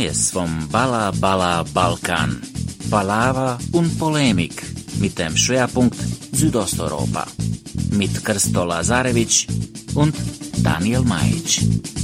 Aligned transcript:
Neues 0.00 0.30
vom 0.30 0.66
Balla 0.72 1.12
Balla 1.20 1.62
Balkan. 1.74 2.40
Palaver 2.88 3.58
und 3.72 3.98
Polemik 3.98 4.62
mit 4.98 5.18
dem 5.18 5.36
Schwerpunkt 5.36 5.98
Südosteuropa. 6.32 7.26
Mit 7.90 8.24
Krsto 8.24 8.64
Lazarevic 8.64 9.46
und 9.94 10.14
Daniel 10.62 11.02
Majic. 11.02 11.99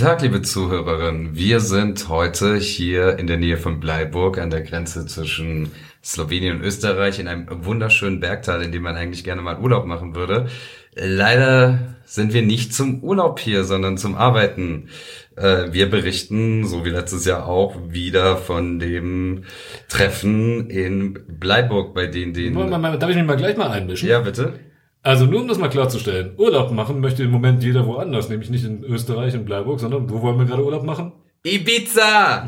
Tag, 0.00 0.22
liebe 0.22 0.40
Zuhörerinnen. 0.40 1.36
Wir 1.36 1.60
sind 1.60 2.08
heute 2.08 2.56
hier 2.56 3.18
in 3.18 3.26
der 3.26 3.36
Nähe 3.36 3.58
von 3.58 3.80
Bleiburg 3.80 4.38
an 4.38 4.48
der 4.48 4.62
Grenze 4.62 5.04
zwischen 5.04 5.72
Slowenien 6.02 6.56
und 6.56 6.62
Österreich 6.62 7.18
in 7.18 7.28
einem 7.28 7.46
wunderschönen 7.66 8.18
Bergtal, 8.18 8.62
in 8.62 8.72
dem 8.72 8.82
man 8.82 8.96
eigentlich 8.96 9.24
gerne 9.24 9.42
mal 9.42 9.58
Urlaub 9.58 9.84
machen 9.84 10.14
würde. 10.14 10.48
Leider 10.94 11.96
sind 12.06 12.32
wir 12.32 12.40
nicht 12.40 12.72
zum 12.72 13.04
Urlaub 13.04 13.40
hier, 13.40 13.64
sondern 13.64 13.98
zum 13.98 14.14
Arbeiten. 14.14 14.88
Äh, 15.36 15.70
wir 15.72 15.90
berichten, 15.90 16.66
so 16.66 16.86
wie 16.86 16.90
letztes 16.90 17.26
Jahr 17.26 17.46
auch, 17.46 17.76
wieder 17.90 18.38
von 18.38 18.78
dem 18.78 19.44
Treffen 19.90 20.70
in 20.70 21.18
Bleiburg, 21.28 21.92
bei 21.92 22.06
denen 22.06 22.32
den... 22.32 22.54
Darf 22.54 23.10
ich 23.10 23.16
mich 23.16 23.26
mal 23.26 23.36
gleich 23.36 23.58
mal 23.58 23.70
einmischen? 23.70 24.08
Ja, 24.08 24.20
bitte. 24.20 24.54
Also 25.02 25.24
nur 25.24 25.40
um 25.40 25.48
das 25.48 25.56
mal 25.56 25.70
klarzustellen, 25.70 26.34
Urlaub 26.36 26.72
machen 26.72 27.00
möchte 27.00 27.22
im 27.22 27.30
Moment 27.30 27.62
jeder 27.62 27.86
woanders, 27.86 28.28
nämlich 28.28 28.50
nicht 28.50 28.64
in 28.64 28.84
Österreich, 28.84 29.32
in 29.32 29.46
Bleiburg, 29.46 29.80
sondern 29.80 30.10
wo 30.10 30.20
wollen 30.20 30.38
wir 30.38 30.44
gerade 30.44 30.62
Urlaub 30.62 30.84
machen? 30.84 31.12
Ibiza! 31.42 32.44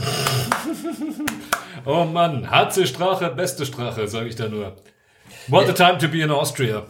oh 1.86 2.04
Mann, 2.04 2.50
harte 2.50 2.86
Strache, 2.86 3.32
beste 3.34 3.64
Strache, 3.64 4.06
sage 4.06 4.28
ich 4.28 4.36
da 4.36 4.48
nur. 4.48 4.76
What 5.48 5.66
a 5.70 5.72
time 5.72 5.96
to 5.96 6.08
be 6.08 6.20
in 6.20 6.30
Austria. 6.30 6.82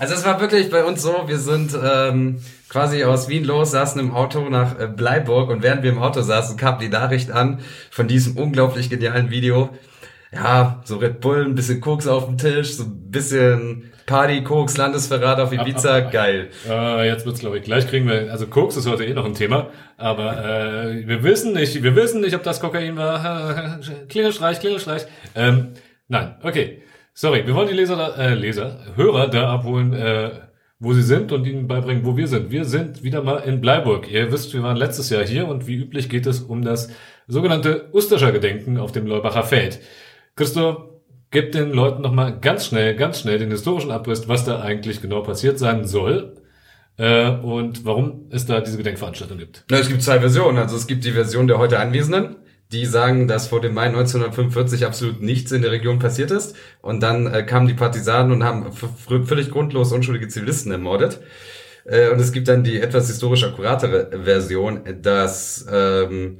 Also 0.00 0.14
es 0.14 0.24
war 0.24 0.40
wirklich 0.40 0.68
bei 0.68 0.84
uns 0.84 1.02
so, 1.02 1.22
wir 1.26 1.38
sind 1.38 1.78
ähm, 1.80 2.40
quasi 2.68 3.04
aus 3.04 3.28
Wien 3.28 3.44
los, 3.44 3.70
saßen 3.70 4.00
im 4.00 4.12
Auto 4.12 4.48
nach 4.48 4.80
äh, 4.80 4.88
Bleiburg 4.88 5.48
und 5.48 5.62
während 5.62 5.84
wir 5.84 5.92
im 5.92 6.02
Auto 6.02 6.22
saßen, 6.22 6.56
kam 6.56 6.80
die 6.80 6.88
Nachricht 6.88 7.30
an 7.30 7.60
von 7.92 8.08
diesem 8.08 8.36
unglaublich 8.36 8.90
genialen 8.90 9.30
Video. 9.30 9.70
Ja, 10.34 10.82
so 10.84 10.96
Red 10.96 11.20
Bull, 11.20 11.44
ein 11.44 11.54
bisschen 11.54 11.80
Koks 11.80 12.06
auf 12.06 12.26
dem 12.26 12.36
Tisch, 12.36 12.74
so 12.74 12.84
ein 12.84 13.10
bisschen 13.10 13.92
Party, 14.06 14.42
Koks, 14.42 14.76
Landesverrat 14.76 15.38
auf 15.38 15.52
Ibiza, 15.52 15.96
ab, 15.96 16.04
ab, 16.06 16.12
geil. 16.12 16.50
Äh, 16.68 17.06
jetzt 17.06 17.24
wird's 17.24 17.40
glaube 17.40 17.58
ich 17.58 17.64
gleich 17.64 17.86
kriegen 17.86 18.08
wir, 18.08 18.30
also 18.32 18.46
Koks 18.46 18.76
ist 18.76 18.88
heute 18.88 19.04
eh 19.04 19.14
noch 19.14 19.24
ein 19.24 19.34
Thema, 19.34 19.70
aber 19.96 20.44
äh, 20.44 21.06
wir 21.06 21.22
wissen 21.22 21.52
nicht, 21.52 21.82
wir 21.82 21.94
wissen 21.94 22.20
nicht, 22.20 22.34
ob 22.34 22.42
das 22.42 22.60
Kokain 22.60 22.96
war. 22.96 23.80
Klingelstreich, 24.08 24.60
Klingelstreich. 24.60 25.06
Ähm, 25.34 25.74
nein, 26.08 26.34
okay. 26.42 26.82
Sorry, 27.16 27.46
wir 27.46 27.54
wollen 27.54 27.68
die 27.68 27.74
Leser, 27.74 27.96
da, 27.96 28.16
äh, 28.16 28.34
Leser, 28.34 28.80
Hörer 28.96 29.28
da 29.28 29.48
abholen, 29.48 29.92
äh, 29.92 30.30
wo 30.80 30.92
sie 30.94 31.02
sind 31.02 31.30
und 31.30 31.46
ihnen 31.46 31.68
beibringen, 31.68 32.04
wo 32.04 32.16
wir 32.16 32.26
sind. 32.26 32.50
Wir 32.50 32.64
sind 32.64 33.04
wieder 33.04 33.22
mal 33.22 33.36
in 33.38 33.60
Bleiburg. 33.60 34.10
Ihr 34.10 34.32
wisst, 34.32 34.52
wir 34.52 34.64
waren 34.64 34.76
letztes 34.76 35.10
Jahr 35.10 35.24
hier 35.24 35.46
und 35.46 35.68
wie 35.68 35.76
üblich 35.76 36.08
geht 36.08 36.26
es 36.26 36.40
um 36.40 36.62
das 36.62 36.90
sogenannte 37.28 37.88
Usterscher 37.92 38.32
Gedenken 38.32 38.78
auf 38.78 38.90
dem 38.90 39.06
Leubacher 39.06 39.44
Feld. 39.44 39.78
Christo, 40.36 41.02
gib 41.30 41.52
den 41.52 41.70
Leuten 41.70 42.02
nochmal 42.02 42.38
ganz 42.40 42.66
schnell, 42.66 42.96
ganz 42.96 43.20
schnell 43.20 43.38
den 43.38 43.50
historischen 43.50 43.90
Abriss, 43.90 44.28
was 44.28 44.44
da 44.44 44.60
eigentlich 44.60 45.00
genau 45.00 45.22
passiert 45.22 45.58
sein 45.58 45.84
soll 45.84 46.34
äh, 46.96 47.30
und 47.30 47.84
warum 47.84 48.26
es 48.30 48.46
da 48.46 48.60
diese 48.60 48.76
Gedenkveranstaltung 48.76 49.38
gibt. 49.38 49.64
Na, 49.70 49.78
es 49.78 49.88
gibt 49.88 50.02
zwei 50.02 50.20
Versionen. 50.20 50.58
Also 50.58 50.76
es 50.76 50.86
gibt 50.86 51.04
die 51.04 51.12
Version 51.12 51.46
der 51.46 51.58
heute 51.58 51.78
Anwesenden, 51.78 52.36
die 52.72 52.84
sagen, 52.84 53.28
dass 53.28 53.46
vor 53.46 53.60
dem 53.60 53.74
Mai 53.74 53.86
1945 53.86 54.84
absolut 54.84 55.22
nichts 55.22 55.52
in 55.52 55.62
der 55.62 55.70
Region 55.70 56.00
passiert 56.00 56.32
ist. 56.32 56.56
Und 56.82 57.02
dann 57.02 57.32
äh, 57.32 57.44
kamen 57.44 57.68
die 57.68 57.74
Partisanen 57.74 58.32
und 58.32 58.42
haben 58.42 58.72
völlig 58.72 59.50
grundlos 59.50 59.92
unschuldige 59.92 60.28
Zivilisten 60.28 60.72
ermordet. 60.72 61.20
Äh, 61.84 62.10
und 62.10 62.18
es 62.18 62.32
gibt 62.32 62.48
dann 62.48 62.64
die 62.64 62.80
etwas 62.80 63.06
historisch 63.06 63.44
akkuratere 63.44 64.24
Version, 64.24 64.80
dass 65.00 65.64
ähm, 65.70 66.38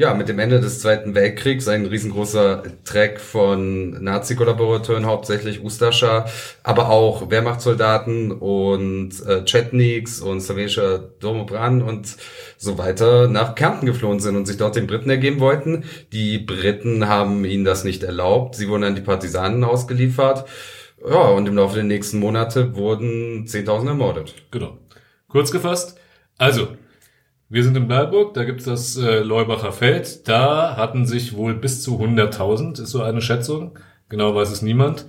ja, 0.00 0.14
mit 0.14 0.30
dem 0.30 0.38
Ende 0.38 0.60
des 0.60 0.80
Zweiten 0.80 1.14
Weltkriegs 1.14 1.68
ein 1.68 1.84
riesengroßer 1.84 2.62
Track 2.84 3.20
von 3.20 4.02
Nazi-Kollaborateuren, 4.02 5.04
hauptsächlich 5.04 5.62
Ustascha, 5.62 6.24
aber 6.62 6.88
auch 6.88 7.30
Wehrmachtssoldaten 7.30 8.32
und 8.32 9.10
äh, 9.26 9.44
Chetniks 9.44 10.22
und 10.22 10.40
slowenischer 10.40 11.00
Domobran 11.20 11.82
und 11.82 12.16
so 12.56 12.78
weiter 12.78 13.28
nach 13.28 13.54
Kärnten 13.54 13.84
geflohen 13.84 14.20
sind 14.20 14.36
und 14.36 14.46
sich 14.46 14.56
dort 14.56 14.74
den 14.74 14.86
Briten 14.86 15.10
ergeben 15.10 15.38
wollten. 15.38 15.84
Die 16.14 16.38
Briten 16.38 17.06
haben 17.06 17.44
ihnen 17.44 17.66
das 17.66 17.84
nicht 17.84 18.02
erlaubt. 18.02 18.54
Sie 18.54 18.70
wurden 18.70 18.84
an 18.84 18.94
die 18.94 19.02
Partisanen 19.02 19.64
ausgeliefert. 19.64 20.46
Ja, 21.06 21.28
und 21.28 21.46
im 21.46 21.56
Laufe 21.56 21.74
der 21.74 21.84
nächsten 21.84 22.20
Monate 22.20 22.74
wurden 22.74 23.46
Zehntausende 23.46 23.92
ermordet. 23.92 24.32
Genau. 24.50 24.78
Kurz 25.28 25.50
gefasst, 25.50 25.98
also 26.38 26.68
wir 27.50 27.64
sind 27.64 27.76
in 27.76 27.88
Bleiburg, 27.88 28.32
da 28.34 28.44
gibt's 28.44 28.64
das 28.64 28.96
äh, 28.96 29.18
Leubacher 29.18 29.72
Feld. 29.72 30.28
Da 30.28 30.76
hatten 30.76 31.04
sich 31.04 31.34
wohl 31.34 31.54
bis 31.54 31.82
zu 31.82 31.98
100.000, 32.00 32.80
ist 32.80 32.90
so 32.90 33.02
eine 33.02 33.20
Schätzung. 33.20 33.76
Genau 34.08 34.34
weiß 34.36 34.52
es 34.52 34.62
niemand. 34.62 35.06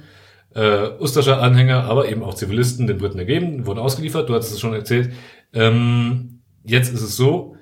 Äh, 0.55 0.89
Usterscher 0.99 1.39
Anhänger, 1.39 1.83
aber 1.83 2.09
eben 2.09 2.23
auch 2.23 2.33
Zivilisten 2.33 2.87
den 2.87 2.97
Briten 2.97 3.19
ergeben, 3.19 3.67
wurden 3.67 3.77
ausgeliefert. 3.77 4.27
Du 4.27 4.33
hattest 4.33 4.53
es 4.53 4.59
schon 4.59 4.73
erzählt. 4.73 5.13
Ähm, 5.53 6.41
jetzt 6.63 6.91
ist 6.91 7.03
es 7.03 7.15
so. 7.15 7.57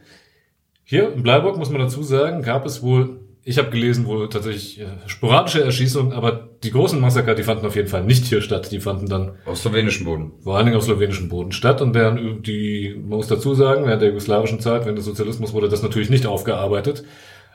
Hier 0.86 1.12
in 1.12 1.24
Bleiburg 1.24 1.58
muss 1.58 1.70
man 1.70 1.82
dazu 1.82 2.02
sagen, 2.02 2.42
gab 2.42 2.66
es 2.66 2.82
wohl 2.82 3.19
ich 3.50 3.58
habe 3.58 3.72
gelesen, 3.72 4.06
wohl 4.06 4.30
tatsächlich 4.30 4.80
äh, 4.80 4.86
sporadische 5.08 5.64
Erschießungen, 5.64 6.14
aber 6.14 6.50
die 6.64 6.70
großen 6.70 7.02
Massaker, 7.02 7.34
die 7.34 7.42
fanden 7.42 7.66
auf 7.66 7.76
jeden 7.76 7.88
Fall 7.88 8.04
nicht 8.04 8.26
hier 8.26 8.42
statt. 8.44 8.72
Die 8.72 8.80
fanden 8.80 9.10
dann 9.10 9.40
auf 9.46 9.58
slowenischem 9.58 10.06
Boden. 10.06 10.34
Vor 10.44 10.56
allen 10.56 10.68
Dingen 10.68 10.78
auf 10.78 10.84
slowenischem 10.84 11.30
Boden 11.30 11.52
statt. 11.52 11.82
Und 11.82 11.96
während 11.96 12.46
die, 12.46 12.94
man 12.96 13.18
muss 13.18 13.28
dazu 13.28 13.56
sagen, 13.56 13.88
während 13.88 14.04
der 14.04 14.10
jugoslawischen 14.10 14.60
Zeit, 14.60 14.84
während 14.84 15.00
des 15.00 15.06
Sozialismus 15.06 15.52
wurde 15.52 15.68
das 15.68 15.82
natürlich 15.82 16.12
nicht 16.12 16.28
aufgearbeitet. 16.28 17.04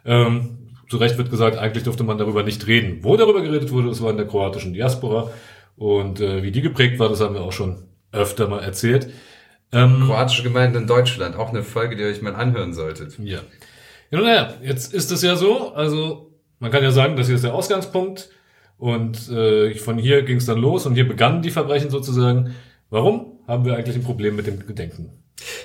Ähm, 0.05 0.73
zu 0.89 0.97
Recht 0.97 1.17
wird 1.17 1.31
gesagt, 1.31 1.59
eigentlich 1.59 1.85
durfte 1.85 2.03
man 2.03 2.19
darüber 2.19 2.43
nicht 2.43 2.67
reden. 2.67 3.05
Wo 3.05 3.17
darüber 3.17 3.41
geredet 3.41 3.71
wurde, 3.71 3.89
das 3.89 4.03
war 4.03 4.11
in 4.11 4.17
der 4.17 4.27
kroatischen 4.27 4.75
Diaspora. 4.75 5.31
Und 5.77 6.21
äh, 6.21 6.43
wie 6.43 6.51
die 6.51 6.61
geprägt 6.61 6.99
war, 6.99 7.09
das 7.09 7.21
haben 7.21 7.35
wir 7.37 7.43
auch 7.43 7.53
schon 7.53 7.85
öfter 8.11 8.49
mal 8.49 8.65
erzählt. 8.65 9.11
Ähm, 9.71 10.03
Kroatische 10.07 10.43
Gemeinden 10.43 10.77
in 10.77 10.87
Deutschland, 10.89 11.37
auch 11.37 11.51
eine 11.51 11.63
Folge, 11.63 11.95
die 11.95 12.03
ihr 12.03 12.09
euch 12.09 12.21
mal 12.21 12.35
anhören 12.35 12.73
solltet. 12.73 13.17
Ja. 13.23 13.39
Ja, 14.15 14.21
naja, 14.21 14.55
jetzt 14.63 14.95
ist 14.95 15.11
es 15.11 15.23
ja 15.23 15.35
so, 15.35 15.75
also 15.75 16.31
man 16.61 16.71
kann 16.71 16.85
ja 16.85 16.93
sagen, 16.93 17.17
das 17.17 17.27
hier 17.27 17.35
ist 17.35 17.43
der 17.43 17.53
Ausgangspunkt 17.53 18.31
und 18.79 19.29
äh, 19.29 19.75
von 19.75 19.99
hier 19.99 20.23
ging 20.23 20.37
es 20.37 20.47
dann 20.47 20.59
los 20.59 20.87
und 20.87 20.95
hier 20.95 21.09
begannen 21.09 21.43
die 21.43 21.51
Verbrechen 21.51 21.91
sozusagen. 21.91 22.55
Warum 22.91 23.41
haben 23.49 23.65
wir 23.65 23.75
eigentlich 23.75 23.97
ein 23.97 24.05
Problem 24.05 24.37
mit 24.37 24.47
dem 24.47 24.65
Gedenken? 24.65 25.11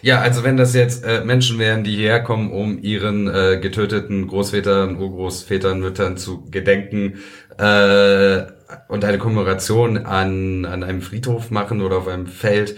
Ja, 0.01 0.19
also 0.19 0.43
wenn 0.43 0.57
das 0.57 0.73
jetzt 0.73 1.05
äh, 1.05 1.23
Menschen 1.23 1.59
wären, 1.59 1.83
die 1.83 1.95
hierher 1.95 2.23
kommen, 2.23 2.51
um 2.51 2.81
ihren 2.81 3.27
äh, 3.27 3.59
getöteten 3.61 4.25
Großvätern, 4.27 4.97
Urgroßvätern, 4.97 5.79
Müttern 5.79 6.17
zu 6.17 6.49
gedenken 6.49 7.19
äh, 7.59 8.45
und 8.87 9.05
eine 9.05 9.19
Kommemoration 9.19 9.97
an, 9.97 10.65
an 10.65 10.83
einem 10.83 11.03
Friedhof 11.03 11.51
machen 11.51 11.81
oder 11.81 11.97
auf 11.97 12.07
einem 12.07 12.25
Feld, 12.25 12.77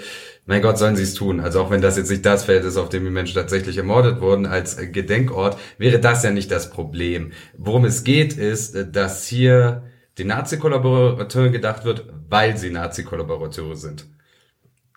mein 0.52 0.62
Gott, 0.62 0.78
sollen 0.78 0.98
sie 0.98 1.04
es 1.04 1.14
tun. 1.14 1.40
Also 1.40 1.62
auch 1.62 1.72
wenn 1.72 1.80
das 1.80 1.96
jetzt 1.96 2.12
nicht 2.12 2.26
das 2.26 2.44
Feld 2.44 2.66
ist, 2.66 2.76
auf 2.76 2.90
dem 2.90 3.06
die 3.06 3.10
Menschen 3.10 3.36
tatsächlich 3.36 3.78
ermordet 3.78 4.20
wurden 4.20 4.46
als 4.46 4.76
Gedenkort, 4.76 5.58
wäre 5.78 5.98
das 5.98 6.24
ja 6.24 6.32
nicht 6.32 6.52
das 6.52 6.70
Problem. 6.70 7.32
Worum 7.58 7.86
es 7.86 8.04
geht, 8.04 8.34
ist, 8.34 8.76
dass 8.92 9.26
hier 9.26 9.84
den 10.18 10.28
Nazi-Kollaborateuren 10.28 11.54
gedacht 11.54 11.86
wird, 11.86 12.06
weil 12.28 12.58
sie 12.58 12.70
Nazi-Kollaborateure 12.70 13.78
sind. 13.78 14.08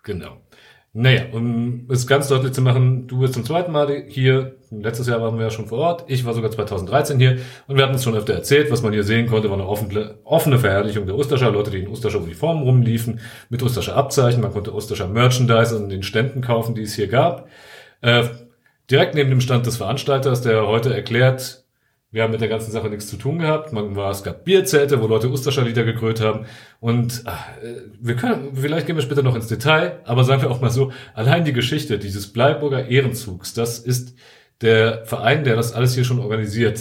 Genau. 0.02 0.43
Naja, 0.96 1.24
um 1.32 1.88
es 1.90 2.06
ganz 2.06 2.28
deutlich 2.28 2.52
zu 2.52 2.62
machen, 2.62 3.08
du 3.08 3.18
bist 3.18 3.34
zum 3.34 3.44
zweiten 3.44 3.72
Mal 3.72 4.04
hier. 4.06 4.54
Letztes 4.70 5.08
Jahr 5.08 5.20
waren 5.20 5.36
wir 5.36 5.46
ja 5.46 5.50
schon 5.50 5.66
vor 5.66 5.78
Ort. 5.78 6.04
Ich 6.06 6.24
war 6.24 6.34
sogar 6.34 6.52
2013 6.52 7.18
hier. 7.18 7.38
Und 7.66 7.76
wir 7.76 7.82
hatten 7.82 7.96
es 7.96 8.04
schon 8.04 8.14
öfter 8.14 8.32
erzählt. 8.32 8.70
Was 8.70 8.80
man 8.80 8.92
hier 8.92 9.02
sehen 9.02 9.26
konnte, 9.26 9.50
war 9.50 9.56
eine 9.58 9.66
offene, 9.66 10.18
offene 10.22 10.56
Verherrlichung 10.56 11.06
der 11.06 11.16
Ustascher. 11.16 11.50
Leute, 11.50 11.72
die 11.72 11.80
in 11.80 11.88
Ustascher 11.88 12.20
Uniformen 12.20 12.62
rumliefen, 12.62 13.18
mit 13.48 13.60
Ustascher 13.60 13.96
Abzeichen. 13.96 14.40
Man 14.40 14.52
konnte 14.52 14.72
Ustascher 14.72 15.08
Merchandise 15.08 15.74
an 15.74 15.88
den 15.88 16.04
Ständen 16.04 16.42
kaufen, 16.42 16.76
die 16.76 16.82
es 16.82 16.94
hier 16.94 17.08
gab. 17.08 17.48
Äh, 18.00 18.28
direkt 18.88 19.16
neben 19.16 19.30
dem 19.30 19.40
Stand 19.40 19.66
des 19.66 19.78
Veranstalters, 19.78 20.42
der 20.42 20.68
heute 20.68 20.94
erklärt, 20.94 21.63
wir 22.14 22.22
haben 22.22 22.30
mit 22.30 22.40
der 22.40 22.48
ganzen 22.48 22.70
Sache 22.70 22.88
nichts 22.88 23.08
zu 23.08 23.16
tun 23.16 23.40
gehabt. 23.40 23.72
Man 23.72 23.96
war, 23.96 24.12
es 24.12 24.22
gab 24.22 24.44
Bierzelte, 24.44 25.02
wo 25.02 25.08
Leute 25.08 25.28
Usterscher 25.28 25.62
Lieder 25.62 25.82
gegrölt 25.82 26.20
haben. 26.20 26.46
Und 26.78 27.22
ach, 27.24 27.48
äh, 27.60 27.80
wir 28.00 28.14
können, 28.14 28.52
vielleicht 28.54 28.86
gehen 28.86 28.94
wir 28.94 29.02
später 29.02 29.24
noch 29.24 29.34
ins 29.34 29.48
Detail, 29.48 29.98
aber 30.04 30.22
sagen 30.22 30.40
wir 30.40 30.52
auch 30.52 30.60
mal 30.60 30.70
so, 30.70 30.92
allein 31.12 31.44
die 31.44 31.52
Geschichte 31.52 31.98
dieses 31.98 32.32
Bleiburger 32.32 32.86
Ehrenzugs, 32.86 33.52
das 33.52 33.80
ist 33.80 34.14
der 34.60 35.04
Verein, 35.06 35.42
der 35.42 35.56
das 35.56 35.72
alles 35.72 35.96
hier 35.96 36.04
schon 36.04 36.20
organisiert, 36.20 36.78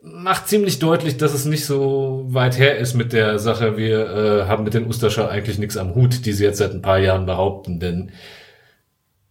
macht 0.00 0.46
ziemlich 0.46 0.78
deutlich, 0.78 1.16
dass 1.16 1.34
es 1.34 1.44
nicht 1.44 1.66
so 1.66 2.24
weit 2.28 2.56
her 2.56 2.78
ist 2.78 2.94
mit 2.94 3.12
der 3.12 3.40
Sache, 3.40 3.76
wir 3.76 4.10
äh, 4.10 4.46
haben 4.46 4.62
mit 4.62 4.74
den 4.74 4.86
Usterscher 4.86 5.28
eigentlich 5.28 5.58
nichts 5.58 5.76
am 5.76 5.96
Hut, 5.96 6.24
die 6.24 6.32
sie 6.32 6.44
jetzt 6.44 6.58
seit 6.58 6.70
ein 6.70 6.82
paar 6.82 7.00
Jahren 7.00 7.26
behaupten, 7.26 7.80
denn 7.80 8.12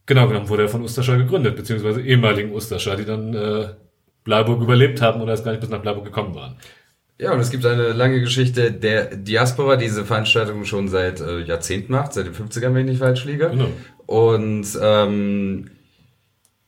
genau 0.05 0.27
genommen 0.27 0.49
wurde 0.49 0.63
er 0.63 0.69
von 0.69 0.83
Usterscher 0.83 1.15
gegründet, 1.15 1.55
beziehungsweise 1.55 2.01
ehemaligen 2.01 2.51
Usterscher, 2.51 2.97
die 2.97 3.05
dann 3.05 3.33
äh, 3.33 3.69
Bleiburg 4.23 4.61
überlebt 4.61 5.01
haben 5.01 5.21
oder 5.21 5.31
erst 5.31 5.43
gar 5.43 5.51
nicht 5.51 5.61
bis 5.61 5.69
nach 5.69 5.81
Bleiburg 5.81 6.05
gekommen 6.05 6.35
waren. 6.35 6.55
Ja, 7.17 7.33
und 7.33 7.39
es 7.41 7.49
gibt 7.49 7.65
eine 7.65 7.91
lange 7.91 8.21
Geschichte 8.21 8.71
der 8.71 9.15
Diaspora, 9.15 9.75
die 9.75 9.85
diese 9.85 10.05
Veranstaltung 10.05 10.63
schon 10.63 10.87
seit 10.87 11.19
äh, 11.19 11.39
Jahrzehnten 11.41 11.91
macht, 11.91 12.13
seit 12.13 12.25
den 12.25 12.33
50ern, 12.33 12.73
wenn 12.73 12.85
ich 12.85 12.91
nicht 12.91 12.99
falsch 12.99 13.25
liege. 13.25 13.49
Genau. 13.49 13.67
Und 14.05 14.67
ähm, 14.81 15.69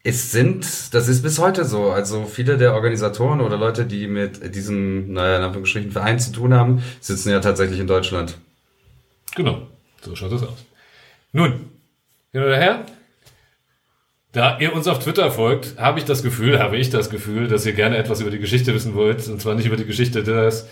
es 0.04 0.32
sind, 0.32 0.94
das 0.94 1.08
ist 1.08 1.22
bis 1.22 1.40
heute 1.40 1.64
so. 1.64 1.92
Also 1.92 2.26
viele 2.26 2.58
der 2.58 2.74
Organisatoren 2.74 3.40
oder 3.40 3.58
Leute, 3.58 3.86
die 3.86 4.08
mit 4.08 4.54
diesem, 4.54 5.14
naja, 5.14 5.38
in 5.38 5.44
Anführungsstrichen 5.44 5.92
Verein 5.92 6.20
zu 6.20 6.32
tun 6.34 6.54
haben, 6.54 6.84
sitzen 7.00 7.30
ja 7.30 7.40
tatsächlich 7.40 7.80
in 7.80 7.88
Deutschland. 7.88 8.38
Genau, 9.36 9.68
so 10.02 10.16
schaut 10.16 10.34
das 10.34 10.44
aus. 10.44 10.66
Nun, 11.32 11.70
hin 12.34 12.44
oder 12.44 12.58
her, 12.58 12.86
da 14.34 14.58
ihr 14.60 14.74
uns 14.74 14.88
auf 14.88 15.00
Twitter 15.00 15.30
folgt, 15.32 15.78
habe 15.78 16.00
ich 16.00 16.06
das 16.06 16.24
Gefühl, 16.24 16.60
habe 16.60 16.78
ich 16.78 16.90
das 16.90 17.10
Gefühl, 17.10 17.48
dass 17.48 17.66
ihr 17.66 17.74
gerne 17.74 17.98
etwas 17.98 18.22
über 18.22 18.32
die 18.32 18.40
Geschichte 18.40 18.74
wissen 18.74 18.96
wollt. 18.96 19.28
Und 19.28 19.42
zwar 19.42 19.56
nicht 19.56 19.66
über 19.66 19.76
die 19.76 19.86
Geschichte 19.86 20.24
des, 20.24 20.68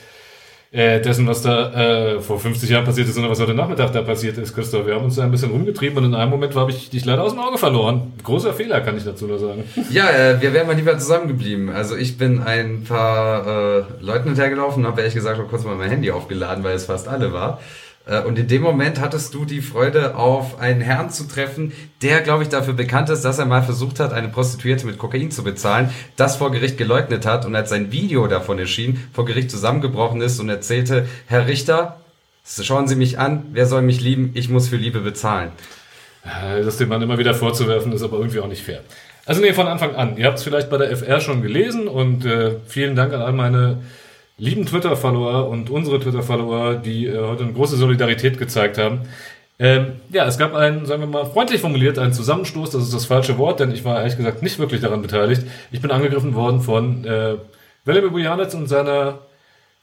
äh, 0.72 1.02
dessen, 1.02 1.28
was 1.28 1.42
da 1.42 1.74
äh, 1.74 2.22
vor 2.22 2.40
50 2.40 2.70
Jahren 2.70 2.86
passiert 2.86 3.10
ist, 3.10 3.16
sondern 3.16 3.32
was 3.32 3.40
heute 3.42 3.54
Nachmittag 3.54 3.92
da 3.92 4.02
passiert 4.02 4.38
ist, 4.38 4.56
Christoph. 4.56 4.86
Wir 4.86 4.96
haben 4.96 5.04
uns 5.04 5.16
da 5.16 5.24
ein 5.24 5.32
bisschen 5.32 5.52
rumgetrieben 5.52 5.98
und 5.98 6.06
in 6.06 6.16
einem 6.16 6.32
Moment 6.32 6.56
habe 6.56 6.72
ich 6.72 6.90
dich 6.90 7.04
leider 7.04 7.24
aus 7.24 7.34
dem 7.34 7.40
Auge 7.42 7.58
verloren. 7.58 8.14
Großer 8.24 8.54
Fehler, 8.54 8.80
kann 8.80 8.96
ich 8.96 9.04
dazu 9.04 9.26
nur 9.26 9.40
sagen. 9.40 9.66
Ja, 9.90 10.10
äh, 10.10 10.42
wir 10.42 10.54
wären 10.54 10.68
mal 10.68 10.76
lieber 10.76 10.98
zusammengeblieben. 10.98 11.70
Also 11.70 11.98
ich 11.98 12.18
bin 12.18 12.42
ein 12.42 12.86
paar 12.86 13.46
äh, 13.46 13.84
Leuten 14.00 14.26
hinterhergelaufen 14.26 14.86
und 14.86 14.90
habe 14.90 15.02
ehrlich 15.02 15.16
gesagt 15.16 15.38
auch 15.38 15.50
kurz 15.50 15.66
mal 15.66 15.76
mein 15.76 15.90
Handy 15.90 16.12
aufgeladen, 16.12 16.64
weil 16.64 16.76
es 16.76 16.86
fast 16.86 17.10
alle 17.10 17.34
war. 17.34 17.60
Äh, 18.10 18.22
Und 18.22 18.40
in 18.40 18.48
dem 18.48 18.62
Moment 18.62 19.00
hattest 19.00 19.34
du 19.34 19.46
die 19.46 19.62
Freude, 19.62 20.16
auf 20.16 20.60
einen 20.60 20.82
Herrn 20.82 21.10
zu 21.12 21.28
treffen, 21.28 21.72
der, 22.02 22.22
glaube 22.22 22.44
ich, 22.44 22.50
dafür 22.50 22.74
bekannt 22.74 23.10
ist, 23.10 23.24
dass 23.24 23.40
er 23.40 23.46
mal 23.46 23.62
versucht 23.64 24.00
hat, 24.00 24.14
eine 24.14 24.30
Prostituierte 24.30 24.86
mit 24.86 24.98
Kokain 24.98 25.32
zu 25.32 25.44
bezahlen, 25.44 25.90
das 26.16 26.38
vor 26.38 26.52
Gericht 26.52 26.78
geleugnet 26.78 27.26
hat 27.26 27.46
und 27.46 27.56
als 27.56 27.70
sein 27.70 27.92
Video 27.92 28.28
davon 28.28 28.60
erschien, 28.60 29.00
vor 29.14 29.26
Gericht 29.26 29.52
zusammengebrochen 29.52 30.22
ist 30.22 30.40
und 30.40 30.50
erzählte, 30.50 31.08
Herr 31.28 31.48
Richter, 31.48 31.98
schauen 32.46 32.88
Sie 32.88 32.96
mich 32.96 33.20
an, 33.20 33.46
wer 33.52 33.68
soll 33.68 33.84
mich 33.84 34.02
lieben, 34.02 34.32
ich 34.34 34.50
muss 34.50 34.70
für 34.70 34.78
Liebe 34.78 35.02
bezahlen. 35.02 35.52
Äh, 36.24 36.64
Das 36.64 36.78
dem 36.78 36.90
Mann 36.90 37.02
immer 37.02 37.18
wieder 37.18 37.36
vorzuwerfen, 37.36 37.92
ist 37.92 38.02
aber 38.02 38.18
irgendwie 38.18 38.40
auch 38.40 38.48
nicht 38.48 38.64
fair. 38.64 38.82
Also 39.26 39.42
nee, 39.42 39.54
von 39.54 39.68
Anfang 39.68 39.96
an. 39.96 40.18
Ihr 40.18 40.26
habt 40.26 40.40
es 40.40 40.44
vielleicht 40.44 40.72
bei 40.72 40.78
der 40.78 40.90
FR 40.90 41.22
schon 41.22 41.44
gelesen 41.44 41.88
und 41.88 42.26
äh, 42.26 42.56
vielen 42.66 42.96
Dank 42.96 43.14
an 43.14 43.22
all 43.22 43.34
meine 43.34 43.78
lieben 44.40 44.66
Twitter-Follower 44.66 45.48
und 45.50 45.70
unsere 45.70 46.00
Twitter-Follower, 46.00 46.76
die 46.76 47.06
äh, 47.06 47.18
heute 47.20 47.44
eine 47.44 47.54
große 47.54 47.78
Solidarität 47.78 48.38
gezeigt 48.38 48.78
haben. 48.78 49.02
Ähm, 49.60 49.98
ja, 50.10 50.26
es 50.26 50.38
gab 50.38 50.56
einen, 50.56 50.86
sagen 50.86 51.02
wir 51.02 51.08
mal, 51.08 51.26
freundlich 51.26 51.60
formuliert, 51.60 52.00
einen 52.00 52.14
Zusammenstoß, 52.14 52.72
das 52.72 52.84
ist 52.84 52.94
das 52.94 53.06
falsche 53.06 53.38
Wort, 53.38 53.60
denn 53.60 53.72
ich 53.72 53.84
war 53.84 54.00
ehrlich 54.00 54.16
gesagt 54.16 54.42
nicht 54.42 54.58
wirklich 54.58 54.80
daran 54.80 55.02
beteiligt. 55.02 55.44
Ich 55.72 55.82
bin 55.82 55.92
angegriffen 55.92 56.34
worden 56.34 56.62
von 56.62 57.04
äh, 57.04 57.36
Velimir 57.84 58.10
Bujanic 58.12 58.54
und 58.54 58.68
seiner 58.68 59.20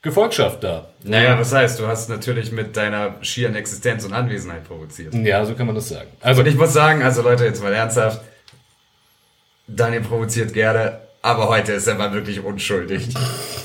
Gefolgschaft 0.00 0.64
da. 0.64 0.88
Naja, 1.02 1.36
das 1.36 1.52
heißt, 1.52 1.78
du 1.78 1.86
hast 1.86 2.08
natürlich 2.08 2.52
mit 2.52 2.76
deiner 2.76 3.16
schieren 3.20 3.54
Existenz 3.54 4.04
und 4.04 4.14
Anwesenheit 4.14 4.64
provoziert. 4.64 5.12
Ja, 5.14 5.44
so 5.44 5.54
kann 5.54 5.66
man 5.66 5.74
das 5.74 5.88
sagen. 5.88 6.08
Also, 6.20 6.40
Und 6.40 6.46
ich 6.46 6.54
muss 6.54 6.72
sagen, 6.72 7.02
also 7.02 7.22
Leute, 7.22 7.44
jetzt 7.44 7.62
mal 7.62 7.72
ernsthaft, 7.72 8.22
Daniel 9.66 10.02
provoziert 10.02 10.54
gerne, 10.54 11.00
aber 11.26 11.48
heute 11.48 11.72
ist 11.72 11.88
er 11.88 11.96
mal 11.96 12.12
wirklich 12.12 12.42
unschuldig. 12.42 13.08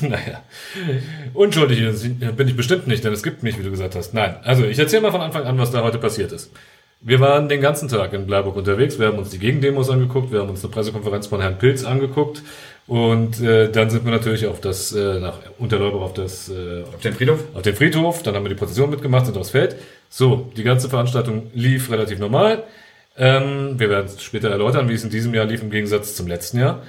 Naja, 0.02 0.42
unschuldig 1.36 1.80
bin 2.36 2.48
ich 2.48 2.56
bestimmt 2.56 2.88
nicht, 2.88 3.04
denn 3.04 3.14
es 3.14 3.22
gibt 3.22 3.44
mich, 3.44 3.60
wie 3.60 3.64
du 3.64 3.70
gesagt 3.70 3.94
hast. 3.94 4.16
Nein, 4.16 4.38
also 4.44 4.64
ich 4.64 4.80
erzähle 4.80 5.04
mal 5.04 5.12
von 5.12 5.22
Anfang 5.22 5.44
an, 5.44 5.60
was 5.60 5.70
da 5.70 5.84
heute 5.84 6.00
passiert 6.00 6.32
ist. 6.32 6.52
Wir 7.02 7.20
waren 7.20 7.50
den 7.50 7.62
ganzen 7.62 7.88
Tag 7.88 8.12
in 8.14 8.26
Bleiburg 8.26 8.56
unterwegs, 8.56 8.98
wir 8.98 9.06
haben 9.06 9.20
uns 9.20 9.30
die 9.30 9.38
Gegendemos 9.38 9.92
angeguckt, 9.92 10.32
wir 10.32 10.40
haben 10.40 10.50
uns 10.50 10.64
eine 10.64 10.74
Pressekonferenz 10.74 11.28
von 11.28 11.40
Herrn 11.40 11.60
Pilz 11.60 11.84
angeguckt 11.84 12.42
und 12.88 13.40
äh, 13.42 13.72
dann 13.72 13.92
sind 13.92 14.04
wir 14.04 14.12
natürlich 14.12 14.48
auf 14.48 14.60
das, 14.60 14.92
äh, 14.92 15.20
nach 15.20 15.38
Unterläuber 15.60 16.02
auf 16.02 16.16
das, 16.16 16.50
äh, 16.50 16.82
Auf 16.82 17.02
den 17.02 17.14
Friedhof? 17.14 17.44
auf 17.54 17.62
den 17.62 17.76
Friedhof, 17.76 18.24
dann 18.24 18.34
haben 18.34 18.44
wir 18.44 18.50
die 18.50 18.56
Prozession 18.56 18.90
mitgemacht, 18.90 19.28
sind 19.28 19.38
aufs 19.38 19.52
Feld. 19.52 19.76
So, 20.10 20.52
die 20.58 20.64
ganze 20.64 20.90
Veranstaltung 20.90 21.52
lief 21.54 21.92
relativ 21.92 22.18
normal. 22.18 22.64
Ähm, 23.20 23.80
wir 23.80 23.90
werden 23.92 24.08
es 24.08 24.24
später 24.24 24.50
erläutern, 24.50 24.90
wie 24.90 24.94
es 24.94 25.04
in 25.04 25.12
diesem 25.12 25.36
Jahr 25.36 25.46
lief 25.46 25.62
im 25.62 25.70
Gegensatz 25.70 26.16
zum 26.16 26.26
letzten 26.26 26.58
Jahr. 26.58 26.82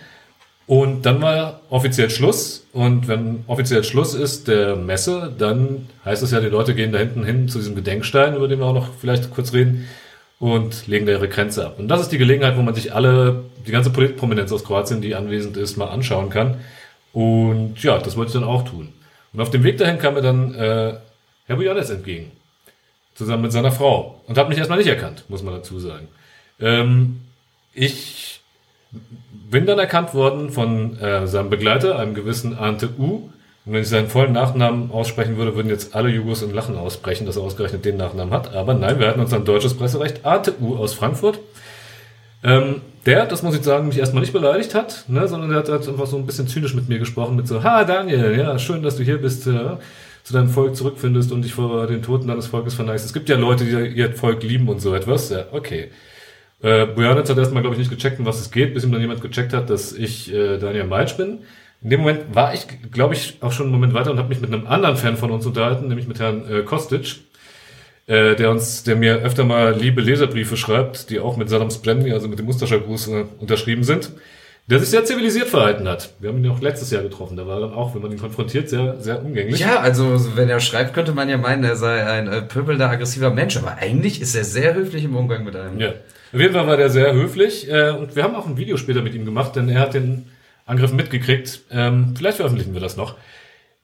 Und 0.72 1.04
dann 1.04 1.20
war 1.20 1.60
offiziell 1.68 2.08
Schluss. 2.08 2.66
Und 2.72 3.06
wenn 3.06 3.44
offiziell 3.46 3.84
Schluss 3.84 4.14
ist 4.14 4.48
der 4.48 4.74
Messe, 4.74 5.30
dann 5.36 5.90
heißt 6.02 6.22
es 6.22 6.30
ja, 6.30 6.40
die 6.40 6.46
Leute 6.46 6.74
gehen 6.74 6.92
da 6.92 6.98
hinten 6.98 7.24
hin 7.24 7.46
zu 7.46 7.58
diesem 7.58 7.74
Gedenkstein, 7.74 8.34
über 8.34 8.48
den 8.48 8.58
wir 8.58 8.64
auch 8.64 8.72
noch 8.72 8.88
vielleicht 8.98 9.30
kurz 9.32 9.52
reden, 9.52 9.86
und 10.38 10.86
legen 10.86 11.04
da 11.04 11.12
ihre 11.12 11.28
Grenze 11.28 11.66
ab. 11.66 11.78
Und 11.78 11.88
das 11.88 12.00
ist 12.00 12.10
die 12.10 12.16
Gelegenheit, 12.16 12.56
wo 12.56 12.62
man 12.62 12.74
sich 12.74 12.94
alle, 12.94 13.44
die 13.66 13.70
ganze 13.70 13.90
Politprominenz 13.90 14.50
aus 14.50 14.64
Kroatien, 14.64 15.02
die 15.02 15.14
anwesend 15.14 15.58
ist, 15.58 15.76
mal 15.76 15.88
anschauen 15.88 16.30
kann. 16.30 16.60
Und 17.12 17.82
ja, 17.82 17.98
das 17.98 18.16
wollte 18.16 18.28
ich 18.30 18.40
dann 18.40 18.48
auch 18.48 18.64
tun. 18.64 18.94
Und 19.34 19.42
auf 19.42 19.50
dem 19.50 19.64
Weg 19.64 19.76
dahin 19.76 19.98
kam 19.98 20.14
mir 20.14 20.22
dann 20.22 20.54
äh, 20.54 20.94
Herr 21.48 21.56
Bujanes 21.56 21.90
entgegen. 21.90 22.32
Zusammen 23.14 23.42
mit 23.42 23.52
seiner 23.52 23.72
Frau. 23.72 24.22
Und 24.26 24.38
hat 24.38 24.48
mich 24.48 24.56
erstmal 24.56 24.78
nicht 24.78 24.88
erkannt, 24.88 25.24
muss 25.28 25.42
man 25.42 25.52
dazu 25.52 25.78
sagen. 25.78 26.08
Ähm, 26.60 27.20
ich 27.74 28.41
bin 29.50 29.66
dann 29.66 29.78
erkannt 29.78 30.14
worden 30.14 30.50
von 30.50 30.98
äh, 30.98 31.26
seinem 31.26 31.50
Begleiter, 31.50 31.98
einem 31.98 32.14
gewissen 32.14 32.58
Ante 32.58 32.88
U. 32.98 33.30
Und 33.64 33.74
wenn 33.74 33.82
ich 33.82 33.88
seinen 33.88 34.08
vollen 34.08 34.32
Nachnamen 34.32 34.90
aussprechen 34.90 35.36
würde, 35.36 35.54
würden 35.54 35.68
jetzt 35.68 35.94
alle 35.94 36.08
Jugos 36.08 36.42
in 36.42 36.52
Lachen 36.52 36.76
ausbrechen, 36.76 37.26
dass 37.26 37.36
er 37.36 37.42
ausgerechnet 37.42 37.84
den 37.84 37.96
Nachnamen 37.96 38.32
hat. 38.32 38.54
Aber 38.54 38.74
nein, 38.74 38.98
wir 38.98 39.06
hatten 39.06 39.20
uns 39.20 39.32
ein 39.32 39.44
deutsches 39.44 39.74
Presserecht. 39.74 40.24
Ante 40.24 40.54
U 40.60 40.76
aus 40.76 40.94
Frankfurt. 40.94 41.38
Ähm, 42.42 42.80
der, 43.06 43.26
das 43.26 43.42
muss 43.42 43.56
ich 43.56 43.62
sagen, 43.62 43.88
mich 43.88 43.98
erstmal 43.98 44.22
nicht 44.22 44.32
beleidigt 44.32 44.74
hat, 44.74 45.04
ne, 45.08 45.28
sondern 45.28 45.50
der 45.50 45.58
hat 45.58 45.68
halt 45.68 45.88
einfach 45.88 46.06
so 46.06 46.16
ein 46.16 46.26
bisschen 46.26 46.48
zynisch 46.48 46.74
mit 46.74 46.88
mir 46.88 46.98
gesprochen, 46.98 47.36
mit 47.36 47.46
so, 47.48 47.62
ha 47.62 47.84
Daniel, 47.84 48.36
ja, 48.36 48.58
schön, 48.58 48.82
dass 48.82 48.96
du 48.96 49.02
hier 49.04 49.18
bist, 49.18 49.46
äh, 49.46 49.76
zu 50.22 50.32
deinem 50.32 50.48
Volk 50.48 50.76
zurückfindest 50.76 51.32
und 51.32 51.42
dich 51.42 51.54
vor 51.54 51.86
den 51.86 52.02
Toten 52.02 52.28
deines 52.28 52.46
Volkes 52.46 52.74
verneigst. 52.74 53.04
Es 53.04 53.12
gibt 53.12 53.28
ja 53.28 53.36
Leute, 53.36 53.64
die 53.64 53.96
ihr 53.96 54.12
Volk 54.12 54.42
lieben 54.42 54.68
und 54.68 54.80
so 54.80 54.94
etwas. 54.94 55.30
Ja, 55.30 55.46
okay. 55.52 55.90
Äh, 56.62 56.86
Bojanic 56.86 57.28
hat 57.28 57.36
erstmal, 57.36 57.62
glaube 57.62 57.74
ich, 57.74 57.80
nicht 57.80 57.90
gecheckt, 57.90 58.20
um 58.20 58.26
was 58.26 58.40
es 58.40 58.50
geht, 58.50 58.72
bis 58.72 58.84
ihm 58.84 58.92
dann 58.92 59.00
jemand 59.00 59.20
gecheckt 59.20 59.52
hat, 59.52 59.68
dass 59.68 59.92
ich 59.92 60.32
äh, 60.32 60.58
Daniel 60.58 60.84
Meitsch 60.84 61.16
bin. 61.16 61.40
In 61.82 61.90
dem 61.90 62.00
Moment 62.00 62.34
war 62.34 62.54
ich, 62.54 62.66
glaube 62.92 63.14
ich, 63.14 63.38
auch 63.40 63.50
schon 63.50 63.66
einen 63.66 63.74
Moment 63.74 63.94
weiter 63.94 64.12
und 64.12 64.18
habe 64.18 64.28
mich 64.28 64.40
mit 64.40 64.52
einem 64.52 64.68
anderen 64.68 64.96
Fan 64.96 65.16
von 65.16 65.32
uns 65.32 65.44
unterhalten, 65.44 65.88
nämlich 65.88 66.06
mit 66.06 66.20
Herrn 66.20 66.48
äh, 66.48 66.62
Kostic, 66.62 67.16
äh, 68.06 68.36
der 68.36 68.50
uns, 68.52 68.84
der 68.84 68.94
mir 68.94 69.16
öfter 69.16 69.44
mal 69.44 69.74
liebe 69.76 70.00
Leserbriefe 70.00 70.56
schreibt, 70.56 71.10
die 71.10 71.18
auch 71.18 71.36
mit 71.36 71.48
Saddam 71.48 71.70
Splendid, 71.70 72.12
also 72.12 72.28
mit 72.28 72.38
dem 72.38 72.46
Musterschallgruß 72.46 73.08
äh, 73.08 73.24
unterschrieben 73.40 73.82
sind, 73.82 74.12
der 74.66 74.78
sich 74.78 74.90
sehr 74.90 75.04
zivilisiert 75.04 75.48
verhalten 75.48 75.88
hat. 75.88 76.14
Wir 76.20 76.28
haben 76.28 76.38
ihn 76.38 76.44
ja 76.44 76.50
auch 76.52 76.60
letztes 76.60 76.90
Jahr 76.90 77.02
getroffen, 77.02 77.36
da 77.36 77.46
war 77.46 77.56
er 77.56 77.68
dann 77.68 77.74
auch, 77.74 77.94
wenn 77.94 78.02
man 78.02 78.12
ihn 78.12 78.18
konfrontiert, 78.18 78.68
sehr, 78.68 79.00
sehr 79.00 79.22
umgänglich. 79.22 79.60
Ja, 79.60 79.80
also 79.80 80.36
wenn 80.36 80.48
er 80.48 80.60
schreibt, 80.60 80.94
könnte 80.94 81.12
man 81.12 81.28
ja 81.28 81.36
meinen, 81.36 81.64
er 81.64 81.76
sei 81.76 82.04
ein 82.04 82.28
äh, 82.28 82.42
pöbelnder, 82.42 82.88
aggressiver 82.88 83.30
Mensch, 83.30 83.56
aber 83.56 83.76
eigentlich 83.78 84.20
ist 84.20 84.34
er 84.34 84.44
sehr 84.44 84.74
höflich 84.74 85.04
im 85.04 85.16
Umgang 85.16 85.44
mit 85.44 85.56
einem. 85.56 85.80
Ja. 85.80 85.90
Auf 86.32 86.40
jeden 86.40 86.54
Fall 86.54 86.66
war 86.66 86.76
der 86.76 86.90
sehr 86.90 87.12
höflich 87.12 87.70
äh, 87.70 87.90
und 87.90 88.16
wir 88.16 88.22
haben 88.22 88.34
auch 88.34 88.46
ein 88.46 88.56
Video 88.56 88.76
später 88.76 89.02
mit 89.02 89.14
ihm 89.14 89.24
gemacht, 89.24 89.56
denn 89.56 89.68
er 89.68 89.80
hat 89.80 89.94
den 89.94 90.26
Angriff 90.64 90.92
mitgekriegt. 90.92 91.62
Ähm, 91.70 92.14
vielleicht 92.16 92.36
veröffentlichen 92.36 92.72
wir 92.72 92.80
das 92.80 92.96
noch. 92.96 93.16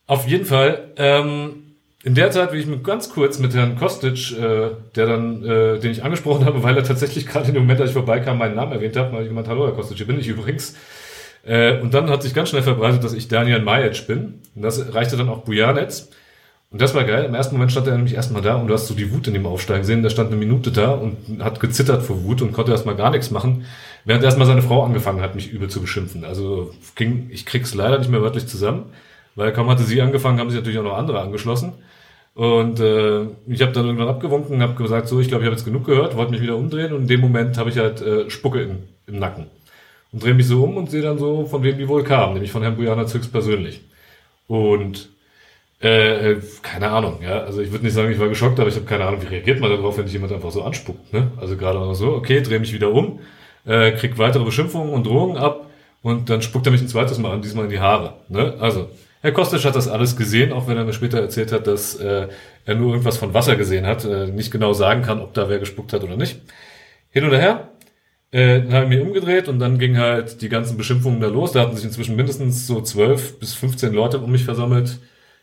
Auf 0.07 0.27
jeden 0.27 0.47
Fall, 0.47 0.93
ähm, 0.97 1.68
in 2.09 2.15
der 2.15 2.31
Zeit, 2.31 2.55
wie 2.55 2.57
ich 2.57 2.67
mich 2.67 2.83
ganz 2.83 3.11
kurz 3.11 3.39
mit 3.39 3.55
Herrn 3.55 3.77
Kostic, 3.77 4.33
äh, 4.33 4.71
der 4.97 5.07
dann, 5.07 5.45
äh, 5.45 5.79
den 5.79 5.91
ich 5.91 6.03
angesprochen 6.03 6.47
habe, 6.47 6.63
weil 6.63 6.75
er 6.75 6.83
tatsächlich 6.83 7.27
gerade 7.29 7.49
in 7.49 7.55
dem 7.55 7.65
Moment, 7.65 7.83
als 7.83 7.91
ich 7.91 7.95
vorbeikam, 7.95 8.39
meinen 8.39 8.55
Namen 8.55 8.73
erwähnt 8.73 8.97
hat, 8.97 9.13
ich 9.13 9.29
gemeint, 9.29 9.47
hallo 9.47 9.67
Herr 9.67 9.75
Kostic, 9.75 9.99
hier 9.99 10.07
bin 10.07 10.19
ich 10.19 10.27
übrigens. 10.27 10.75
Äh, 11.45 11.79
und 11.81 11.93
dann 11.93 12.09
hat 12.09 12.23
sich 12.23 12.33
ganz 12.33 12.49
schnell 12.49 12.63
verbreitet, 12.63 13.05
dass 13.05 13.13
ich 13.13 13.29
Daniel 13.29 13.61
Majic 13.61 14.07
bin. 14.07 14.41
Und 14.55 14.63
das 14.63 14.95
reichte 14.95 15.19
dann 15.19 15.29
auch 15.29 15.41
Bujanetz. 15.41 16.09
Und 16.71 16.81
das 16.81 16.95
war 16.95 17.05
geil. 17.05 17.27
Im 17.27 17.35
ersten 17.35 17.57
Moment 17.57 17.73
stand 17.73 17.87
er 17.89 17.95
nämlich 17.95 18.15
erstmal 18.15 18.41
da 18.41 18.55
und 18.55 18.69
du 18.69 18.75
hast 18.75 18.87
so 18.87 18.95
die 18.95 19.13
Wut 19.13 19.27
in 19.27 19.35
dem 19.35 19.45
Aufsteigen 19.45 19.83
gesehen. 19.83 20.03
Der 20.03 20.09
stand 20.09 20.29
eine 20.29 20.37
Minute 20.37 20.71
da 20.71 20.93
und 20.93 21.43
hat 21.45 21.61
gezittert 21.61 22.03
vor 22.03 22.25
Wut 22.25 22.41
und 22.41 22.53
konnte 22.53 22.73
erstmal 22.73 22.97
gar 22.97 23.11
nichts 23.11 23.31
machen. 23.31 23.67
Während 24.07 24.25
erstmal 24.25 24.47
seine 24.47 24.63
Frau 24.63 24.83
angefangen 24.83 25.21
hat, 25.21 25.35
mich 25.35 25.53
übel 25.53 25.69
zu 25.69 25.83
beschimpfen. 25.83 26.25
Also 26.25 26.73
ging, 26.95 27.29
ich 27.31 27.45
krieg's 27.45 27.75
leider 27.75 27.99
nicht 27.99 28.11
mehr 28.11 28.23
wörtlich 28.23 28.47
zusammen, 28.47 28.87
weil 29.35 29.53
kaum 29.53 29.69
hatte 29.69 29.83
sie 29.83 30.01
angefangen, 30.01 30.39
haben 30.41 30.49
sich 30.49 30.59
natürlich 30.59 30.79
auch 30.79 30.85
noch 30.85 30.97
andere 30.97 31.21
angeschlossen. 31.21 31.75
Und 32.39 32.79
äh, 32.79 33.23
ich 33.49 33.63
habe 33.63 33.73
dann 33.73 33.87
irgendwann 33.87 34.07
abgewunken, 34.07 34.63
habe 34.63 34.81
gesagt, 34.81 35.09
so, 35.09 35.19
ich 35.19 35.27
glaube, 35.27 35.43
ich 35.43 35.47
habe 35.47 35.57
jetzt 35.57 35.65
genug 35.65 35.85
gehört, 35.85 36.17
wollte 36.17 36.31
mich 36.31 36.41
wieder 36.41 36.55
umdrehen 36.55 36.93
und 36.93 37.03
in 37.03 37.09
dem 37.09 37.21
Moment 37.21 37.59
habe 37.59 37.69
ich 37.69 37.79
halt 37.79 38.01
äh, 38.01 38.31
Spucke 38.31 38.63
im, 38.63 38.85
im 39.09 39.19
Nacken. 39.19 39.47
Und 40.13 40.23
drehe 40.23 40.35
mich 40.35 40.47
so 40.47 40.63
um 40.63 40.77
und 40.77 40.89
sehe 40.89 41.03
dann 41.03 41.19
so, 41.19 41.47
von 41.47 41.65
wem 41.65 41.77
die 41.77 41.89
wohl 41.89 42.05
kam, 42.05 42.35
nämlich 42.35 42.53
von 42.53 42.63
Herrn 42.63 42.77
Bujana 42.77 43.13
höchstpersönlich. 43.13 43.81
Und 44.47 45.09
äh, 45.81 46.37
keine 46.63 46.91
Ahnung, 46.91 47.19
ja. 47.25 47.41
Also 47.41 47.61
ich 47.61 47.73
würde 47.73 47.85
nicht 47.85 47.95
sagen, 47.95 48.13
ich 48.13 48.21
war 48.21 48.29
geschockt, 48.29 48.61
aber 48.61 48.69
ich 48.69 48.77
habe 48.77 48.87
keine 48.87 49.07
Ahnung, 49.07 49.21
wie 49.21 49.35
reagiert 49.35 49.59
man 49.59 49.71
darauf, 49.71 49.99
wenn 49.99 50.05
dich 50.05 50.13
jemand 50.13 50.33
einfach 50.33 50.53
so 50.53 50.63
anspuckt. 50.63 51.13
Ne? 51.13 51.33
Also 51.39 51.57
gerade 51.57 51.81
auch 51.81 51.95
so, 51.95 52.13
okay, 52.13 52.41
drehe 52.41 52.61
mich 52.61 52.73
wieder 52.73 52.93
um, 52.93 53.19
äh, 53.67 53.91
krieg 53.91 54.17
weitere 54.17 54.45
Beschimpfungen 54.45 54.93
und 54.93 55.05
Drohungen 55.05 55.39
ab 55.39 55.67
und 56.03 56.31
dann 56.31 56.41
spuckt 56.41 56.67
er 56.67 56.71
mich 56.71 56.83
ein 56.83 56.89
zweites 56.89 57.19
Mal 57.19 57.33
an, 57.33 57.43
diesmal 57.43 57.65
in 57.65 57.71
die 57.71 57.81
Haare. 57.81 58.15
Ne? 58.29 58.55
Also, 58.61 58.91
Herr 59.21 59.33
Kostic 59.33 59.65
hat 59.65 59.75
das 59.75 59.89
alles 59.89 60.17
gesehen, 60.17 60.53
auch 60.53 60.69
wenn 60.69 60.77
er 60.77 60.85
mir 60.85 60.93
später 60.93 61.21
erzählt 61.21 61.53
hat, 61.53 61.67
dass 61.67 61.97
äh, 61.97 62.29
er 62.65 62.75
nur 62.75 62.91
irgendwas 62.93 63.17
von 63.17 63.35
Wasser 63.35 63.57
gesehen 63.57 63.87
hat, 63.87 64.05
äh, 64.05 64.27
nicht 64.27 64.51
genau 64.51 64.73
sagen 64.73 65.03
kann, 65.03 65.21
ob 65.21 65.35
da 65.35 65.49
wer 65.49 65.59
gespuckt 65.59 65.93
hat 65.93 66.05
oder 66.05 66.17
nicht. 66.17 66.41
Hin 67.11 67.25
oder 67.25 67.39
her, 67.39 67.69
äh, 68.31 68.61
dann 68.61 68.73
habe 68.73 68.85
ich 68.85 68.91
mich 68.91 69.01
umgedreht 69.01 69.49
und 69.49 69.59
dann 69.59 69.79
ging 69.79 69.99
halt 69.99 70.41
die 70.43 70.49
ganzen 70.49 70.77
Beschimpfungen 70.77 71.21
da 71.21 71.29
los. 71.29 71.53
Da 71.53 71.63
hatten 71.63 71.75
sich 71.75 71.85
inzwischen 71.85 72.17
mindestens 72.17 72.67
so 72.67 72.81
zwölf 72.81 73.39
bis 73.41 73.55
15 73.55 73.93
Leute 73.93 74.19
um 74.19 74.31
mich 74.31 74.45
versammelt, 74.45 74.99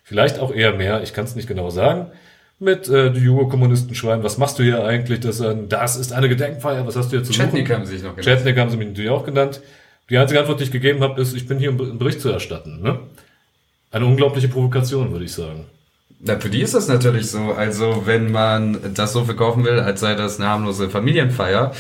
Vielleicht 0.08 0.38
auch 0.38 0.54
eher 0.54 0.72
mehr, 0.72 1.02
ich 1.02 1.14
kann 1.14 1.26
es 1.26 1.36
nicht 1.36 1.48
genau 1.48 1.72
sagen. 1.72 2.12
Mit 2.60 2.88
äh, 2.88 3.12
die 3.12 3.22
Jugo-Kommunisten 3.22 3.96
schreien, 3.96 4.22
was 4.22 4.38
machst 4.38 4.60
du 4.60 4.64
hier 4.64 4.86
eigentlich? 4.86 5.20
Das, 5.20 5.40
äh, 5.40 5.56
das 5.68 5.96
ist 5.96 6.14
eine 6.14 6.30
Gedenkfeier, 6.30 6.86
was 6.86 6.96
hast 6.96 7.12
du 7.12 7.18
hier 7.18 7.24
zu 7.24 7.34
Chetnik 7.34 7.72
haben 7.72 7.88
sie 7.88 7.94
sich 7.94 8.04
noch 8.04 8.16
genannt. 8.16 8.38
Chetnik 8.38 8.58
haben 8.60 8.70
sie 8.70 8.78
mich 8.78 8.90
natürlich 8.90 9.10
auch 9.10 9.26
genannt. 9.26 9.62
Die 10.12 10.20
einzige 10.20 10.40
Antwort, 10.40 10.60
die 10.60 10.66
ich 10.66 10.72
gegeben 10.72 11.02
habe, 11.02 11.20
ist, 11.20 11.36
ich 11.36 11.48
bin 11.48 11.58
hier, 11.58 11.72
um 11.72 11.82
einen 11.82 11.98
Bericht 11.98 12.22
zu 12.22 12.30
erstatten. 12.30 12.84
Ne? 12.84 13.00
Eine 13.96 14.08
unglaubliche 14.08 14.50
Provokation, 14.50 15.14
würde 15.14 15.24
ich 15.24 15.32
sagen. 15.32 15.68
Na, 16.20 16.38
für 16.38 16.50
die 16.50 16.62
ist 16.62 16.74
das 16.74 16.90
natürlich 16.90 17.32
so. 17.32 17.54
Also, 17.54 18.04
wenn 18.04 18.30
man 18.30 18.78
das 18.94 19.14
so 19.14 19.24
verkaufen 19.24 19.64
will, 19.64 19.80
als 19.80 20.02
sei 20.02 20.16
das 20.16 20.38
eine 20.38 20.50
harmlose 20.50 20.90
Familienfeier, 20.90 21.72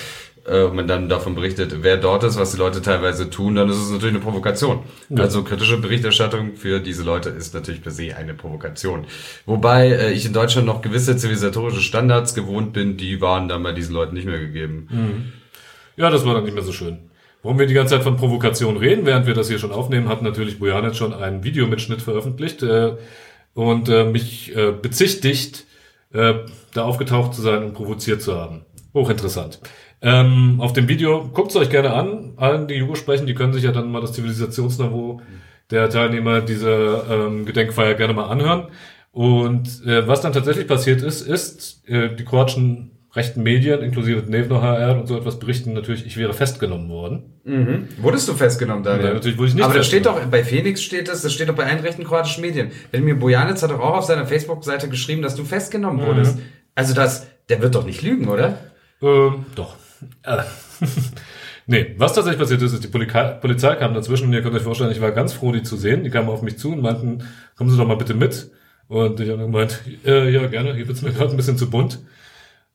äh, 0.45 0.61
und 0.61 0.77
man 0.77 0.87
dann 0.87 1.09
davon 1.09 1.35
berichtet, 1.35 1.75
wer 1.81 1.97
dort 1.97 2.23
ist, 2.23 2.39
was 2.39 2.53
die 2.53 2.57
Leute 2.57 2.81
teilweise 2.81 3.29
tun, 3.29 3.55
dann 3.55 3.67
ist 3.67 3.75
es 3.75 3.89
natürlich 3.91 4.15
eine 4.15 4.23
Provokation. 4.23 4.79
Ja. 5.09 5.23
Also 5.23 5.43
kritische 5.43 5.77
Berichterstattung 5.77 6.55
für 6.55 6.79
diese 6.79 7.03
Leute 7.03 7.31
ist 7.31 7.53
natürlich 7.53 7.81
per 7.81 7.91
se 7.91 8.15
eine 8.15 8.33
Provokation. 8.33 9.07
Wobei 9.45 9.89
äh, 9.89 10.13
ich 10.13 10.25
in 10.25 10.31
Deutschland 10.31 10.67
noch 10.67 10.81
gewisse 10.81 11.17
zivilisatorische 11.17 11.81
Standards 11.81 12.33
gewohnt 12.33 12.71
bin, 12.71 12.95
die 12.95 13.19
waren 13.19 13.49
dann 13.49 13.61
bei 13.61 13.73
diesen 13.73 13.93
Leuten 13.93 14.15
nicht 14.15 14.25
mehr 14.25 14.39
gegeben. 14.39 15.33
Ja, 15.97 16.09
das 16.09 16.25
war 16.25 16.33
dann 16.33 16.45
nicht 16.45 16.53
mehr 16.53 16.63
so 16.63 16.71
schön. 16.71 17.09
Warum 17.45 17.59
wir 17.59 17.67
die 17.67 17.75
ganze 17.75 17.93
Zeit 17.93 18.03
von 18.03 18.17
Provokation 18.17 18.75
reden, 18.75 19.05
während 19.05 19.27
wir 19.27 19.35
das 19.35 19.49
hier 19.49 19.59
schon 19.59 19.71
aufnehmen, 19.71 20.09
hat 20.09 20.23
natürlich 20.23 20.57
Bojanic 20.57 20.95
schon 20.95 21.13
einen 21.13 21.43
Videomitschnitt 21.43 22.01
veröffentlicht 22.01 22.63
äh, 22.63 22.95
und 23.53 23.87
äh, 23.87 24.03
mich 24.03 24.55
äh, 24.55 24.71
bezichtigt, 24.71 25.67
äh, 26.11 26.33
da 26.73 26.85
aufgetaucht 26.85 27.35
zu 27.35 27.43
sein 27.43 27.63
und 27.63 27.75
provoziert 27.75 28.23
zu 28.23 28.33
haben. 28.33 28.65
Hochinteressant. 28.95 29.59
Ähm, 30.01 30.55
auf 30.59 30.73
dem 30.73 30.87
Video, 30.87 31.29
guckt 31.35 31.51
es 31.51 31.55
euch 31.55 31.69
gerne 31.69 31.93
an, 31.93 32.33
allen, 32.37 32.67
die 32.67 32.73
Jugo 32.73 32.95
sprechen, 32.95 33.27
die 33.27 33.35
können 33.35 33.53
sich 33.53 33.63
ja 33.63 33.71
dann 33.71 33.91
mal 33.91 34.01
das 34.01 34.13
Zivilisationsniveau 34.13 35.21
der 35.69 35.91
Teilnehmer 35.91 36.41
dieser 36.41 37.27
ähm, 37.27 37.45
Gedenkfeier 37.45 37.93
gerne 37.93 38.13
mal 38.15 38.25
anhören. 38.25 38.69
Und 39.11 39.85
äh, 39.85 40.07
was 40.07 40.21
dann 40.21 40.33
tatsächlich 40.33 40.67
passiert 40.67 41.03
ist, 41.03 41.21
ist, 41.21 41.87
äh, 41.87 42.09
die 42.15 42.25
kroatischen 42.25 42.94
rechten 43.15 43.43
Medien, 43.43 43.81
inklusive 43.81 44.21
Dnevno 44.23 44.61
HR 44.61 44.99
und 44.99 45.07
so 45.07 45.17
etwas 45.17 45.39
berichten 45.39 45.73
natürlich, 45.73 46.05
ich 46.05 46.17
wäre 46.17 46.33
festgenommen 46.33 46.89
worden. 46.89 47.39
Mhm. 47.45 47.87
Wurdest 47.97 48.27
du 48.27 48.33
festgenommen, 48.33 48.83
Daniel? 48.83 49.05
Nein, 49.05 49.13
natürlich 49.15 49.37
wurde 49.37 49.49
ich 49.49 49.55
nicht 49.55 49.63
Aber 49.63 49.73
das 49.73 49.87
steht 49.87 50.05
doch, 50.05 50.19
bei 50.25 50.43
Phoenix 50.43 50.81
steht 50.83 51.07
das, 51.07 51.21
das 51.21 51.33
steht 51.33 51.47
doch 51.47 51.55
bei 51.55 51.65
allen 51.65 51.79
rechten 51.79 52.03
kroatischen 52.03 52.41
Medien. 52.41 52.71
Velimir 52.91 53.15
Bojanic 53.15 53.61
hat 53.61 53.71
doch 53.71 53.79
auch 53.79 53.97
auf 53.97 54.05
seiner 54.05 54.25
Facebook-Seite 54.25 54.89
geschrieben, 54.89 55.21
dass 55.21 55.35
du 55.35 55.45
festgenommen 55.45 56.01
Mhm. 56.01 56.07
wurdest. 56.07 56.39
Also 56.75 56.93
das, 56.93 57.27
der 57.47 57.61
wird 57.61 57.75
doch 57.75 57.85
nicht 57.85 58.01
lügen, 58.01 58.27
oder? 58.27 58.57
Ähm, 59.01 59.45
doch. 59.55 59.75
Äh. 60.23 60.37
nee, 61.67 61.95
was 61.97 62.13
tatsächlich 62.13 62.39
passiert 62.39 62.61
ist, 62.61 62.73
ist, 62.73 62.83
die 62.83 62.89
Polizei 62.89 63.75
kam 63.75 63.93
dazwischen 63.93 64.27
und 64.27 64.33
ihr 64.33 64.41
könnt 64.41 64.55
euch 64.55 64.63
vorstellen, 64.63 64.91
ich 64.91 65.01
war 65.01 65.11
ganz 65.11 65.31
froh, 65.33 65.51
die 65.51 65.63
zu 65.63 65.77
sehen. 65.77 66.03
Die 66.03 66.09
kamen 66.09 66.27
auf 66.29 66.41
mich 66.41 66.57
zu 66.57 66.73
und 66.73 66.81
meinten, 66.81 67.23
kommen 67.55 67.69
Sie 67.69 67.77
doch 67.77 67.87
mal 67.87 67.95
bitte 67.97 68.13
mit. 68.13 68.51
Und 68.87 69.19
ich 69.19 69.29
habe 69.29 69.41
gemeint, 69.41 69.81
äh, 70.05 70.29
ja, 70.29 70.45
gerne, 70.47 70.75
hier 70.75 70.87
wird's 70.87 71.01
mir 71.01 71.11
gerade 71.11 71.31
ein 71.31 71.37
bisschen 71.37 71.57
zu 71.57 71.69
bunt. 71.69 71.99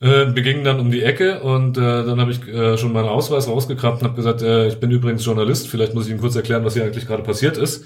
Äh, 0.01 0.35
wir 0.35 0.43
gingen 0.43 0.65
dann 0.65 0.81
um 0.81 0.91
die 0.91 1.03
Ecke 1.03 1.41
und 1.41 1.77
äh, 1.77 1.81
dann 1.81 2.21
habe 2.21 2.31
ich 2.31 2.47
äh, 2.49 2.79
schon 2.79 2.93
meinen 2.93 3.09
Ausweis 3.09 3.49
rausgekramt 3.49 4.01
und 4.01 4.09
habe 4.09 4.17
gesagt, 4.17 4.41
äh, 4.43 4.69
ich 4.69 4.81
bin 4.81 4.91
übrigens 4.91 5.25
Journalist, 5.25 5.69
vielleicht 5.69 5.95
muss 5.95 6.07
ich 6.07 6.11
Ihnen 6.11 6.21
kurz 6.21 6.37
erklären, 6.37 6.65
was 6.65 6.75
hier 6.75 6.85
eigentlich 6.85 7.07
gerade 7.07 7.23
passiert 7.23 7.59
ist. 7.59 7.85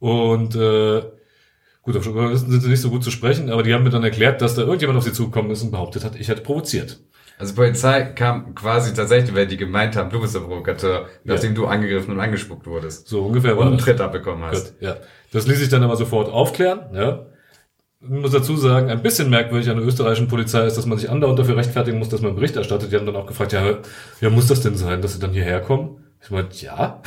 Und 0.00 0.56
äh, 0.56 1.02
gut, 1.82 1.96
auf 1.96 2.04
Journalisten 2.04 2.50
sind 2.50 2.62
sie 2.62 2.68
nicht 2.68 2.80
so 2.80 2.90
gut 2.90 3.04
zu 3.04 3.10
sprechen, 3.10 3.50
aber 3.50 3.62
die 3.62 3.72
haben 3.72 3.84
mir 3.84 3.90
dann 3.90 4.02
erklärt, 4.02 4.42
dass 4.42 4.56
da 4.56 4.62
irgendjemand 4.62 4.98
auf 4.98 5.04
sie 5.04 5.12
zugekommen 5.12 5.50
ist 5.52 5.62
und 5.62 5.70
behauptet 5.70 6.04
hat, 6.04 6.16
ich 6.16 6.28
hätte 6.28 6.42
provoziert. 6.42 6.98
Also 7.38 7.54
Polizei 7.54 8.02
kam 8.02 8.54
quasi 8.54 8.94
tatsächlich, 8.94 9.34
weil 9.34 9.46
die 9.46 9.58
gemeint 9.58 9.94
haben, 9.94 10.10
du 10.10 10.20
bist 10.20 10.34
der 10.34 10.40
Provokateur, 10.40 11.06
nachdem 11.24 11.54
du 11.54 11.66
angegriffen 11.66 12.14
und 12.14 12.20
angespuckt 12.20 12.66
wurdest. 12.66 13.08
So 13.08 13.22
ungefähr 13.22 13.56
Und 13.56 13.68
einen. 13.68 13.78
Tritt 13.78 14.00
abbekommen 14.00 14.42
hast. 14.44 14.78
Gut, 14.78 14.82
ja. 14.82 14.96
Das 15.32 15.46
ließ 15.46 15.58
sich 15.58 15.68
dann 15.68 15.82
aber 15.82 15.96
sofort 15.96 16.30
aufklären, 16.30 16.94
ja. 16.94 17.26
Muss 18.00 18.32
dazu 18.32 18.56
sagen, 18.56 18.90
ein 18.90 19.02
bisschen 19.02 19.30
merkwürdig 19.30 19.70
an 19.70 19.78
der 19.78 19.86
österreichischen 19.86 20.28
Polizei 20.28 20.66
ist, 20.66 20.76
dass 20.76 20.84
man 20.86 20.98
sich 20.98 21.08
andauernd 21.08 21.38
dafür 21.38 21.56
rechtfertigen 21.56 21.98
muss, 21.98 22.10
dass 22.10 22.20
man 22.20 22.34
Bericht 22.34 22.54
erstattet. 22.56 22.92
Die 22.92 22.96
haben 22.96 23.06
dann 23.06 23.16
auch 23.16 23.26
gefragt, 23.26 23.52
ja, 23.52 23.78
ja, 24.20 24.30
muss 24.30 24.48
das 24.48 24.60
denn 24.60 24.76
sein, 24.76 25.00
dass 25.00 25.14
sie 25.14 25.18
dann 25.18 25.32
hierher 25.32 25.60
kommen? 25.60 26.04
Ich 26.22 26.30
meinte, 26.30 26.56
ja. 26.64 27.02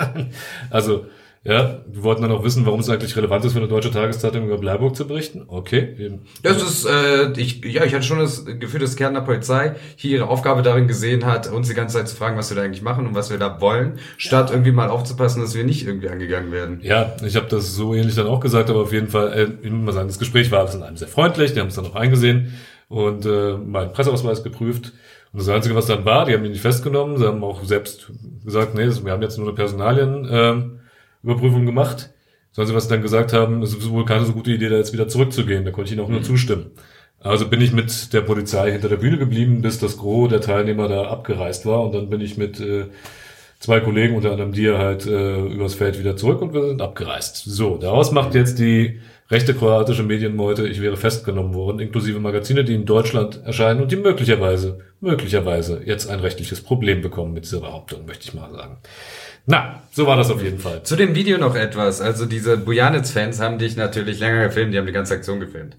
also, 0.70 1.06
ja, 1.42 1.80
wir 1.86 2.02
wollten 2.02 2.20
dann 2.20 2.32
auch 2.32 2.44
wissen, 2.44 2.66
warum 2.66 2.80
es 2.80 2.90
eigentlich 2.90 3.16
relevant 3.16 3.42
ist, 3.46 3.54
für 3.54 3.60
eine 3.60 3.68
deutsche 3.68 3.90
Tageszeitung 3.90 4.44
über 4.44 4.58
Bleiburg 4.58 4.94
zu 4.94 5.06
berichten. 5.06 5.44
Okay. 5.48 5.96
eben. 5.98 6.20
Das 6.42 6.62
ist, 6.62 6.84
äh, 6.84 7.32
ich, 7.40 7.64
ja, 7.64 7.82
ich 7.84 7.94
hatte 7.94 8.02
schon 8.02 8.18
das 8.18 8.44
Gefühl, 8.44 8.80
dass 8.80 8.94
Kärntner 8.94 9.22
Polizei 9.22 9.74
hier 9.96 10.18
ihre 10.18 10.28
Aufgabe 10.28 10.60
darin 10.60 10.86
gesehen 10.86 11.24
hat, 11.24 11.50
uns 11.50 11.68
die 11.68 11.74
ganze 11.74 11.96
Zeit 11.96 12.08
zu 12.08 12.16
fragen, 12.16 12.36
was 12.36 12.50
wir 12.50 12.56
da 12.56 12.62
eigentlich 12.62 12.82
machen 12.82 13.06
und 13.06 13.14
was 13.14 13.30
wir 13.30 13.38
da 13.38 13.58
wollen, 13.58 13.98
statt 14.18 14.50
irgendwie 14.50 14.70
mal 14.70 14.90
aufzupassen, 14.90 15.40
dass 15.40 15.54
wir 15.54 15.64
nicht 15.64 15.86
irgendwie 15.86 16.10
angegangen 16.10 16.52
werden. 16.52 16.80
Ja, 16.82 17.16
ich 17.24 17.36
habe 17.36 17.46
das 17.48 17.74
so 17.74 17.94
ähnlich 17.94 18.16
dann 18.16 18.26
auch 18.26 18.40
gesagt, 18.40 18.68
aber 18.68 18.82
auf 18.82 18.92
jeden 18.92 19.08
Fall, 19.08 19.32
äh, 19.32 19.48
ich 19.62 19.70
muss 19.70 19.86
mal 19.86 19.92
sagen, 19.92 20.08
das 20.08 20.18
Gespräch 20.18 20.50
war 20.50 20.60
alles 20.60 20.74
in 20.74 20.82
einem 20.82 20.98
sehr 20.98 21.08
freundlich, 21.08 21.54
die 21.54 21.60
haben 21.60 21.68
es 21.68 21.74
dann 21.74 21.86
auch 21.86 21.96
eingesehen 21.96 22.52
und 22.88 23.24
äh, 23.24 23.54
meinen 23.54 23.94
Presseausweis 23.94 24.42
geprüft. 24.42 24.92
Und 25.32 25.40
das 25.40 25.48
Einzige, 25.48 25.74
was 25.74 25.86
dann 25.86 26.04
war, 26.04 26.26
die 26.26 26.34
haben 26.34 26.44
ihn 26.44 26.50
nicht 26.50 26.60
festgenommen, 26.60 27.16
sie 27.16 27.24
haben 27.24 27.42
auch 27.44 27.64
selbst 27.64 28.10
gesagt, 28.44 28.74
nee, 28.74 28.90
wir 29.04 29.12
haben 29.12 29.22
jetzt 29.22 29.38
nur 29.38 29.46
eine 29.46 29.54
Personalien 29.54 30.28
ähm, 30.30 30.79
Überprüfung 31.22 31.66
gemacht. 31.66 32.10
Einzige, 32.56 32.76
was 32.76 32.84
sie 32.84 32.90
dann 32.90 33.02
gesagt 33.02 33.32
haben, 33.32 33.62
es 33.62 33.74
ist 33.74 33.90
wohl 33.90 34.04
keine 34.04 34.24
so 34.24 34.32
gute 34.32 34.50
Idee, 34.50 34.68
da 34.68 34.76
jetzt 34.76 34.92
wieder 34.92 35.08
zurückzugehen. 35.08 35.64
Da 35.64 35.70
konnte 35.70 35.88
ich 35.88 35.96
ihnen 35.96 36.04
auch 36.04 36.10
nur 36.10 36.22
zustimmen. 36.22 36.72
Also 37.20 37.48
bin 37.48 37.60
ich 37.60 37.72
mit 37.72 38.12
der 38.12 38.22
Polizei 38.22 38.72
hinter 38.72 38.88
der 38.88 38.96
Bühne 38.96 39.18
geblieben, 39.18 39.62
bis 39.62 39.78
das 39.78 39.96
Gros 39.98 40.30
der 40.30 40.40
Teilnehmer 40.40 40.88
da 40.88 41.04
abgereist 41.04 41.64
war. 41.66 41.82
Und 41.84 41.94
dann 41.94 42.10
bin 42.10 42.20
ich 42.20 42.36
mit 42.36 42.60
äh, 42.60 42.86
zwei 43.60 43.80
Kollegen, 43.80 44.16
unter 44.16 44.32
anderem 44.32 44.52
dir, 44.52 44.78
halt 44.78 45.06
äh, 45.06 45.46
übers 45.46 45.74
Feld 45.74 45.98
wieder 45.98 46.16
zurück 46.16 46.42
und 46.42 46.52
wir 46.52 46.66
sind 46.66 46.82
abgereist. 46.82 47.36
So, 47.44 47.76
daraus 47.76 48.10
macht 48.10 48.34
jetzt 48.34 48.58
die 48.58 49.00
rechte 49.30 49.54
kroatische 49.54 50.02
Medienmeute, 50.02 50.66
ich 50.66 50.80
wäre 50.80 50.96
festgenommen 50.96 51.54
worden, 51.54 51.78
inklusive 51.78 52.18
Magazine, 52.18 52.64
die 52.64 52.74
in 52.74 52.84
Deutschland 52.84 53.40
erscheinen 53.44 53.80
und 53.80 53.92
die 53.92 53.96
möglicherweise, 53.96 54.80
möglicherweise 55.00 55.82
jetzt 55.84 56.10
ein 56.10 56.20
rechtliches 56.20 56.60
Problem 56.60 57.00
bekommen 57.00 57.32
mit 57.32 57.44
dieser 57.44 57.60
Behauptung, 57.60 58.06
möchte 58.06 58.28
ich 58.28 58.34
mal 58.34 58.50
sagen. 58.50 58.78
Na, 59.46 59.82
so 59.90 60.06
war 60.06 60.16
das 60.16 60.30
auf 60.30 60.42
jeden 60.42 60.58
Fall. 60.58 60.82
Zu 60.82 60.96
dem 60.96 61.14
Video 61.14 61.38
noch 61.38 61.54
etwas. 61.54 62.00
Also 62.00 62.26
diese 62.26 62.56
Bujanitz-Fans 62.58 63.40
haben 63.40 63.58
dich 63.58 63.76
natürlich 63.76 64.20
länger 64.20 64.46
gefilmt, 64.46 64.74
die 64.74 64.78
haben 64.78 64.86
die 64.86 64.92
ganze 64.92 65.14
Aktion 65.14 65.40
gefilmt. 65.40 65.76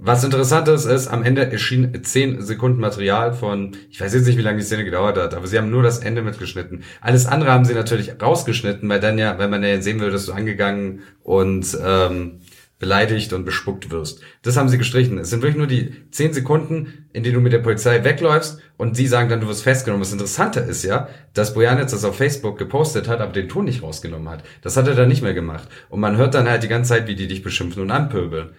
Was 0.00 0.22
interessant 0.22 0.68
ist, 0.68 0.84
ist, 0.84 1.08
am 1.08 1.24
Ende 1.24 1.50
erschien 1.50 2.04
10 2.04 2.42
Sekunden 2.42 2.78
Material 2.78 3.32
von, 3.32 3.76
ich 3.90 4.00
weiß 4.00 4.14
jetzt 4.14 4.26
nicht, 4.26 4.38
wie 4.38 4.42
lange 4.42 4.58
die 4.58 4.64
Szene 4.64 4.84
gedauert 4.84 5.18
hat, 5.18 5.34
aber 5.34 5.48
sie 5.48 5.58
haben 5.58 5.70
nur 5.70 5.82
das 5.82 5.98
Ende 5.98 6.22
mitgeschnitten. 6.22 6.84
Alles 7.00 7.26
andere 7.26 7.50
haben 7.50 7.64
sie 7.64 7.74
natürlich 7.74 8.12
rausgeschnitten, 8.22 8.88
weil 8.88 9.00
dann 9.00 9.18
ja, 9.18 9.40
wenn 9.40 9.50
man 9.50 9.64
ja 9.64 9.80
sehen 9.80 9.98
will, 9.98 10.12
dass 10.12 10.26
du 10.26 10.32
angegangen 10.32 11.00
und 11.24 11.76
ähm, 11.84 12.40
beleidigt 12.78 13.32
und 13.32 13.44
bespuckt 13.44 13.90
wirst. 13.90 14.20
Das 14.42 14.56
haben 14.56 14.68
sie 14.68 14.78
gestrichen. 14.78 15.18
Es 15.18 15.30
sind 15.30 15.42
wirklich 15.42 15.58
nur 15.58 15.66
die 15.66 15.92
10 16.10 16.32
Sekunden, 16.32 17.08
in 17.12 17.24
denen 17.24 17.34
du 17.34 17.40
mit 17.40 17.52
der 17.52 17.58
Polizei 17.58 18.04
wegläufst 18.04 18.60
und 18.76 18.96
sie 18.96 19.08
sagen 19.08 19.28
dann, 19.28 19.40
du 19.40 19.48
wirst 19.48 19.64
festgenommen. 19.64 20.02
Das 20.02 20.12
Interessante 20.12 20.60
ist 20.60 20.84
ja, 20.84 21.08
dass 21.34 21.54
Bojanitz 21.54 21.90
das 21.90 22.04
auf 22.04 22.16
Facebook 22.16 22.56
gepostet 22.56 23.08
hat, 23.08 23.20
aber 23.20 23.32
den 23.32 23.48
Ton 23.48 23.64
nicht 23.64 23.82
rausgenommen 23.82 24.28
hat. 24.28 24.44
Das 24.62 24.76
hat 24.76 24.86
er 24.86 24.94
dann 24.94 25.08
nicht 25.08 25.22
mehr 25.22 25.34
gemacht. 25.34 25.68
Und 25.88 26.00
man 26.00 26.16
hört 26.16 26.34
dann 26.34 26.48
halt 26.48 26.62
die 26.62 26.68
ganze 26.68 26.90
Zeit, 26.90 27.08
wie 27.08 27.16
die 27.16 27.26
dich 27.26 27.42
beschimpfen 27.42 27.82
und 27.82 27.90
anpöbeln. 27.90 28.50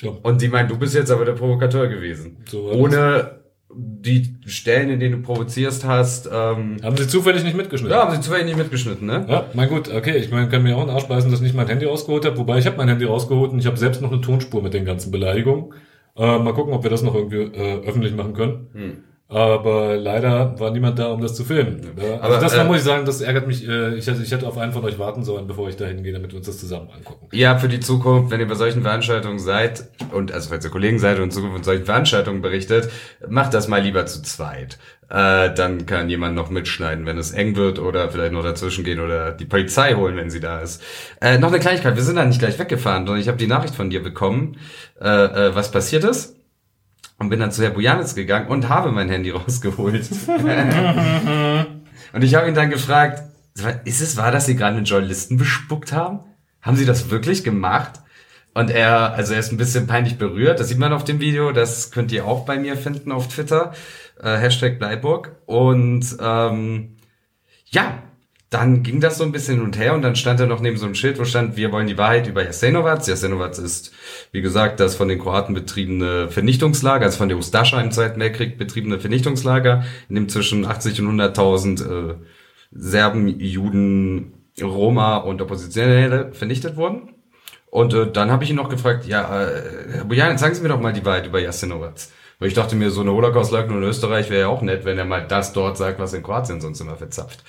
Ja. 0.00 0.10
Und 0.10 0.42
die 0.42 0.48
meinen, 0.48 0.68
du 0.68 0.78
bist 0.78 0.94
jetzt 0.94 1.10
aber 1.10 1.24
der 1.24 1.34
Provokateur 1.34 1.86
gewesen. 1.86 2.38
So 2.48 2.70
Ohne 2.72 3.40
die 3.74 4.36
Stellen, 4.46 4.90
in 4.90 5.00
denen 5.00 5.20
du 5.20 5.22
provozierst 5.22 5.84
hast, 5.84 6.26
ähm, 6.26 6.78
Haben 6.82 6.96
sie 6.96 7.06
zufällig 7.06 7.44
nicht 7.44 7.56
mitgeschnitten? 7.56 7.96
ja, 7.96 8.04
haben 8.04 8.14
sie 8.14 8.20
zufällig 8.20 8.46
nicht 8.46 8.58
mitgeschnitten, 8.58 9.06
ne? 9.06 9.26
Ja, 9.28 9.46
mein 9.54 9.68
gut, 9.68 9.88
okay, 9.92 10.16
ich 10.16 10.30
meine, 10.30 10.48
kann 10.48 10.62
mir 10.62 10.76
auch 10.76 10.80
einen 10.82 10.90
Arsch 10.90 11.04
beißen, 11.06 11.30
dass 11.30 11.40
ich 11.40 11.44
nicht 11.44 11.54
mein 11.56 11.68
Handy 11.68 11.86
rausgeholt 11.86 12.24
habe, 12.24 12.36
wobei 12.38 12.58
ich 12.58 12.66
habe 12.66 12.76
mein 12.76 12.88
Handy 12.88 13.04
rausgeholt 13.04 13.52
und 13.52 13.58
ich 13.60 13.66
habe 13.66 13.76
selbst 13.76 14.02
noch 14.02 14.10
eine 14.10 14.20
Tonspur 14.20 14.62
mit 14.62 14.74
den 14.74 14.84
ganzen 14.84 15.10
Beleidigungen. 15.12 15.72
Äh, 16.16 16.38
mal 16.38 16.52
gucken, 16.52 16.74
ob 16.74 16.82
wir 16.82 16.90
das 16.90 17.02
noch 17.02 17.14
irgendwie 17.14 17.42
äh, 17.42 17.86
öffentlich 17.86 18.14
machen 18.14 18.34
können. 18.34 18.66
Hm. 18.72 18.96
Aber 19.30 19.96
leider 19.96 20.58
war 20.58 20.72
niemand 20.72 20.98
da, 20.98 21.06
um 21.12 21.20
das 21.20 21.36
zu 21.36 21.44
filmen. 21.44 21.80
Ja, 21.96 22.14
also 22.14 22.34
Aber, 22.34 22.38
das 22.38 22.52
äh, 22.52 22.64
muss 22.64 22.78
ich 22.78 22.82
sagen, 22.82 23.06
das 23.06 23.20
ärgert 23.20 23.46
mich. 23.46 23.66
Äh, 23.66 23.94
ich, 23.94 24.08
hätte, 24.08 24.22
ich 24.24 24.32
hätte 24.32 24.44
auf 24.46 24.58
einen 24.58 24.72
von 24.72 24.84
euch 24.84 24.98
warten 24.98 25.22
sollen, 25.22 25.46
bevor 25.46 25.68
ich 25.68 25.76
da 25.76 25.84
hingehe, 25.84 26.12
damit 26.12 26.32
wir 26.32 26.38
uns 26.38 26.48
das 26.48 26.58
zusammen 26.58 26.88
angucken. 26.90 27.28
Ja, 27.30 27.56
für 27.56 27.68
die 27.68 27.78
Zukunft, 27.78 28.32
wenn 28.32 28.40
ihr 28.40 28.48
bei 28.48 28.56
solchen 28.56 28.82
Veranstaltungen 28.82 29.38
seid 29.38 29.84
und 30.12 30.32
also 30.32 30.50
falls 30.50 30.64
ihr 30.64 30.72
Kollegen 30.72 30.98
seid 30.98 31.18
und 31.18 31.24
in 31.24 31.30
Zukunft 31.30 31.54
von 31.54 31.62
solchen 31.62 31.84
Veranstaltungen 31.84 32.42
berichtet, 32.42 32.90
macht 33.28 33.54
das 33.54 33.68
mal 33.68 33.80
lieber 33.80 34.04
zu 34.06 34.20
zweit. 34.22 34.78
Äh, 35.08 35.54
dann 35.54 35.86
kann 35.86 36.08
jemand 36.08 36.34
noch 36.34 36.50
mitschneiden, 36.50 37.06
wenn 37.06 37.16
es 37.16 37.30
eng 37.30 37.54
wird 37.54 37.78
oder 37.78 38.10
vielleicht 38.10 38.32
noch 38.32 38.42
dazwischen 38.42 38.82
gehen 38.82 38.98
oder 38.98 39.30
die 39.30 39.44
Polizei 39.44 39.94
holen, 39.94 40.16
wenn 40.16 40.30
sie 40.30 40.40
da 40.40 40.60
ist. 40.60 40.82
Äh, 41.20 41.38
noch 41.38 41.48
eine 41.48 41.60
Kleinigkeit, 41.60 41.94
wir 41.94 42.02
sind 42.02 42.16
da 42.16 42.24
nicht 42.24 42.40
gleich 42.40 42.58
weggefahren, 42.58 43.06
sondern 43.06 43.20
ich 43.20 43.28
habe 43.28 43.38
die 43.38 43.46
Nachricht 43.46 43.76
von 43.76 43.90
dir 43.90 44.02
bekommen, 44.02 44.56
äh, 45.00 45.08
äh, 45.08 45.54
was 45.54 45.70
passiert 45.70 46.02
ist. 46.02 46.39
Und 47.20 47.28
bin 47.28 47.38
dann 47.38 47.52
zu 47.52 47.62
Herr 47.62 47.70
Bujanitz 47.70 48.14
gegangen 48.14 48.48
und 48.48 48.70
habe 48.70 48.90
mein 48.92 49.10
Handy 49.10 49.30
rausgeholt. 49.30 50.08
und 52.12 52.24
ich 52.24 52.34
habe 52.34 52.48
ihn 52.48 52.54
dann 52.54 52.70
gefragt, 52.70 53.22
ist 53.84 54.00
es 54.00 54.16
wahr, 54.16 54.32
dass 54.32 54.46
Sie 54.46 54.56
gerade 54.56 54.78
einen 54.78 54.86
Journalisten 54.86 55.36
bespuckt 55.36 55.92
haben? 55.92 56.20
Haben 56.62 56.78
Sie 56.78 56.86
das 56.86 57.10
wirklich 57.10 57.44
gemacht? 57.44 58.00
Und 58.54 58.70
er, 58.70 59.12
also 59.12 59.34
er 59.34 59.40
ist 59.40 59.52
ein 59.52 59.58
bisschen 59.58 59.86
peinlich 59.86 60.16
berührt. 60.16 60.60
Das 60.60 60.68
sieht 60.68 60.78
man 60.78 60.94
auf 60.94 61.04
dem 61.04 61.20
Video. 61.20 61.52
Das 61.52 61.90
könnt 61.90 62.10
ihr 62.10 62.24
auch 62.24 62.46
bei 62.46 62.58
mir 62.58 62.76
finden 62.76 63.12
auf 63.12 63.28
Twitter. 63.28 63.74
Äh, 64.18 64.38
Hashtag 64.38 64.78
Bleiburg. 64.78 65.36
Und 65.44 66.16
ähm, 66.20 66.96
ja, 67.66 68.02
dann 68.50 68.82
ging 68.82 69.00
das 69.00 69.16
so 69.16 69.22
ein 69.22 69.30
bisschen 69.30 69.56
hin 69.56 69.64
und 69.64 69.78
her 69.78 69.94
und 69.94 70.02
dann 70.02 70.16
stand 70.16 70.40
er 70.40 70.46
noch 70.46 70.60
neben 70.60 70.76
so 70.76 70.84
einem 70.84 70.96
Schild, 70.96 71.20
wo 71.20 71.24
stand, 71.24 71.56
wir 71.56 71.70
wollen 71.70 71.86
die 71.86 71.96
Wahrheit 71.96 72.26
über 72.26 72.42
Jasenovac. 72.42 73.06
Jasenovac 73.06 73.56
ist, 73.58 73.92
wie 74.32 74.42
gesagt, 74.42 74.80
das 74.80 74.96
von 74.96 75.06
den 75.06 75.20
Kroaten 75.20 75.54
betriebene 75.54 76.28
Vernichtungslager, 76.28 77.04
also 77.04 77.18
von 77.18 77.28
der 77.28 77.38
Ustascha 77.38 77.80
im 77.80 77.92
Zweiten 77.92 78.18
Weltkrieg 78.18 78.58
betriebene 78.58 78.98
Vernichtungslager, 78.98 79.84
in 80.08 80.16
dem 80.16 80.28
zwischen 80.28 80.64
80 80.64 81.00
und 81.00 81.20
100.000 81.20 82.10
äh, 82.10 82.14
Serben, 82.72 83.38
Juden, 83.38 84.32
Roma 84.60 85.18
und 85.18 85.40
Oppositionelle 85.40 86.32
vernichtet 86.32 86.76
wurden. 86.76 87.14
Und 87.70 87.94
äh, 87.94 88.10
dann 88.10 88.32
habe 88.32 88.42
ich 88.42 88.50
ihn 88.50 88.56
noch 88.56 88.68
gefragt, 88.68 89.06
ja, 89.06 89.44
äh, 89.44 89.62
Herr 89.92 90.04
Bojan, 90.06 90.38
sagen 90.38 90.56
Sie 90.56 90.62
mir 90.62 90.70
doch 90.70 90.80
mal 90.80 90.92
die 90.92 91.04
Wahrheit 91.04 91.26
über 91.26 91.40
Jasenovac. 91.40 91.94
Weil 92.40 92.48
ich 92.48 92.54
dachte 92.54 92.74
mir, 92.74 92.90
so 92.90 93.02
eine 93.02 93.12
Holocaust-Leugnung 93.12 93.78
in 93.78 93.84
Österreich 93.84 94.30
wäre 94.30 94.40
ja 94.40 94.48
auch 94.48 94.62
nett, 94.62 94.86
wenn 94.86 94.98
er 94.98 95.04
mal 95.04 95.26
das 95.26 95.52
dort 95.52 95.76
sagt, 95.76 96.00
was 96.00 96.14
in 96.14 96.22
Kroatien 96.22 96.60
sonst 96.62 96.80
immer 96.80 96.96
verzapft. 96.96 97.44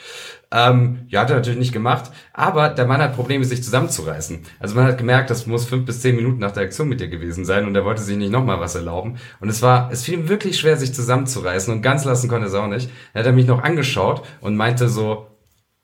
Ähm, 0.52 1.06
ja, 1.08 1.22
hat 1.22 1.30
er 1.30 1.38
natürlich 1.38 1.60
nicht 1.60 1.72
gemacht, 1.72 2.12
aber 2.34 2.68
der 2.68 2.86
Mann 2.86 3.02
hat 3.02 3.16
Probleme, 3.16 3.46
sich 3.46 3.64
zusammenzureißen. 3.64 4.42
Also 4.60 4.76
man 4.76 4.86
hat 4.86 4.98
gemerkt, 4.98 5.30
das 5.30 5.48
muss 5.48 5.66
fünf 5.66 5.86
bis 5.86 6.02
zehn 6.02 6.18
Minuten 6.18 6.40
nach 6.40 6.52
der 6.52 6.64
Aktion 6.64 6.90
mit 6.90 7.00
dir 7.00 7.08
gewesen 7.08 7.46
sein 7.46 7.66
und 7.66 7.74
er 7.74 7.86
wollte 7.86 8.02
sich 8.02 8.18
nicht 8.18 8.34
nochmal 8.34 8.60
was 8.60 8.76
erlauben. 8.76 9.18
Und 9.40 9.48
es 9.48 9.62
war, 9.62 9.90
es 9.94 10.04
fiel 10.04 10.16
ihm 10.16 10.28
wirklich 10.28 10.60
schwer, 10.60 10.76
sich 10.76 10.94
zusammenzureißen 10.94 11.74
und 11.74 11.82
ganz 11.82 12.04
lassen 12.04 12.28
konnte 12.28 12.48
er 12.48 12.50
es 12.50 12.54
auch 12.54 12.68
nicht. 12.68 12.90
Er 13.14 13.22
hat 13.22 13.28
er 13.28 13.32
mich 13.32 13.48
noch 13.48 13.64
angeschaut 13.64 14.24
und 14.42 14.58
meinte 14.58 14.90
so, 14.90 15.28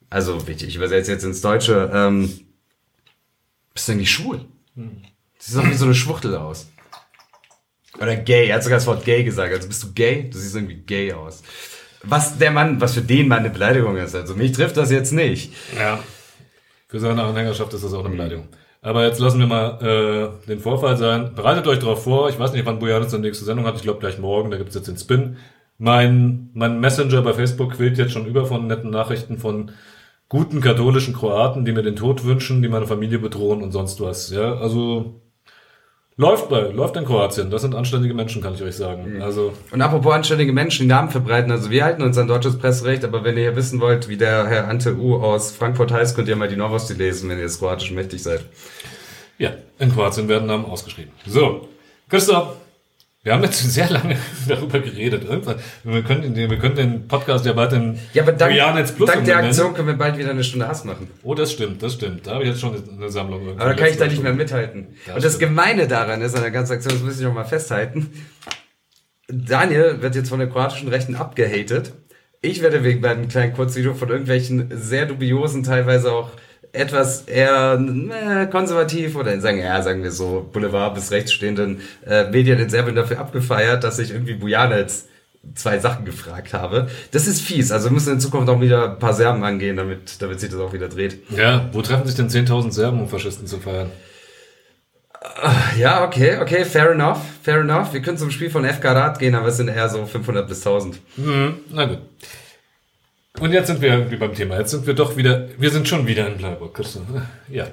also 0.09 0.47
wichtig, 0.49 0.67
ich 0.67 0.75
übersetze 0.75 1.13
jetzt 1.13 1.23
ins 1.23 1.39
Deutsche, 1.39 1.89
ähm, 1.93 2.29
bist 3.73 3.87
du 3.87 3.93
eigentlich 3.93 4.11
schwul? 4.11 4.41
Hm. 4.75 5.03
Siehst 5.39 5.57
doch 5.57 5.65
wie 5.65 5.73
so 5.75 5.85
eine 5.85 5.95
Schwuchtel 5.95 6.35
aus. 6.35 6.67
Oder 7.99 8.15
gay, 8.15 8.47
er 8.47 8.55
hat 8.55 8.63
sogar 8.63 8.77
das 8.77 8.87
Wort 8.87 9.05
gay 9.05 9.23
gesagt. 9.23 9.53
Also 9.53 9.67
bist 9.67 9.83
du 9.83 9.93
gay? 9.93 10.29
Du 10.29 10.37
siehst 10.37 10.55
irgendwie 10.55 10.75
gay 10.75 11.13
aus. 11.13 11.41
Was 12.03 12.37
der 12.37 12.51
Mann, 12.51 12.79
was 12.79 12.93
für 12.93 13.01
den 13.01 13.27
Mann 13.27 13.39
eine 13.39 13.49
Beleidigung 13.49 13.97
ist. 13.97 14.15
Also 14.15 14.35
mich 14.35 14.51
trifft 14.51 14.77
das 14.77 14.91
jetzt 14.91 15.11
nicht. 15.11 15.53
Ja. 15.77 15.99
Für 16.87 16.99
seine 16.99 17.23
Anhängerschaft 17.23 17.73
ist 17.73 17.83
das 17.83 17.93
auch 17.93 18.05
eine 18.05 18.09
Beleidigung. 18.09 18.47
Aber 18.81 19.05
jetzt 19.05 19.19
lassen 19.19 19.39
wir 19.39 19.47
mal 19.47 19.81
äh, 20.45 20.47
den 20.47 20.59
Vorfall 20.59 20.95
sein. 20.95 21.33
Bereitet 21.35 21.67
euch 21.67 21.79
darauf 21.79 22.03
vor. 22.03 22.29
Ich 22.29 22.39
weiß 22.39 22.53
nicht, 22.53 22.65
wann 22.65 22.79
Bojanis 22.79 23.11
seine 23.11 23.23
nächste 23.23 23.43
Sendung 23.43 23.65
hat. 23.65 23.75
Ich 23.75 23.81
glaube 23.81 23.99
gleich 23.99 24.19
morgen. 24.19 24.51
Da 24.51 24.57
gibt's 24.57 24.75
jetzt 24.75 24.87
den 24.87 24.97
Spin. 24.97 25.37
Mein, 25.79 26.49
mein 26.53 26.79
Messenger 26.79 27.21
bei 27.21 27.33
Facebook 27.33 27.73
quillt 27.73 27.97
jetzt 27.97 28.13
schon 28.13 28.25
über 28.25 28.45
von 28.45 28.67
netten 28.67 28.89
Nachrichten 28.89 29.37
von 29.37 29.71
guten 30.29 30.61
katholischen 30.61 31.13
Kroaten, 31.13 31.65
die 31.65 31.71
mir 31.71 31.83
den 31.83 31.95
Tod 31.95 32.23
wünschen, 32.23 32.61
die 32.61 32.69
meine 32.69 32.87
Familie 32.87 33.19
bedrohen 33.19 33.61
und 33.61 33.71
sonst 33.71 34.01
was. 34.01 34.29
Ja, 34.29 34.55
also 34.55 35.21
Läuft 36.19 36.49
bei, 36.49 36.61
läuft 36.61 36.95
in 36.95 37.05
Kroatien. 37.05 37.51
Das 37.51 37.61
sind 37.61 37.75
anständige 37.75 38.15
Menschen, 38.15 38.41
kann 38.41 38.55
ich 38.55 38.63
euch 38.63 38.75
sagen. 38.75 39.13
Mhm. 39.13 39.21
Also 39.21 39.53
und 39.69 39.81
apropos 39.81 40.11
anständige 40.11 40.51
Menschen, 40.51 40.83
die 40.83 40.87
Namen 40.87 41.09
verbreiten. 41.11 41.51
Also 41.51 41.69
wir 41.69 41.83
halten 41.83 42.01
uns 42.01 42.17
an 42.17 42.27
deutsches 42.27 42.57
Presserecht, 42.57 43.05
aber 43.05 43.23
wenn 43.23 43.37
ihr 43.37 43.55
wissen 43.55 43.79
wollt, 43.79 44.09
wie 44.09 44.17
der 44.17 44.47
Herr 44.47 44.67
Ante 44.67 44.95
U 44.95 45.17
aus 45.17 45.51
Frankfurt 45.51 45.91
heißt, 45.91 46.15
könnt 46.15 46.27
ihr 46.27 46.35
mal 46.35 46.47
die 46.47 46.55
Novosti 46.55 46.93
lesen, 46.93 47.29
wenn 47.29 47.37
ihr 47.37 47.43
jetzt 47.43 47.59
kroatisch 47.59 47.91
mächtig 47.91 48.23
seid. 48.23 48.43
Ja, 49.37 49.51
in 49.77 49.93
Kroatien 49.93 50.27
werden 50.27 50.47
Namen 50.47 50.65
ausgeschrieben. 50.65 51.11
So, 51.27 51.69
Christoph, 52.09 52.55
wir 53.27 53.33
haben 53.33 53.43
jetzt 53.43 53.59
sehr 53.73 53.89
lange 53.89 54.15
darüber 54.47 54.79
geredet. 54.79 55.25
Irgendwann, 55.25 55.57
wir 55.83 56.01
können, 56.01 56.33
den, 56.33 56.49
wir 56.49 56.57
können 56.57 56.75
den 56.75 57.07
Podcast 57.09 57.45
ja 57.45 57.51
bald 57.51 57.73
in 57.73 57.99
ja, 58.13 58.23
aber 58.23 58.31
dank, 58.31 58.55
dank 59.05 59.25
der 59.25 59.37
Aktion 59.37 59.73
können 59.73 59.89
wir 59.89 59.95
bald 59.95 60.17
wieder 60.17 60.29
eine 60.29 60.45
Stunde 60.45 60.65
Hass 60.65 60.85
machen. 60.85 61.09
Oh, 61.23 61.35
das 61.35 61.51
stimmt, 61.51 61.83
das 61.83 61.95
stimmt. 61.95 62.25
Da 62.25 62.35
habe 62.35 62.43
ich 62.43 62.51
jetzt 62.51 62.61
schon 62.61 62.81
eine 62.89 63.09
Sammlung. 63.09 63.49
Aber 63.59 63.65
da 63.65 63.73
kann 63.73 63.89
ich 63.89 63.97
da 63.97 64.07
nicht 64.07 64.23
mehr 64.23 64.33
mithalten. 64.33 64.95
Das 65.05 65.15
Und 65.15 65.25
das 65.25 65.35
stimmt. 65.35 65.49
Gemeine 65.49 65.87
daran 65.89 66.21
ist, 66.21 66.35
an 66.35 66.41
der 66.41 66.51
ganzen 66.51 66.73
Aktion, 66.73 66.93
das 66.93 67.03
muss 67.03 67.19
ich 67.19 67.25
noch 67.25 67.33
mal 67.33 67.43
festhalten, 67.43 68.11
Daniel 69.27 70.01
wird 70.01 70.15
jetzt 70.15 70.29
von 70.29 70.39
der 70.39 70.47
kroatischen 70.47 70.87
Rechten 70.87 71.15
abgehatet. 71.15 71.91
Ich 72.39 72.61
werde 72.61 72.85
wegen 72.85 73.01
meinem 73.01 73.27
kleinen 73.27 73.51
Kurzvideo 73.53 73.93
von 73.93 74.07
irgendwelchen 74.07 74.69
sehr 74.71 75.05
dubiosen, 75.05 75.63
teilweise 75.63 76.13
auch 76.13 76.31
etwas 76.77 77.23
eher 77.23 77.79
äh, 77.79 78.45
konservativ 78.47 79.15
oder 79.15 79.39
sagen, 79.41 79.59
ja, 79.59 79.81
sagen 79.81 80.03
wir 80.03 80.11
so, 80.11 80.49
Boulevard 80.51 80.95
bis 80.95 81.11
rechts 81.11 81.33
stehenden 81.33 81.81
äh, 82.05 82.29
Medien 82.29 82.59
in 82.59 82.69
Serbien 82.69 82.95
dafür 82.95 83.19
abgefeiert, 83.19 83.83
dass 83.83 83.99
ich 83.99 84.11
irgendwie 84.11 84.35
Bujanec 84.35 84.89
zwei 85.55 85.79
Sachen 85.79 86.05
gefragt 86.05 86.53
habe. 86.53 86.87
Das 87.11 87.27
ist 87.27 87.41
fies. 87.41 87.71
Also 87.71 87.89
wir 87.89 87.93
müssen 87.93 88.13
in 88.13 88.19
Zukunft 88.19 88.49
auch 88.49 88.61
wieder 88.61 88.91
ein 88.91 88.99
paar 88.99 89.13
Serben 89.13 89.43
angehen, 89.43 89.77
damit, 89.77 90.21
damit 90.21 90.39
sich 90.39 90.49
das 90.49 90.59
auch 90.59 90.73
wieder 90.73 90.89
dreht. 90.89 91.19
Ja, 91.31 91.69
wo 91.71 91.81
treffen 91.81 92.05
sich 92.05 92.15
denn 92.15 92.29
10.000 92.29 92.71
Serben, 92.71 93.01
um 93.01 93.07
Faschisten 93.07 93.47
zu 93.47 93.59
feiern? 93.59 93.91
Äh, 95.41 95.79
ja, 95.79 96.03
okay, 96.03 96.37
okay, 96.41 96.65
fair 96.65 96.91
enough, 96.91 97.19
fair 97.41 97.61
enough. 97.61 97.93
Wir 97.93 98.01
können 98.01 98.17
zum 98.17 98.31
Spiel 98.31 98.49
von 98.49 98.65
FK 98.65 98.91
Rad 98.91 99.19
gehen, 99.19 99.35
aber 99.35 99.47
es 99.47 99.57
sind 99.57 99.67
eher 99.67 99.89
so 99.89 100.05
500 100.05 100.47
bis 100.47 100.65
1000. 100.65 100.99
Mhm, 101.17 101.55
na 101.71 101.85
gut. 101.85 101.99
Und 103.39 103.51
jetzt 103.51 103.67
sind 103.67 103.81
wir 103.81 103.89
irgendwie 103.89 104.15
beim 104.15 104.33
Thema. 104.33 104.57
Jetzt 104.57 104.71
sind 104.71 104.87
wir 104.87 104.93
doch 104.93 105.15
wieder, 105.15 105.47
wir 105.57 105.69
sind 105.69 105.87
schon 105.87 106.07
wieder 106.07 106.27
in 106.27 106.37
Bleiburg. 106.37 106.79
Ja. 107.49 107.67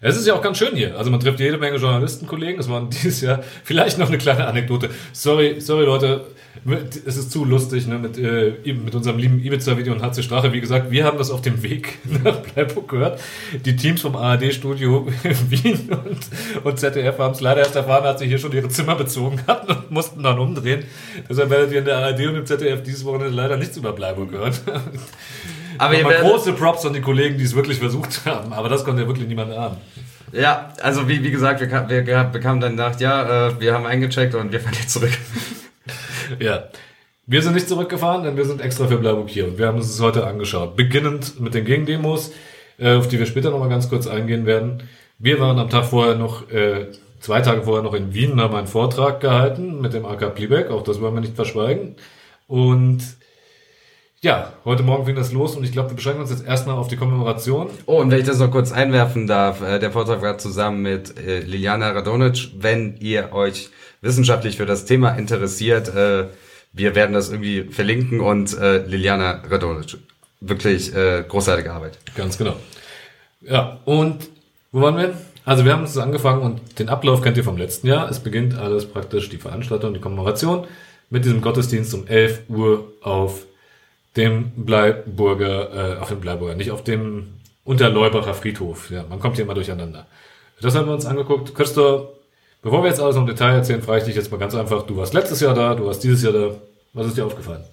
Es 0.00 0.16
ist 0.16 0.26
ja 0.26 0.34
auch 0.34 0.42
ganz 0.42 0.58
schön 0.58 0.76
hier. 0.76 0.96
Also 0.96 1.10
man 1.10 1.18
trifft 1.18 1.40
jede 1.40 1.58
Menge 1.58 1.76
Journalistenkollegen. 1.76 2.60
Es 2.60 2.68
waren 2.68 2.88
dieses 2.90 3.20
Jahr 3.20 3.42
vielleicht 3.64 3.98
noch 3.98 4.08
eine 4.08 4.18
kleine 4.18 4.46
Anekdote. 4.46 4.90
Sorry, 5.12 5.60
sorry 5.60 5.84
Leute, 5.84 6.24
es 7.04 7.16
ist 7.16 7.32
zu 7.32 7.44
lustig 7.44 7.86
ne, 7.88 7.98
mit, 7.98 8.16
äh, 8.16 8.52
mit 8.72 8.94
unserem 8.94 9.18
lieben 9.18 9.40
Ibiza-Video 9.40 9.92
und 9.92 10.02
HC 10.02 10.22
Strache. 10.22 10.52
Wie 10.52 10.60
gesagt, 10.60 10.92
wir 10.92 11.04
haben 11.04 11.18
das 11.18 11.30
auf 11.30 11.40
dem 11.40 11.62
Weg 11.64 11.98
nach 12.24 12.36
Bleiburg 12.36 12.88
gehört. 12.88 13.20
Die 13.64 13.74
Teams 13.74 14.00
vom 14.00 14.14
ARD-Studio 14.14 15.08
Wien 15.48 15.90
und, 15.90 16.64
und 16.64 16.78
ZDF 16.78 17.18
haben 17.18 17.34
es 17.34 17.40
leider 17.40 17.60
erst 17.60 17.74
erfahren, 17.74 18.04
als 18.04 18.20
sie 18.20 18.26
hier 18.26 18.38
schon 18.38 18.52
ihre 18.52 18.68
Zimmer 18.68 18.94
bezogen 18.94 19.40
hatten 19.48 19.72
und 19.72 19.90
mussten 19.90 20.22
dann 20.22 20.38
umdrehen. 20.38 20.84
Deshalb 21.28 21.50
werdet 21.50 21.72
ihr 21.72 21.80
in 21.80 21.84
der 21.84 21.98
ARD 21.98 22.20
und 22.28 22.36
im 22.36 22.46
ZDF 22.46 22.84
dieses 22.84 23.04
Wochenende 23.04 23.34
leider 23.34 23.56
nichts 23.56 23.76
über 23.76 23.92
Bleiburg 23.92 24.30
hören. 24.30 24.52
Aber 25.78 25.92
werdet 25.92 26.20
große 26.20 26.52
Props 26.52 26.84
an 26.86 26.92
die 26.92 27.00
Kollegen, 27.00 27.38
die 27.38 27.44
es 27.44 27.54
wirklich 27.54 27.78
versucht 27.78 28.24
haben. 28.24 28.52
Aber 28.52 28.68
das 28.68 28.84
konnte 28.84 29.02
ja 29.02 29.08
wirklich 29.08 29.28
niemand 29.28 29.52
ahnen. 29.52 29.76
Ja, 30.32 30.72
also 30.82 31.08
wie, 31.08 31.22
wie 31.22 31.30
gesagt, 31.30 31.60
wir, 31.60 32.06
wir 32.06 32.24
bekamen 32.24 32.60
dann 32.60 32.74
Nacht, 32.74 33.00
ja, 33.00 33.48
äh, 33.48 33.60
wir 33.60 33.74
haben 33.74 33.86
eingecheckt 33.86 34.34
und 34.34 34.52
wir 34.52 34.60
fahren 34.60 34.74
jetzt 34.78 34.90
zurück. 34.90 35.12
ja. 36.38 36.64
Wir 37.30 37.42
sind 37.42 37.54
nicht 37.54 37.68
zurückgefahren, 37.68 38.24
denn 38.24 38.36
wir 38.38 38.46
sind 38.46 38.62
extra 38.62 38.86
für 38.86 38.96
Bleiburg 38.96 39.28
hier 39.28 39.46
und 39.46 39.58
wir 39.58 39.66
haben 39.66 39.76
uns 39.76 39.88
das 39.88 40.00
heute 40.00 40.26
angeschaut. 40.26 40.76
Beginnend 40.76 41.38
mit 41.40 41.52
den 41.52 41.66
Gegendemos, 41.66 42.32
äh, 42.78 42.94
auf 42.94 43.08
die 43.08 43.18
wir 43.18 43.26
später 43.26 43.50
nochmal 43.50 43.68
ganz 43.68 43.90
kurz 43.90 44.06
eingehen 44.06 44.46
werden. 44.46 44.82
Wir 45.18 45.38
waren 45.38 45.58
am 45.58 45.68
Tag 45.68 45.84
vorher 45.84 46.14
noch, 46.14 46.50
äh, 46.50 46.86
zwei 47.20 47.42
Tage 47.42 47.62
vorher 47.62 47.82
noch 47.82 47.92
in 47.92 48.14
Wien, 48.14 48.40
haben 48.40 48.54
einen 48.54 48.66
Vortrag 48.66 49.20
gehalten 49.20 49.80
mit 49.80 49.92
dem 49.92 50.06
AK 50.06 50.34
Pliebeck, 50.34 50.70
auch 50.70 50.82
das 50.82 51.02
wollen 51.02 51.14
wir 51.14 51.20
nicht 51.20 51.36
verschweigen. 51.36 51.96
Und 52.46 53.02
ja, 54.20 54.52
heute 54.64 54.82
Morgen 54.82 55.06
fing 55.06 55.14
das 55.14 55.32
los 55.32 55.56
und 55.56 55.62
ich 55.62 55.70
glaube, 55.70 55.90
wir 55.90 55.96
beschränken 55.96 56.20
uns 56.20 56.30
jetzt 56.30 56.44
erstmal 56.44 56.76
auf 56.76 56.88
die 56.88 56.96
Kommemoration. 56.96 57.70
Oh, 57.86 58.00
und 58.00 58.10
wenn 58.10 58.18
ich 58.18 58.26
das 58.26 58.38
noch 58.38 58.50
kurz 58.50 58.72
einwerfen 58.72 59.28
darf, 59.28 59.62
äh, 59.62 59.78
der 59.78 59.92
Vortrag 59.92 60.22
war 60.22 60.38
zusammen 60.38 60.82
mit 60.82 61.16
äh, 61.18 61.40
Liliana 61.40 61.90
Radonic. 61.90 62.50
Wenn 62.58 62.96
ihr 62.98 63.32
euch 63.32 63.70
wissenschaftlich 64.00 64.56
für 64.56 64.66
das 64.66 64.86
Thema 64.86 65.10
interessiert, 65.10 65.94
äh, 65.94 66.26
wir 66.72 66.94
werden 66.96 67.12
das 67.12 67.30
irgendwie 67.30 67.64
verlinken 67.64 68.20
und 68.20 68.52
Liliana 68.60 69.42
Radonic. 69.48 69.96
Wirklich 70.40 70.92
großartige 70.92 71.72
Arbeit. 71.72 71.98
Ganz 72.14 72.36
genau. 72.36 72.56
Ja, 73.40 73.80
und 73.86 74.28
wo 74.70 74.82
waren 74.82 74.96
wir? 74.98 75.14
Also 75.46 75.64
wir 75.64 75.72
haben 75.72 75.80
uns 75.80 75.96
angefangen 75.96 76.42
und 76.42 76.78
den 76.78 76.90
Ablauf 76.90 77.22
kennt 77.22 77.38
ihr 77.38 77.42
vom 77.42 77.56
letzten 77.56 77.86
Jahr. 77.86 78.08
Es 78.10 78.20
beginnt 78.20 78.56
alles 78.56 78.84
praktisch, 78.84 79.30
die 79.30 79.38
Veranstaltung, 79.38 79.94
die 79.94 80.00
Kommemoration 80.00 80.66
mit 81.08 81.24
diesem 81.24 81.40
Gottesdienst 81.40 81.94
um 81.94 82.06
11 82.06 82.42
Uhr 82.48 82.92
auf 83.00 83.46
dem 84.18 84.52
Bleiburger, 84.56 85.96
äh, 85.96 85.98
auf 85.98 86.08
dem 86.08 86.20
Bleiburger, 86.20 86.54
nicht 86.54 86.70
auf 86.70 86.84
dem 86.84 87.28
Unterleubacher 87.64 88.34
Friedhof. 88.34 88.90
Ja, 88.90 89.04
man 89.08 89.20
kommt 89.20 89.36
hier 89.36 89.44
immer 89.44 89.54
durcheinander. 89.54 90.06
Das 90.60 90.74
haben 90.74 90.86
wir 90.86 90.94
uns 90.94 91.06
angeguckt. 91.06 91.54
Christoph, 91.54 92.08
bevor 92.62 92.82
wir 92.82 92.90
jetzt 92.90 93.00
alles 93.00 93.16
im 93.16 93.26
Detail 93.26 93.54
erzählen, 93.54 93.82
frage 93.82 94.00
ich 94.00 94.04
dich 94.04 94.16
jetzt 94.16 94.30
mal 94.30 94.38
ganz 94.38 94.54
einfach. 94.54 94.82
Du 94.82 94.96
warst 94.96 95.14
letztes 95.14 95.40
Jahr 95.40 95.54
da, 95.54 95.74
du 95.74 95.86
warst 95.86 96.02
dieses 96.02 96.22
Jahr 96.22 96.32
da. 96.32 96.50
Was 96.94 97.06
ist 97.06 97.16
dir 97.16 97.26
aufgefallen? 97.26 97.64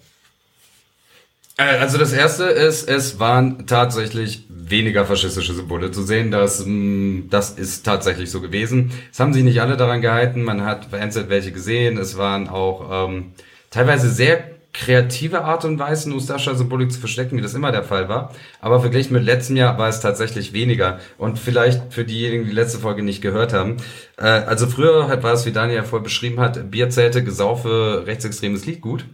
Äh, 1.57 1.77
also 1.77 1.97
das 1.97 2.13
erste 2.13 2.43
ist, 2.43 2.87
es 2.87 3.19
waren 3.19 3.65
tatsächlich 3.65 4.43
weniger 4.49 5.05
faschistische 5.05 5.53
Symbole 5.53 5.91
zu 5.91 6.03
sehen. 6.03 6.31
Das, 6.31 6.63
mm, 6.65 7.29
das 7.29 7.51
ist 7.51 7.85
tatsächlich 7.85 8.29
so 8.29 8.41
gewesen. 8.41 8.91
Es 9.11 9.19
haben 9.19 9.33
sich 9.33 9.43
nicht 9.43 9.61
alle 9.61 9.77
daran 9.77 10.01
gehalten. 10.01 10.43
Man 10.43 10.65
hat 10.65 10.85
vereinzelt 10.85 11.29
welche 11.29 11.51
gesehen. 11.51 11.97
Es 11.97 12.17
waren 12.17 12.49
auch 12.49 13.07
ähm, 13.07 13.31
teilweise 13.71 14.09
sehr 14.09 14.54
kreative 14.75 15.45
Art 15.45 15.63
und 15.63 15.79
Weise, 15.79 16.13
Ustascha-Symbolik 16.13 16.91
zu 16.91 16.99
verstecken, 16.99 17.37
wie 17.37 17.41
das 17.41 17.53
immer 17.53 17.71
der 17.71 17.83
Fall 17.83 18.09
war. 18.09 18.33
Aber 18.59 18.81
verglichen 18.81 19.13
mit 19.13 19.23
letztem 19.23 19.55
Jahr 19.55 19.77
war 19.77 19.87
es 19.87 20.01
tatsächlich 20.01 20.51
weniger. 20.51 20.99
Und 21.17 21.39
vielleicht 21.39 21.93
für 21.93 22.03
diejenigen, 22.03 22.45
die, 22.45 22.51
letzte 22.51 22.79
Folge 22.79 23.01
nicht 23.01 23.21
gehört 23.21 23.53
haben. 23.53 23.77
Äh, 24.17 24.25
also 24.25 24.67
früher 24.67 25.07
halt 25.07 25.23
war 25.23 25.33
es, 25.33 25.45
wie 25.45 25.53
Daniel 25.53 25.83
vorher 25.83 26.03
beschrieben 26.03 26.41
hat, 26.41 26.71
Bierzelte, 26.71 27.23
Gesaufe, 27.23 28.03
rechtsextremes 28.05 28.65
Liedgut. 28.65 29.05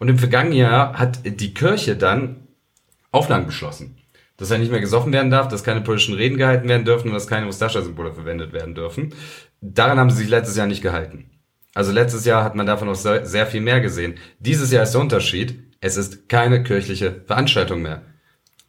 Und 0.00 0.08
im 0.08 0.18
vergangenen 0.18 0.58
Jahr 0.58 0.98
hat 0.98 1.20
die 1.24 1.54
Kirche 1.54 1.94
dann 1.94 2.48
Auflagen 3.12 3.46
beschlossen. 3.46 3.96
Dass 4.36 4.50
er 4.50 4.58
nicht 4.58 4.72
mehr 4.72 4.80
gesoffen 4.80 5.12
werden 5.12 5.30
darf, 5.30 5.46
dass 5.46 5.62
keine 5.62 5.80
politischen 5.80 6.16
Reden 6.16 6.38
gehalten 6.38 6.68
werden 6.68 6.84
dürfen 6.84 7.08
und 7.08 7.14
dass 7.14 7.28
keine 7.28 7.46
Ustascha-Symbole 7.46 8.14
verwendet 8.14 8.52
werden 8.52 8.74
dürfen. 8.74 9.14
Daran 9.60 9.98
haben 9.98 10.10
sie 10.10 10.18
sich 10.18 10.28
letztes 10.28 10.56
Jahr 10.56 10.66
nicht 10.66 10.82
gehalten. 10.82 11.30
Also 11.74 11.90
letztes 11.92 12.24
Jahr 12.24 12.44
hat 12.44 12.54
man 12.54 12.66
davon 12.66 12.88
noch 12.88 12.94
sehr 12.94 13.46
viel 13.46 13.60
mehr 13.60 13.80
gesehen. 13.80 14.14
Dieses 14.38 14.70
Jahr 14.70 14.84
ist 14.84 14.92
der 14.92 15.00
Unterschied, 15.00 15.58
es 15.80 15.96
ist 15.96 16.28
keine 16.28 16.62
kirchliche 16.62 17.22
Veranstaltung 17.26 17.82
mehr. 17.82 18.02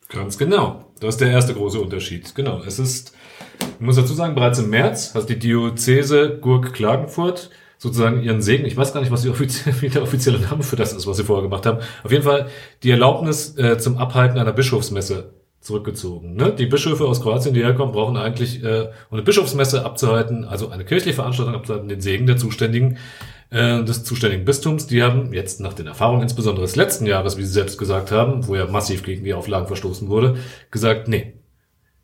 Ganz 0.10 0.38
genau. 0.38 0.92
Das 1.00 1.16
ist 1.16 1.22
der 1.22 1.32
erste 1.32 1.54
große 1.54 1.80
Unterschied. 1.80 2.34
Genau. 2.36 2.62
Es 2.66 2.80
ist, 2.80 3.14
ich 3.60 3.86
muss 3.86 3.96
dazu 3.96 4.14
sagen, 4.14 4.36
bereits 4.36 4.60
im 4.60 4.70
März 4.70 5.14
hat 5.14 5.30
die 5.30 5.40
Diözese 5.40 6.40
Gurk 6.40 6.74
Klagenfurt 6.74 7.52
sozusagen 7.78 8.24
ihren 8.24 8.42
Segen, 8.42 8.66
ich 8.66 8.78
weiß 8.78 8.94
gar 8.94 9.02
nicht, 9.02 9.12
was 9.12 9.22
die 9.22 9.30
offizielle, 9.30 9.76
wie 9.82 9.90
der 9.90 10.02
offizielle 10.02 10.40
Name 10.40 10.64
für 10.64 10.76
das 10.76 10.94
ist, 10.94 11.06
was 11.06 11.18
sie 11.18 11.24
vorher 11.24 11.44
gemacht 11.44 11.66
haben. 11.66 11.80
Auf 12.04 12.12
jeden 12.12 12.24
Fall 12.24 12.48
die 12.84 12.92
Erlaubnis 12.92 13.58
äh, 13.58 13.78
zum 13.78 13.98
Abhalten 13.98 14.40
einer 14.40 14.54
Bischofsmesse 14.54 15.34
zurückgezogen. 15.66 16.36
Ne? 16.36 16.54
Die 16.54 16.68
Bischöfe 16.68 17.06
aus 17.06 17.22
Kroatien, 17.22 17.56
die 17.56 17.64
herkommen, 17.64 17.92
brauchen 17.92 18.18
eigentlich, 18.18 18.64
äh, 18.64 18.90
um 19.10 19.18
eine 19.18 19.24
Bischofsmesse 19.24 19.84
abzuhalten, 19.84 20.46
also 20.46 20.70
eine 20.70 20.86
kirchliche 20.86 21.16
Veranstaltung 21.16 21.56
abzuhalten, 21.56 21.90
den 21.90 22.02
Segen 22.02 22.28
der 22.28 22.38
zuständigen 22.38 22.98
äh, 23.50 23.84
des 23.84 24.04
zuständigen 24.04 24.46
Bistums. 24.46 24.86
Die 24.86 25.02
haben 25.02 25.34
jetzt 25.34 25.60
nach 25.60 25.74
den 25.74 25.88
Erfahrungen 25.88 26.22
insbesondere 26.22 26.66
des 26.66 26.76
letzten 26.76 27.08
Jahres, 27.08 27.38
wie 27.38 27.44
sie 27.44 27.52
selbst 27.52 27.80
gesagt 27.80 28.12
haben, 28.12 28.48
wo 28.48 28.56
ja 28.56 28.68
massiv 28.68 29.04
gegen 29.04 29.24
die 29.24 29.34
Auflagen 29.34 29.66
verstoßen 29.66 30.08
wurde, 30.08 30.38
gesagt, 30.70 31.08
nee, 31.08 31.34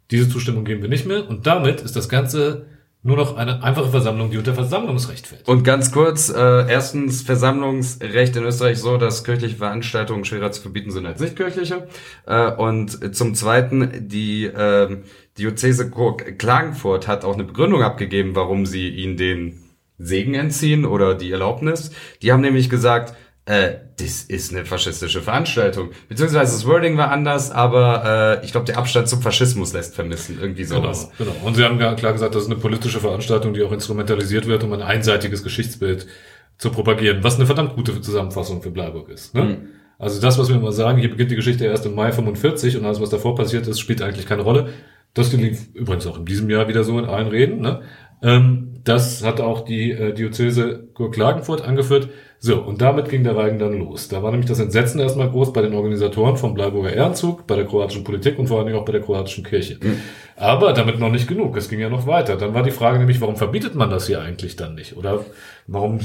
diese 0.10 0.28
Zustimmung 0.28 0.66
geben 0.66 0.82
wir 0.82 0.90
nicht 0.90 1.06
mehr. 1.06 1.30
Und 1.30 1.46
damit 1.46 1.82
ist 1.82 1.96
das 1.96 2.10
Ganze 2.10 2.66
nur 3.04 3.18
noch 3.18 3.36
eine 3.36 3.64
einfache 3.64 3.90
Versammlung, 3.90 4.30
die 4.30 4.38
unter 4.38 4.54
Versammlungsrecht 4.54 5.26
fällt. 5.26 5.48
Und 5.48 5.64
ganz 5.64 5.92
kurz, 5.92 6.30
äh, 6.30 6.70
erstens 6.70 7.24
Versammlungsrecht 7.24 8.36
in 8.36 8.44
Österreich 8.44 8.78
so, 8.78 8.98
dass 8.98 9.24
kirchliche 9.24 9.56
Veranstaltungen 9.56 10.24
schwerer 10.24 10.52
zu 10.52 10.62
verbieten 10.62 10.92
sind 10.92 11.08
als 11.08 11.20
nicht 11.20 11.36
kirchliche. 11.36 11.88
Äh, 12.28 12.52
und 12.52 13.16
zum 13.16 13.34
Zweiten, 13.34 14.08
die 14.08 14.46
äh, 14.46 14.98
Diözese 15.38 15.90
Klagenfurt 15.90 17.08
hat 17.08 17.26
auch 17.26 17.34
eine 17.34 17.44
Begründung 17.44 17.82
abgegeben, 17.82 18.36
warum 18.36 18.68
sie 18.68 18.90
ihnen 18.90 19.18
den 19.18 19.64
Segen 19.98 20.36
entziehen 20.36 20.86
oder 20.86 21.16
die 21.16 21.32
Erlaubnis. 21.32 21.92
Die 22.22 22.32
haben 22.32 22.42
nämlich 22.42 22.70
gesagt, 22.70 23.16
äh, 23.46 23.72
das 23.98 24.24
ist 24.24 24.54
eine 24.54 24.66
faschistische 24.66 25.22
Veranstaltung. 25.22 25.90
Beziehungsweise 26.08 26.54
das 26.54 26.66
Wording 26.66 26.98
war 26.98 27.10
anders, 27.10 27.52
aber 27.52 28.40
äh, 28.42 28.46
ich 28.46 28.52
glaube, 28.52 28.68
der 28.68 28.78
Abstand 28.78 29.08
zum 29.08 29.22
Faschismus 29.22 29.74
lässt 29.74 29.96
vermissen. 29.96 30.38
Irgendwie 30.40 30.64
sowas. 30.64 31.12
Genau, 31.18 31.32
genau. 31.32 31.48
Und 31.48 31.56
sie 31.56 31.64
haben 31.64 31.78
klar 31.78 32.14
gesagt, 32.14 32.36
das 32.36 32.44
ist 32.44 32.52
eine 32.52 32.60
politische 32.60 33.00
Veranstaltung, 33.00 33.54
die 33.54 33.64
auch 33.64 33.72
instrumentalisiert 33.72 34.48
wird, 34.48 34.64
um 34.64 34.74
ein 34.74 34.82
einseitiges 34.82 35.44
Geschichtsbild 35.44 36.08
zu 36.58 36.70
propagieren, 36.70 37.24
was 37.24 37.36
eine 37.36 37.48
verdammt 37.48 37.76
gute 37.76 38.00
Zusammenfassung 38.00 38.62
für 38.62 38.70
Bleiburg 38.70 39.10
ist. 39.10 39.34
Ne? 39.34 39.44
Mhm. 39.44 39.58
Also 39.98 40.22
das, 40.22 40.38
was 40.38 40.50
wir 40.50 40.56
immer 40.56 40.72
sagen, 40.72 41.00
hier 41.00 41.10
beginnt 41.10 41.32
die 41.32 41.36
Geschichte 41.36 41.66
erst 41.66 41.86
im 41.86 41.96
Mai 41.96 42.12
45 42.12 42.78
und 42.78 42.86
alles, 42.86 43.02
was 43.02 43.10
davor 43.10 43.36
passiert 43.36 43.68
ist, 43.68 43.80
spielt 43.80 44.02
eigentlich 44.02 44.28
keine 44.28 44.44
Rolle. 44.44 44.70
Das 45.14 45.34
lief 45.34 45.68
übrigens 45.74 46.06
auch 46.08 46.18
in 46.18 46.26
diesem 46.26 46.50
Jahr 46.50 46.68
wieder 46.68 46.84
so 46.84 46.98
in 47.00 47.06
allen 47.06 47.28
Reden. 47.28 47.62
Ne? 47.62 47.82
Ähm, 48.22 48.71
das 48.84 49.24
hat 49.24 49.40
auch 49.42 49.62
die 49.66 49.92
äh, 49.92 50.14
Diözese 50.14 50.88
Klagenfurt 51.12 51.62
angeführt. 51.62 52.10
So, 52.44 52.60
und 52.60 52.82
damit 52.82 53.10
ging 53.10 53.24
der 53.24 53.36
Reigen 53.36 53.60
dann 53.60 53.78
los. 53.78 54.08
Da 54.08 54.24
war 54.24 54.32
nämlich 54.32 54.50
das 54.50 54.60
Entsetzen 54.60 55.00
erstmal 55.00 55.30
groß 55.30 55.54
bei 55.54 55.62
den 55.62 55.76
Organisatoren 55.76 56.38
vom 56.38 56.56
Bleiburger 56.56 56.92
Ehrenzug, 56.92 57.46
bei 57.46 57.56
der 57.56 57.66
kroatischen 57.66 58.04
Politik 58.04 58.40
und 58.40 58.48
vor 58.48 58.58
allen 58.58 58.66
Dingen 58.66 58.80
auch 58.80 58.86
bei 58.86 58.94
der 58.94 59.02
kroatischen 59.02 59.44
Kirche. 59.44 59.78
Mhm. 59.80 60.02
Aber 60.38 60.74
damit 60.74 60.98
noch 60.98 61.12
nicht 61.12 61.28
genug. 61.28 61.56
Es 61.56 61.70
ging 61.70 61.80
ja 61.80 61.90
noch 61.90 62.08
weiter. 62.08 62.38
Dann 62.38 62.56
war 62.56 62.64
die 62.64 62.72
Frage 62.72 62.98
nämlich, 62.98 63.22
warum 63.22 63.36
verbietet 63.36 63.76
man 63.76 63.92
das 63.92 64.08
hier 64.08 64.22
eigentlich 64.22 64.56
dann 64.56 64.74
nicht? 64.74 64.98
Oder 64.98 65.24
warum, 65.68 66.00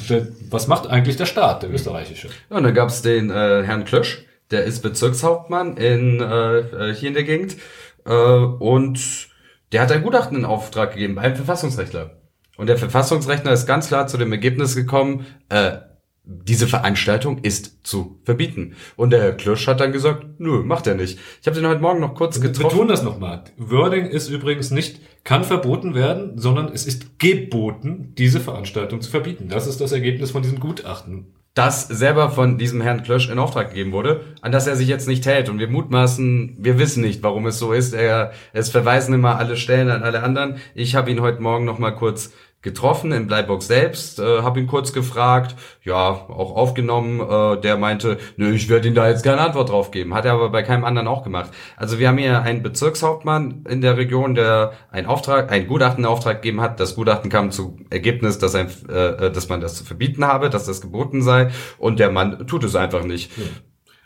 was 0.51 0.69
macht 0.69 0.91
eigentlich 0.91 1.17
der 1.17 1.25
Staat, 1.25 1.63
der 1.63 1.73
österreichische? 1.73 2.29
Ja, 2.51 2.59
und 2.59 2.65
dann 2.65 2.75
gab's 2.75 3.01
den 3.01 3.31
äh, 3.31 3.63
Herrn 3.63 3.87
Klösch, 3.87 4.27
der 4.51 4.65
ist 4.65 4.83
Bezirkshauptmann 4.83 5.79
in, 5.79 6.21
äh, 6.21 6.59
äh 6.59 6.95
hier 6.95 7.09
in 7.09 7.15
der 7.15 7.25
Gegend. 7.25 7.57
Äh, 8.05 8.13
und 8.13 9.29
der 9.73 9.81
hat 9.81 9.91
ein 9.91 10.03
Gutachten 10.03 10.37
in 10.37 10.45
Auftrag 10.45 10.93
gegeben 10.93 11.15
beim 11.15 11.35
Verfassungsrechtler. 11.35 12.11
Und 12.57 12.69
der 12.69 12.79
Verfassungsrechtler 12.79 13.53
ist 13.53 13.67
ganz 13.67 13.89
klar 13.89 14.07
zu 14.07 14.17
dem 14.17 14.33
Ergebnis 14.33 14.75
gekommen, 14.75 15.27
äh, 15.49 15.79
diese 16.27 16.67
Veranstaltung 16.67 17.39
ist 17.39 17.87
zu 17.87 18.19
verbieten. 18.25 18.75
Und 18.97 19.11
der 19.11 19.23
Herr 19.23 19.33
Klösch 19.33 19.67
hat 19.69 19.81
dann 19.81 19.93
gesagt, 19.93 20.27
nö, 20.39 20.63
macht 20.65 20.89
er 20.89 20.97
nicht. 20.97 21.21
Ich 21.41 21.47
habe 21.47 21.57
den 21.57 21.69
heute 21.69 21.81
Morgen 21.81 22.01
noch 22.01 22.17
kurz 22.17 22.41
getroffen. 22.41 22.71
Betone 22.71 22.91
das 22.91 23.05
nochmal. 23.05 23.45
Wording 23.57 24.07
ist 24.07 24.29
übrigens 24.29 24.73
nicht, 24.73 25.01
kann 25.23 25.45
verboten 25.45 25.95
werden, 25.95 26.37
sondern 26.37 26.73
es 26.73 26.85
ist 26.85 27.21
geboten, 27.21 28.13
diese 28.19 28.41
Veranstaltung 28.41 29.01
zu 29.01 29.11
verbieten. 29.11 29.49
Das 29.49 29.69
ist 29.69 29.81
das 29.81 29.93
Ergebnis 29.93 30.33
von 30.33 30.43
diesem 30.43 30.59
Gutachten. 30.59 31.27
Das 31.55 31.89
selber 31.89 32.31
von 32.31 32.59
diesem 32.59 32.83
Herrn 32.83 33.03
Klösch 33.03 33.31
in 33.31 33.39
Auftrag 33.39 33.71
gegeben 33.71 33.93
wurde, 33.93 34.21
an 34.43 34.53
das 34.53 34.67
er 34.67 34.77
sich 34.77 34.89
jetzt 34.89 35.09
nicht 35.09 35.25
hält. 35.25 35.49
Und 35.49 35.59
wir 35.59 35.69
mutmaßen, 35.69 36.57
wir 36.59 36.79
wissen 36.79 37.03
nicht, 37.03 37.23
warum 37.23 37.47
es 37.47 37.59
so 37.59 37.73
ist. 37.73 37.95
Er, 37.95 38.33
es 38.53 38.69
verweisen 38.69 39.15
immer 39.15 39.39
alle 39.39 39.57
Stellen 39.57 39.89
an 39.89 40.03
alle 40.03 40.23
anderen. 40.23 40.57
Ich 40.75 40.97
habe 40.97 41.11
ihn 41.11 41.23
heute 41.23 41.41
Morgen 41.41 41.65
noch 41.65 41.79
mal 41.79 41.93
kurz 41.93 42.33
getroffen 42.67 43.13
in 43.13 43.29
Bleiburg 43.29 43.63
selbst, 43.63 44.19
äh, 44.19 44.43
habe 44.43 44.59
ihn 44.59 44.67
kurz 44.67 44.93
gefragt, 44.93 45.55
ja, 45.85 46.01
auch 46.01 46.57
aufgenommen, 46.57 47.21
äh, 47.21 47.61
der 47.61 47.77
meinte, 47.77 48.19
nö, 48.37 48.53
ich 48.53 48.69
werde 48.69 48.89
ihm 48.89 48.95
da 48.97 49.09
jetzt 49.09 49.23
keine 49.23 49.41
Antwort 49.41 49.71
drauf 49.71 49.93
geben, 49.93 50.15
hat 50.15 50.25
er 50.25 50.33
aber 50.33 50.51
bei 50.51 50.65
keinem 50.65 50.85
anderen 50.85 51.07
auch 51.07 51.23
gemacht. 51.23 51.51
Also 51.77 52.01
wir 52.01 52.09
haben 52.09 52.19
hier 52.19 52.43
einen 52.43 52.65
Bezirkshauptmann 52.65 53.65
in 53.69 53.83
der 53.83 53.97
Region, 53.97 54.35
der 54.35 54.73
einen 54.91 55.07
Auftrag, 55.07 55.53
ein 55.53 55.69
Gutachten 55.69 56.03
in 56.03 56.11
Auftrag 56.11 56.43
gegeben 56.43 56.61
hat. 56.61 56.81
Das 56.81 56.97
Gutachten 56.97 57.31
kam 57.31 57.53
zu 57.53 57.79
Ergebnis, 57.89 58.39
dass, 58.39 58.57
ein, 58.57 58.67
äh, 58.89 59.31
dass 59.31 59.49
man 59.49 59.61
das 59.61 59.77
zu 59.77 59.85
verbieten 59.85 60.27
habe, 60.27 60.51
dass 60.51 60.67
das 60.67 60.81
geboten 60.81 61.23
sei 61.23 61.51
und 61.79 62.01
der 62.01 62.11
Mann 62.11 62.49
tut 62.49 62.65
es 62.65 62.75
einfach 62.75 63.05
nicht. 63.05 63.31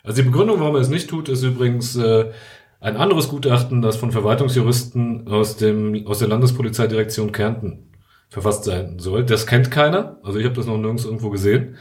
Also 0.03 0.21
die 0.21 0.29
Begründung, 0.29 0.59
warum 0.59 0.75
er 0.75 0.81
es 0.81 0.89
nicht 0.89 1.09
tut, 1.09 1.29
ist 1.29 1.41
übrigens 1.41 1.95
äh, 1.95 2.25
ein 2.79 2.95
anderes 2.95 3.27
Gutachten, 3.27 3.81
das 3.81 3.95
von 3.95 4.11
Verwaltungsjuristen 4.11 5.27
aus 5.27 5.57
dem 5.57 6.05
aus 6.05 6.19
der 6.19 6.27
Landespolizeidirektion 6.27 7.31
Kärnten 7.31 7.90
verfasst 8.31 8.63
sein 8.63 8.97
soll. 8.97 9.25
Das 9.25 9.45
kennt 9.45 9.69
keiner. 9.69 10.17
Also 10.23 10.39
ich 10.39 10.45
habe 10.45 10.55
das 10.55 10.65
noch 10.65 10.77
nirgends 10.77 11.03
irgendwo 11.03 11.29
gesehen. 11.29 11.75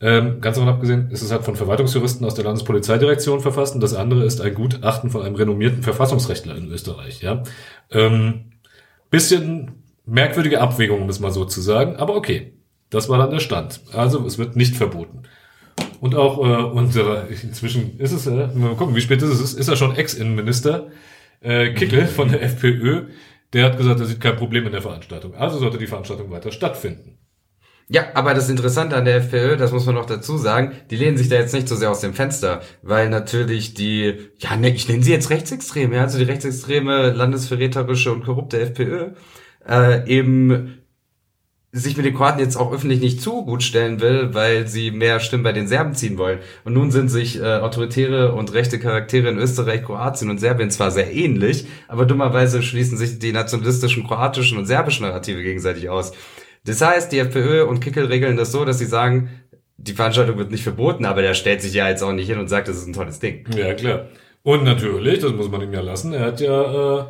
Ähm, 0.00 0.40
ganz 0.40 0.56
davon 0.56 0.72
abgesehen 0.72 1.10
ist 1.10 1.22
es 1.22 1.32
halt 1.32 1.42
von 1.42 1.56
Verwaltungsjuristen 1.56 2.24
aus 2.24 2.34
der 2.34 2.44
Landespolizeidirektion 2.44 3.40
verfasst 3.40 3.74
und 3.74 3.80
das 3.80 3.94
andere 3.94 4.24
ist 4.24 4.40
ein 4.40 4.54
Gutachten 4.54 5.10
von 5.10 5.22
einem 5.22 5.34
renommierten 5.34 5.82
Verfassungsrechtler 5.82 6.54
in 6.56 6.70
Österreich. 6.70 7.22
Ja, 7.22 7.42
ähm, 7.90 8.52
bisschen 9.10 9.82
merkwürdige 10.04 10.60
Abwägung, 10.60 11.02
um 11.02 11.08
es 11.08 11.18
mal 11.18 11.32
so 11.32 11.44
zu 11.44 11.60
sagen, 11.60 11.96
aber 11.96 12.14
okay, 12.14 12.52
das 12.90 13.08
war 13.08 13.18
dann 13.18 13.30
der 13.30 13.40
Stand. 13.40 13.80
Also 13.92 14.24
es 14.26 14.38
wird 14.38 14.54
nicht 14.54 14.76
verboten. 14.76 15.22
Und 16.00 16.14
auch 16.14 16.38
äh, 16.38 16.62
unsere, 16.62 17.26
inzwischen 17.42 17.98
ist 17.98 18.12
es, 18.12 18.26
äh, 18.28 18.46
mal 18.54 18.76
gucken, 18.76 18.94
wie 18.94 19.00
spät 19.00 19.22
ist 19.22 19.40
es, 19.40 19.54
ist 19.54 19.68
er 19.68 19.76
schon 19.76 19.96
Ex-Innenminister, 19.96 20.88
äh, 21.40 21.72
Kickel 21.72 22.06
von 22.06 22.28
der 22.28 22.42
FPÖ, 22.42 23.06
der 23.52 23.64
hat 23.66 23.78
gesagt, 23.78 24.00
er 24.00 24.06
sieht 24.06 24.20
kein 24.20 24.36
Problem 24.36 24.66
in 24.66 24.72
der 24.72 24.82
Veranstaltung. 24.82 25.34
Also 25.34 25.58
sollte 25.58 25.78
die 25.78 25.86
Veranstaltung 25.86 26.30
weiter 26.30 26.52
stattfinden. 26.52 27.18
Ja, 27.88 28.06
aber 28.14 28.34
das 28.34 28.48
Interessante 28.48 28.96
an 28.96 29.04
der 29.04 29.16
FPÖ, 29.16 29.56
das 29.56 29.70
muss 29.70 29.86
man 29.86 29.94
noch 29.94 30.06
dazu 30.06 30.38
sagen, 30.38 30.72
die 30.90 30.96
lehnen 30.96 31.16
sich 31.16 31.28
da 31.28 31.36
jetzt 31.36 31.54
nicht 31.54 31.68
so 31.68 31.76
sehr 31.76 31.90
aus 31.90 32.00
dem 32.00 32.14
Fenster, 32.14 32.62
weil 32.82 33.08
natürlich 33.08 33.74
die, 33.74 34.30
ja, 34.38 34.56
ne, 34.56 34.70
ich 34.70 34.88
nenne 34.88 35.04
sie 35.04 35.12
jetzt 35.12 35.30
rechtsextreme, 35.30 35.94
ja, 35.94 36.02
also 36.02 36.18
die 36.18 36.24
rechtsextreme, 36.24 37.12
landesverräterische 37.12 38.12
und 38.12 38.24
korrupte 38.24 38.58
FPÖ, 38.58 39.12
äh, 39.68 40.04
eben 40.08 40.78
sich 41.78 41.96
mit 41.96 42.06
den 42.06 42.14
Kroaten 42.14 42.40
jetzt 42.40 42.56
auch 42.56 42.72
öffentlich 42.72 43.00
nicht 43.00 43.20
zu 43.20 43.44
gut 43.44 43.62
stellen 43.62 44.00
will, 44.00 44.30
weil 44.32 44.66
sie 44.66 44.90
mehr 44.90 45.20
Stimmen 45.20 45.42
bei 45.42 45.52
den 45.52 45.68
Serben 45.68 45.94
ziehen 45.94 46.16
wollen. 46.18 46.38
Und 46.64 46.72
nun 46.72 46.90
sind 46.90 47.08
sich 47.08 47.40
äh, 47.40 47.56
autoritäre 47.56 48.32
und 48.32 48.54
rechte 48.54 48.78
Charaktere 48.78 49.28
in 49.28 49.38
Österreich, 49.38 49.84
Kroatien 49.84 50.30
und 50.30 50.38
Serbien 50.38 50.70
zwar 50.70 50.90
sehr 50.90 51.12
ähnlich, 51.12 51.66
aber 51.88 52.06
dummerweise 52.06 52.62
schließen 52.62 52.96
sich 52.96 53.18
die 53.18 53.32
nationalistischen 53.32 54.06
kroatischen 54.06 54.58
und 54.58 54.66
serbischen 54.66 55.06
Narrative 55.06 55.42
gegenseitig 55.42 55.88
aus. 55.88 56.12
Das 56.64 56.80
heißt, 56.80 57.12
die 57.12 57.18
FPÖ 57.18 57.64
und 57.64 57.80
Kickel 57.80 58.06
regeln 58.06 58.36
das 58.36 58.52
so, 58.52 58.64
dass 58.64 58.78
sie 58.78 58.86
sagen, 58.86 59.30
die 59.76 59.92
Veranstaltung 59.92 60.38
wird 60.38 60.50
nicht 60.50 60.62
verboten, 60.62 61.04
aber 61.04 61.22
der 61.22 61.34
stellt 61.34 61.62
sich 61.62 61.74
ja 61.74 61.88
jetzt 61.88 62.02
auch 62.02 62.12
nicht 62.12 62.28
hin 62.28 62.38
und 62.38 62.48
sagt, 62.48 62.68
das 62.68 62.76
ist 62.76 62.86
ein 62.86 62.92
tolles 62.92 63.20
Ding. 63.20 63.44
Ja, 63.54 63.74
klar. 63.74 64.06
Und 64.42 64.64
natürlich, 64.64 65.20
das 65.20 65.32
muss 65.32 65.50
man 65.50 65.60
ihm 65.60 65.72
ja 65.72 65.80
lassen, 65.80 66.12
er 66.12 66.26
hat 66.26 66.40
ja 66.40 67.00
äh, 67.00 67.04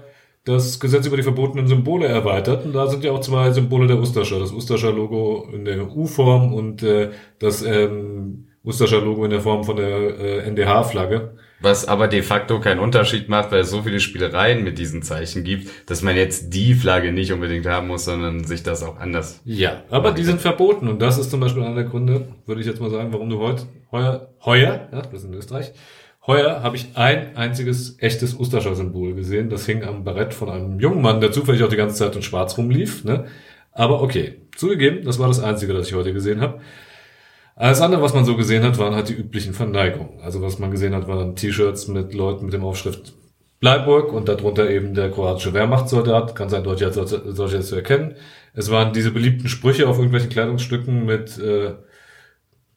das 0.47 0.79
Gesetz 0.79 1.07
über 1.07 1.17
die 1.17 1.25
verbotenen 1.25 1.67
Symbole 1.67 2.07
erweitert. 2.07 2.65
Und 2.65 2.73
da 2.73 2.87
sind 2.87 3.03
ja 3.05 3.11
auch 3.11 3.21
zwei 3.21 3.51
Symbole 3.51 3.89
der 3.89 3.99
Ustascha. 3.99 4.39
Das 4.39 4.53
Ustascha-Logo 4.53 5.49
in 5.53 5.65
der 5.65 5.95
U-Form 5.95 6.55
und 6.55 6.85
äh, 6.85 7.11
das 7.41 7.63
ähm, 7.63 8.47
Ustascha-Logo 8.65 9.25
in 9.25 9.33
der 9.33 9.41
Form 9.41 9.65
von 9.65 9.77
der 9.77 9.89
äh, 10.19 10.49
NDH-Flagge. 10.49 11.37
Was 11.61 11.89
aber 11.89 12.07
de 12.07 12.23
facto 12.23 12.61
keinen 12.61 12.79
Unterschied 12.79 13.29
macht, 13.29 13.51
weil 13.51 13.61
es 13.61 13.71
so 13.71 13.83
viele 13.83 13.99
Spielereien 13.99 14.63
mit 14.63 14.79
diesen 14.79 15.03
Zeichen 15.03 15.43
gibt, 15.43 15.91
dass 15.91 16.03
man 16.03 16.15
jetzt 16.15 16.53
die 16.55 16.75
Flagge 16.75 17.13
nicht 17.13 17.33
unbedingt 17.33 17.67
haben 17.67 17.89
muss, 17.89 18.05
sondern 18.05 18.45
sich 18.45 18.63
das 18.63 18.83
auch 18.83 18.99
anders. 18.99 19.41
Ja, 19.45 19.83
aber 19.91 20.13
die 20.13 20.23
sind 20.23 20.41
verboten 20.41 20.87
und 20.87 21.01
das 21.01 21.19
ist 21.19 21.31
zum 21.31 21.41
Beispiel 21.41 21.63
einer 21.63 21.75
der 21.75 21.85
Gründe, 21.85 22.29
würde 22.45 22.61
ich 22.61 22.67
jetzt 22.67 22.81
mal 22.81 22.91
sagen, 22.91 23.13
warum 23.13 23.31
du 23.31 23.39
heute 23.39 23.63
heuer, 23.91 24.29
heuer, 24.45 24.89
ja, 24.93 25.01
das 25.01 25.23
ist 25.23 25.25
in 25.25 25.35
Österreich, 25.35 25.73
Heuer 26.27 26.63
habe 26.63 26.77
ich 26.77 26.89
ein 26.95 27.37
einziges 27.37 27.97
echtes 28.01 28.35
Ustascher 28.35 28.75
Symbol 28.75 29.15
gesehen. 29.15 29.49
Das 29.49 29.67
hing 29.67 29.85
am 29.85 30.03
Barett 30.03 30.35
von 30.35 30.51
einem 30.51 30.81
jungen 30.81 31.01
Mann, 31.01 31.21
der 31.21 31.31
zufällig 31.31 31.63
auch 31.63 31.69
die 31.69 31.77
ganze 31.77 31.97
Zeit 31.97 32.17
in 32.17 32.23
Schwarz 32.23 32.59
rumlief. 32.59 33.05
Ne? 33.05 33.27
Aber 33.73 34.03
okay, 34.03 34.41
zugegeben, 34.57 35.05
das 35.05 35.19
war 35.19 35.29
das 35.29 35.41
Einzige, 35.41 35.73
das 35.73 35.89
ich 35.89 35.95
heute 35.95 36.13
gesehen 36.13 36.41
habe. 36.41 36.61
Alles 37.55 37.81
andere, 37.81 38.03
was 38.03 38.13
man 38.13 38.25
so 38.25 38.37
gesehen 38.37 38.65
hat, 38.65 38.79
waren 38.79 38.95
halt 38.95 39.09
die 39.09 39.15
üblichen 39.15 39.55
Verneigungen. 39.55 40.21
Also 40.21 40.43
was 40.43 40.59
man 40.59 40.71
gesehen 40.71 40.95
hat, 40.95 41.07
waren 41.09 41.37
T-Shirts 41.37 41.89
mit 41.89 42.13
Leuten 42.13 42.45
mit 42.45 42.55
dem 42.55 42.65
Aufschrift 42.65 43.15
Bleiburg 43.61 44.13
und 44.13 44.29
darunter 44.29 44.69
eben 44.69 44.93
der 44.95 45.11
kroatische 45.11 45.55
Wehrmachtssoldat, 45.55 46.35
kann 46.35 46.51
sein 46.51 46.65
Deutsch 46.65 46.83
als 46.83 46.97
solches 46.97 47.69
zu 47.69 47.77
erkennen. 47.77 48.15
Es 48.53 48.71
waren 48.71 48.93
diese 48.93 49.11
beliebten 49.11 49.49
Sprüche 49.49 49.89
auf 49.89 49.97
irgendwelchen 49.97 50.29
Kleidungsstücken 50.29 51.07
mit 51.07 51.39
äh, 51.39 51.75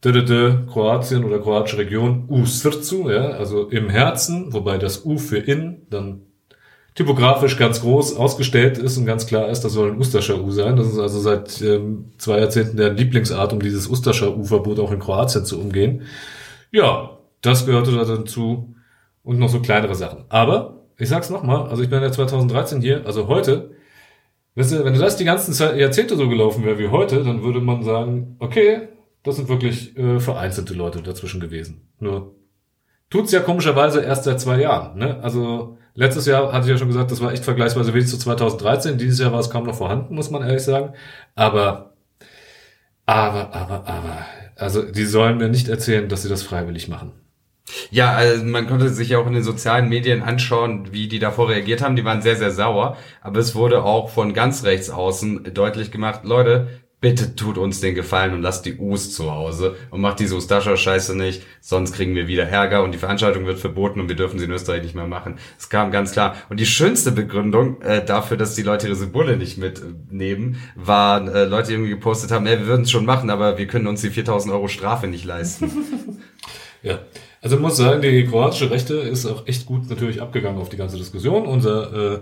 Kroatien 0.01 1.25
oder 1.25 1.39
kroatische 1.39 1.77
Region 1.77 2.25
U 2.29 2.45
Srcu, 2.45 3.09
ja, 3.09 3.31
also 3.31 3.67
im 3.67 3.89
Herzen, 3.89 4.53
wobei 4.53 4.77
das 4.77 5.05
U 5.05 5.17
für 5.17 5.37
in 5.37 5.87
dann 5.89 6.21
typografisch 6.95 7.57
ganz 7.57 7.81
groß 7.81 8.17
ausgestellt 8.17 8.77
ist 8.77 8.97
und 8.97 9.05
ganz 9.05 9.25
klar 9.25 9.49
ist, 9.49 9.61
das 9.61 9.73
soll 9.73 9.91
ein 9.91 9.97
Ustascher 9.97 10.41
U 10.41 10.51
sein. 10.51 10.75
Das 10.75 10.87
ist 10.87 10.99
also 10.99 11.19
seit 11.19 11.61
ähm, 11.61 12.11
zwei 12.17 12.39
Jahrzehnten 12.39 12.77
der 12.77 12.91
Lieblingsart, 12.91 13.53
um 13.53 13.61
dieses 13.61 13.87
Ustascher 13.87 14.35
U-Verbot 14.37 14.79
auch 14.79 14.91
in 14.91 14.99
Kroatien 14.99 15.45
zu 15.45 15.59
umgehen. 15.59 16.03
Ja, 16.71 17.17
das 17.41 17.65
gehörte 17.65 17.91
da 17.91 18.03
dazu 18.03 18.75
und 19.23 19.39
noch 19.39 19.49
so 19.49 19.61
kleinere 19.61 19.95
Sachen. 19.95 20.25
Aber 20.29 20.87
ich 20.97 21.07
sag's 21.07 21.29
nochmal, 21.29 21.69
also 21.69 21.81
ich 21.81 21.89
bin 21.89 22.01
ja 22.01 22.11
2013 22.11 22.81
hier, 22.81 23.05
also 23.05 23.27
heute, 23.27 23.71
weißt 24.55 24.73
du, 24.73 24.83
wenn 24.83 24.99
das 24.99 25.15
die 25.15 25.25
ganzen 25.25 25.53
Jahrzehnte 25.77 26.17
so 26.17 26.27
gelaufen 26.27 26.65
wäre 26.65 26.79
wie 26.79 26.89
heute, 26.89 27.23
dann 27.23 27.43
würde 27.43 27.61
man 27.61 27.83
sagen, 27.83 28.35
okay, 28.39 28.89
das 29.23 29.35
sind 29.35 29.49
wirklich 29.49 29.97
äh, 29.97 30.19
vereinzelte 30.19 30.73
Leute 30.73 31.01
dazwischen 31.01 31.39
gewesen. 31.39 31.89
Nur 31.99 32.35
tut's 33.09 33.31
ja 33.31 33.41
komischerweise 33.41 34.01
erst 34.01 34.23
seit 34.23 34.39
zwei 34.39 34.59
Jahren. 34.61 34.97
Ne? 34.97 35.19
Also 35.21 35.77
letztes 35.93 36.25
Jahr 36.25 36.53
hatte 36.53 36.65
ich 36.65 36.71
ja 36.71 36.77
schon 36.77 36.87
gesagt, 36.87 37.11
das 37.11 37.21
war 37.21 37.31
echt 37.31 37.43
vergleichsweise 37.43 37.93
wenig 37.93 38.07
zu 38.07 38.17
2013. 38.17 38.97
Dieses 38.97 39.19
Jahr 39.19 39.31
war 39.31 39.39
es 39.39 39.49
kaum 39.49 39.65
noch 39.65 39.75
vorhanden, 39.75 40.15
muss 40.15 40.29
man 40.29 40.43
ehrlich 40.43 40.63
sagen. 40.63 40.93
Aber, 41.35 41.93
aber, 43.05 43.53
aber, 43.53 43.87
aber, 43.87 44.25
also 44.55 44.83
die 44.83 45.05
sollen 45.05 45.37
mir 45.37 45.49
nicht 45.49 45.67
erzählen, 45.67 46.07
dass 46.07 46.23
sie 46.23 46.29
das 46.29 46.43
freiwillig 46.43 46.87
machen. 46.87 47.13
Ja, 47.91 48.13
also 48.13 48.43
man 48.45 48.67
konnte 48.67 48.89
sich 48.89 49.09
ja 49.09 49.19
auch 49.19 49.27
in 49.27 49.33
den 49.33 49.43
sozialen 49.43 49.89
Medien 49.89 50.23
anschauen, 50.23 50.91
wie 50.91 51.07
die 51.07 51.19
davor 51.19 51.49
reagiert 51.49 51.81
haben. 51.81 51.95
Die 51.95 52.05
waren 52.05 52.21
sehr, 52.21 52.35
sehr 52.35 52.51
sauer. 52.51 52.97
Aber 53.21 53.39
es 53.39 53.53
wurde 53.55 53.83
auch 53.83 54.09
von 54.09 54.33
ganz 54.33 54.63
rechts 54.63 54.89
außen 54.89 55.53
deutlich 55.53 55.91
gemacht, 55.91 56.21
Leute, 56.23 56.67
bitte 57.01 57.35
tut 57.35 57.57
uns 57.57 57.79
den 57.79 57.95
Gefallen 57.95 58.33
und 58.33 58.41
lasst 58.41 58.65
die 58.65 58.77
Us 58.77 59.13
zu 59.13 59.31
Hause 59.31 59.75
und 59.89 60.01
macht 60.01 60.19
diese 60.19 60.35
Ustascha-Scheiße 60.35 61.15
nicht, 61.15 61.43
sonst 61.61 61.93
kriegen 61.93 62.13
wir 62.13 62.27
wieder 62.27 62.43
Ärger 62.43 62.83
und 62.83 62.91
die 62.91 62.97
Veranstaltung 62.97 63.45
wird 63.45 63.59
verboten 63.59 64.01
und 64.01 64.09
wir 64.09 64.17
dürfen 64.17 64.37
sie 64.37 64.45
in 64.45 64.51
Österreich 64.51 64.83
nicht 64.83 64.95
mehr 64.95 65.07
machen. 65.07 65.37
Es 65.57 65.69
kam 65.69 65.91
ganz 65.91 66.11
klar. 66.11 66.35
Und 66.49 66.59
die 66.59 66.65
schönste 66.65 67.11
Begründung 67.11 67.81
äh, 67.81 68.03
dafür, 68.03 68.35
dass 68.35 68.55
die 68.55 68.63
Leute 68.63 68.87
ihre 68.87 68.97
Symbole 68.97 69.37
nicht 69.37 69.57
mitnehmen, 69.57 70.61
waren 70.75 71.29
äh, 71.29 71.45
Leute, 71.45 71.69
die 71.69 71.73
irgendwie 71.73 71.91
gepostet 71.91 72.31
haben, 72.31 72.45
ey, 72.45 72.59
wir 72.59 72.67
würden 72.67 72.81
es 72.81 72.91
schon 72.91 73.05
machen, 73.05 73.29
aber 73.29 73.57
wir 73.57 73.67
können 73.67 73.87
uns 73.87 74.01
die 74.01 74.09
4000 74.09 74.53
Euro 74.53 74.67
Strafe 74.67 75.07
nicht 75.07 75.23
leisten. 75.23 75.71
ja. 76.83 76.99
Also 77.41 77.55
ich 77.55 77.61
muss 77.61 77.77
sagen, 77.77 78.01
die 78.01 78.25
kroatische 78.25 78.69
Rechte 78.69 78.95
ist 78.95 79.25
auch 79.25 79.47
echt 79.47 79.65
gut 79.65 79.89
natürlich 79.89 80.21
abgegangen 80.21 80.59
auf 80.59 80.67
die 80.67 80.75
ganze 80.75 80.97
Diskussion. 80.97 81.45
Unser 81.45 82.15
äh, 82.15 82.19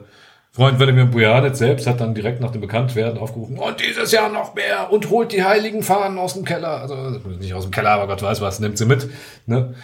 Freund 0.51 0.79
Wladimir 0.79 1.05
Bujanet 1.05 1.55
selbst 1.55 1.85
hat 1.85 2.01
dann 2.01 2.15
direkt 2.15 2.41
nach 2.41 2.51
dem 2.51 2.61
Bekanntwerden 2.61 3.19
aufgerufen, 3.19 3.59
und 3.59 3.79
dieses 3.79 4.11
Jahr 4.11 4.29
noch 4.29 4.55
mehr 4.55 4.91
und 4.91 5.09
holt 5.09 5.31
die 5.31 5.43
heiligen 5.43 5.83
Fahnen 5.83 6.17
aus 6.17 6.33
dem 6.33 6.45
Keller. 6.45 6.81
Also 6.81 6.95
nicht 7.39 7.53
aus 7.53 7.63
dem 7.63 7.71
Keller, 7.71 7.91
aber 7.91 8.07
Gott 8.07 8.21
weiß 8.21 8.41
was, 8.41 8.59
nimmt 8.59 8.77
sie 8.77 8.85
mit. 8.85 9.07
Ne? 9.45 9.75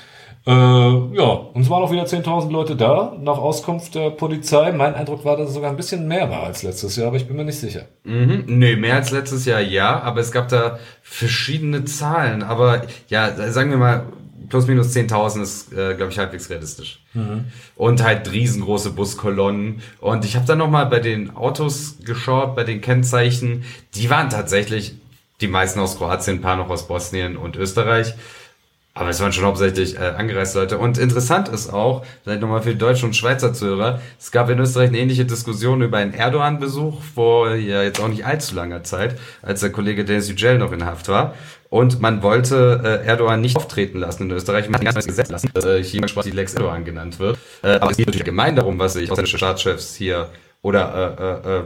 Äh, 0.45 0.52
ja, 0.52 1.23
und 1.54 1.62
es 1.62 1.69
waren 1.69 1.84
auch 1.84 1.91
wieder 1.91 2.04
10.000 2.04 2.52
Leute 2.52 2.76
da, 2.76 3.15
nach 3.21 3.38
Auskunft 3.38 3.95
der 3.95 4.10
Polizei. 4.10 4.73
Mein 4.73 4.93
Eindruck 4.93 5.23
war, 5.23 5.38
dass 5.38 5.49
es 5.49 5.54
sogar 5.54 5.69
ein 5.69 5.78
bisschen 5.78 6.06
mehr 6.08 6.30
war 6.30 6.43
als 6.43 6.63
letztes 6.63 6.97
Jahr, 6.97 7.08
aber 7.08 7.17
ich 7.17 7.28
bin 7.28 7.38
mir 7.38 7.45
nicht 7.45 7.60
sicher. 7.60 7.86
Mhm, 8.04 8.43
nee, 8.47 8.76
mehr 8.76 8.95
als 8.95 9.12
letztes 9.12 9.45
Jahr 9.45 9.62
ja, 9.62 10.02
aber 10.02 10.19
es 10.19 10.34
gab 10.34 10.49
da 10.49 10.80
verschiedene 11.02 11.86
Zahlen. 11.86 12.43
Aber 12.43 12.82
ja, 13.08 13.32
sagen 13.52 13.69
wir 13.69 13.78
mal, 13.78 14.08
plus 14.53 14.67
minus 14.67 14.95
10.000 14.95 15.41
ist, 15.41 15.73
äh, 15.73 15.95
glaube 15.95 16.11
ich, 16.11 16.19
halbwegs 16.19 16.47
realistisch. 16.47 16.99
Mhm. 17.15 17.45
Und 17.75 18.03
halt 18.03 18.31
riesengroße 18.31 18.91
Buskolonnen. 18.91 19.81
Und 19.99 20.25
ich 20.25 20.35
habe 20.35 20.45
dann 20.45 20.59
nochmal 20.59 20.85
bei 20.85 20.99
den 20.99 21.35
Autos 21.35 21.95
geschaut, 22.05 22.55
bei 22.55 22.63
den 22.63 22.79
Kennzeichen. 22.79 23.63
Die 23.95 24.11
waren 24.11 24.29
tatsächlich 24.29 24.93
die 25.41 25.47
meisten 25.47 25.79
aus 25.79 25.97
Kroatien, 25.97 26.37
ein 26.37 26.41
paar 26.41 26.55
noch 26.55 26.69
aus 26.69 26.87
Bosnien 26.87 27.35
und 27.35 27.55
Österreich. 27.55 28.13
Aber 28.95 29.10
es 29.10 29.19
waren 29.19 29.34
schon 29.34 29.45
hauptsächlich 29.45 29.97
äh, 29.97 30.13
angereiste 30.17 30.60
Leute. 30.60 30.77
Und 30.77 30.99
interessant 30.99 31.49
ist 31.49 31.73
auch, 31.73 32.06
vielleicht 32.23 32.41
nochmal 32.41 32.62
für 32.62 32.75
die 32.75 32.86
und 33.03 33.15
Schweizer 33.15 33.51
Zuhörer, 33.51 33.99
es 34.19 34.32
gab 34.32 34.49
in 34.51 34.60
Österreich 34.60 34.89
eine 34.89 34.99
ähnliche 34.99 35.25
Diskussion 35.25 35.82
über 35.82 35.97
einen 35.97 36.13
Erdogan-Besuch 36.13 37.01
vor 37.01 37.56
ja 37.56 37.82
jetzt 37.82 37.99
auch 37.99 38.08
nicht 38.08 38.25
allzu 38.25 38.53
langer 38.53 38.84
Zeit, 38.84 39.19
als 39.41 39.62
der 39.62 39.71
Kollege 39.71 40.06
Dennis 40.06 40.29
Yücel 40.29 40.60
noch 40.60 40.71
in 40.71 40.86
Haft 40.86 41.08
war. 41.08 41.34
Und 41.69 42.01
man 42.01 42.21
wollte 42.21 42.82
äh, 43.03 43.08
Erdogan 43.08 43.41
nicht 43.41 43.58
auftreten 43.58 43.97
lassen 43.97 44.23
in 44.23 44.32
Österreich, 44.32 44.69
man 44.69 44.86
hat 44.86 44.95
ein 44.95 45.03
Gesetz 45.03 45.32
lassen, 45.32 45.49
das 45.56 45.65
äh, 45.65 45.84
hier 45.84 46.01
die 46.01 46.29
Lex 46.29 46.53
Erdogan 46.53 46.86
genannt 46.86 47.17
wird. 47.17 47.39
Äh, 47.63 47.79
aber 47.79 47.89
es 47.89 47.97
geht 47.97 48.06
natürlich 48.06 48.25
gemein 48.25 48.56
darum, 48.56 48.77
was 48.77 48.93
sich 48.93 49.10
ausländische 49.10 49.38
Staatschefs 49.38 49.95
hier 49.95 50.29
oder 50.62 51.41
äh, 51.43 51.49
äh, 51.49 51.58
äh, 51.58 51.63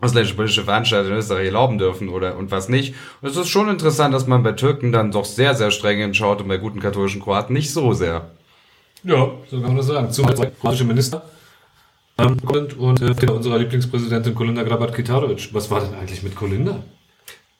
ausländische 0.00 0.36
politische 0.36 0.64
Veranstalter 0.64 1.10
in 1.10 1.16
Österreich 1.16 1.46
erlauben 1.46 1.78
dürfen 1.78 2.08
oder 2.08 2.36
und 2.36 2.50
was 2.50 2.68
nicht. 2.68 2.94
Und 3.20 3.30
es 3.30 3.36
ist 3.36 3.48
schon 3.48 3.68
interessant, 3.68 4.14
dass 4.14 4.26
man 4.26 4.42
bei 4.42 4.52
Türken 4.52 4.92
dann 4.92 5.12
doch 5.12 5.24
sehr, 5.24 5.54
sehr 5.54 5.70
streng 5.70 5.98
hinschaut 5.98 6.40
und 6.40 6.48
bei 6.48 6.58
guten 6.58 6.80
katholischen 6.80 7.22
Kroaten 7.22 7.54
nicht 7.54 7.72
so 7.72 7.92
sehr. 7.92 8.30
Ja, 9.02 9.30
so 9.50 9.60
kann 9.60 9.68
man 9.68 9.76
das 9.76 9.86
sagen. 9.86 10.10
Zumal 10.10 10.36
zwei 10.36 10.46
kroatische 10.46 10.84
Minister 10.84 11.22
ähm, 12.18 12.36
und 12.44 13.00
äh, 13.00 13.30
unserer 13.30 13.58
Lieblingspräsidentin 13.58 14.34
Kolinda 14.34 14.62
Grabat-Kitarovic. 14.62 15.50
Was 15.52 15.70
war 15.70 15.80
denn 15.80 15.94
eigentlich 15.94 16.22
mit 16.22 16.34
Kolinda? 16.34 16.82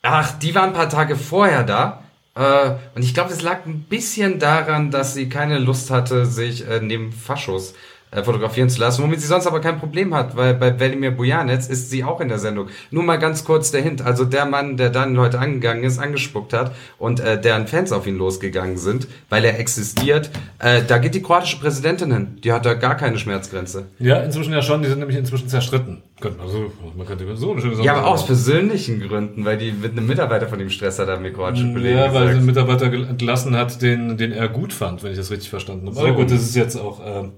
Ach, 0.02 0.38
die 0.38 0.54
war 0.54 0.64
ein 0.64 0.72
paar 0.72 0.88
Tage 0.88 1.16
vorher 1.16 1.62
da. 1.62 2.02
Äh, 2.34 2.74
und 2.94 3.02
ich 3.02 3.14
glaube, 3.14 3.32
es 3.32 3.42
lag 3.42 3.66
ein 3.66 3.82
bisschen 3.82 4.38
daran, 4.38 4.90
dass 4.90 5.14
sie 5.14 5.28
keine 5.28 5.58
Lust 5.58 5.90
hatte, 5.90 6.26
sich 6.26 6.66
äh, 6.66 6.80
neben 6.80 7.12
Faschos 7.12 7.72
äh, 7.72 7.74
fotografieren 8.12 8.68
zu 8.68 8.80
lassen, 8.80 9.02
womit 9.02 9.20
sie 9.20 9.26
sonst 9.26 9.46
aber 9.46 9.60
kein 9.60 9.78
Problem 9.78 10.14
hat, 10.14 10.36
weil 10.36 10.54
bei 10.54 10.78
Velimir 10.78 11.10
Bujanetz 11.10 11.66
ist 11.66 11.90
sie 11.90 12.04
auch 12.04 12.20
in 12.20 12.28
der 12.28 12.38
Sendung. 12.38 12.68
Nur 12.90 13.02
mal 13.02 13.16
ganz 13.16 13.44
kurz 13.44 13.70
der 13.70 13.82
Hint, 13.82 14.02
also 14.02 14.24
der 14.24 14.46
Mann, 14.46 14.76
der 14.76 14.90
dann 14.90 15.18
heute 15.18 15.38
angegangen 15.38 15.84
ist, 15.84 15.98
angespuckt 15.98 16.52
hat 16.52 16.72
und 16.98 17.20
äh, 17.20 17.40
deren 17.40 17.66
Fans 17.66 17.92
auf 17.92 18.06
ihn 18.06 18.16
losgegangen 18.16 18.78
sind, 18.78 19.08
weil 19.28 19.44
er 19.44 19.58
existiert, 19.58 20.30
äh, 20.58 20.82
da 20.86 20.98
geht 20.98 21.14
die 21.14 21.22
kroatische 21.22 21.58
Präsidentin 21.58 22.12
hin. 22.12 22.38
Die 22.42 22.52
hat 22.52 22.64
da 22.64 22.74
gar 22.74 22.96
keine 22.96 23.18
Schmerzgrenze. 23.18 23.86
Ja, 23.98 24.20
inzwischen 24.20 24.52
ja 24.52 24.62
schon, 24.62 24.82
die 24.82 24.88
sind 24.88 25.00
nämlich 25.00 25.18
inzwischen 25.18 25.48
zerstritten. 25.48 26.02
Also, 26.40 26.72
man 26.96 27.06
könnte 27.06 27.36
so 27.36 27.52
eine 27.52 27.60
schöne 27.60 27.76
Sache 27.76 27.86
Ja, 27.86 27.96
aber 27.96 28.06
aus 28.06 28.24
persönlichen 28.24 29.00
Gründen, 29.00 29.44
weil 29.44 29.58
die 29.58 29.72
mit 29.72 29.92
einem 29.92 30.06
Mitarbeiter 30.06 30.48
von 30.48 30.58
ihm 30.60 30.70
Stress 30.70 30.98
hat, 30.98 31.08
haben 31.08 31.24
wir 31.24 31.32
kroatische 31.32 31.72
Kollegen 31.72 31.98
Ja, 31.98 32.14
weil 32.14 32.28
sie 32.28 32.36
einen 32.36 32.46
Mitarbeiter 32.46 32.86
entlassen 32.86 33.54
hat, 33.56 33.82
den, 33.82 34.16
den 34.16 34.32
er 34.32 34.48
gut 34.48 34.72
fand, 34.72 35.02
wenn 35.02 35.10
ich 35.10 35.18
das 35.18 35.30
richtig 35.30 35.50
verstanden 35.50 35.86
habe. 35.86 35.96
So. 35.96 36.02
Aber 36.02 36.14
gut, 36.14 36.30
das 36.30 36.40
ist 36.40 36.56
jetzt 36.56 36.76
auch... 36.76 37.00
Äh, 37.04 37.28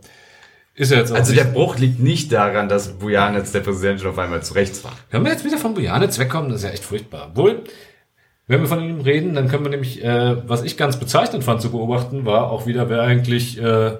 ist 0.78 0.92
ja 0.92 0.98
jetzt 0.98 1.10
auch 1.10 1.16
also 1.16 1.34
der 1.34 1.44
Bruch 1.44 1.76
liegt 1.76 1.98
nicht 1.98 2.32
daran, 2.32 2.68
dass 2.68 2.98
Bujanitz 2.98 3.50
der 3.50 3.60
Präsident 3.60 4.00
schon 4.00 4.10
auf 4.10 4.18
einmal 4.18 4.42
zu 4.44 4.54
rechts 4.54 4.84
war. 4.84 4.92
Wenn 5.10 5.24
wir 5.24 5.32
jetzt 5.32 5.44
wieder 5.44 5.58
von 5.58 5.74
Bujanitz 5.74 6.18
wegkommen, 6.20 6.50
das 6.50 6.60
ist 6.60 6.64
ja 6.64 6.70
echt 6.70 6.84
furchtbar. 6.84 7.32
Wohl, 7.34 7.64
wenn 8.46 8.60
wir 8.60 8.68
von 8.68 8.80
ihm 8.80 9.00
reden, 9.00 9.34
dann 9.34 9.48
können 9.48 9.64
wir 9.64 9.70
nämlich, 9.70 10.04
äh, 10.04 10.48
was 10.48 10.62
ich 10.62 10.76
ganz 10.76 10.98
bezeichnend 10.98 11.42
fand 11.42 11.60
zu 11.62 11.72
beobachten, 11.72 12.24
war 12.24 12.50
auch 12.52 12.66
wieder, 12.66 12.88
wer 12.88 13.02
eigentlich 13.02 13.60
äh, 13.60 13.98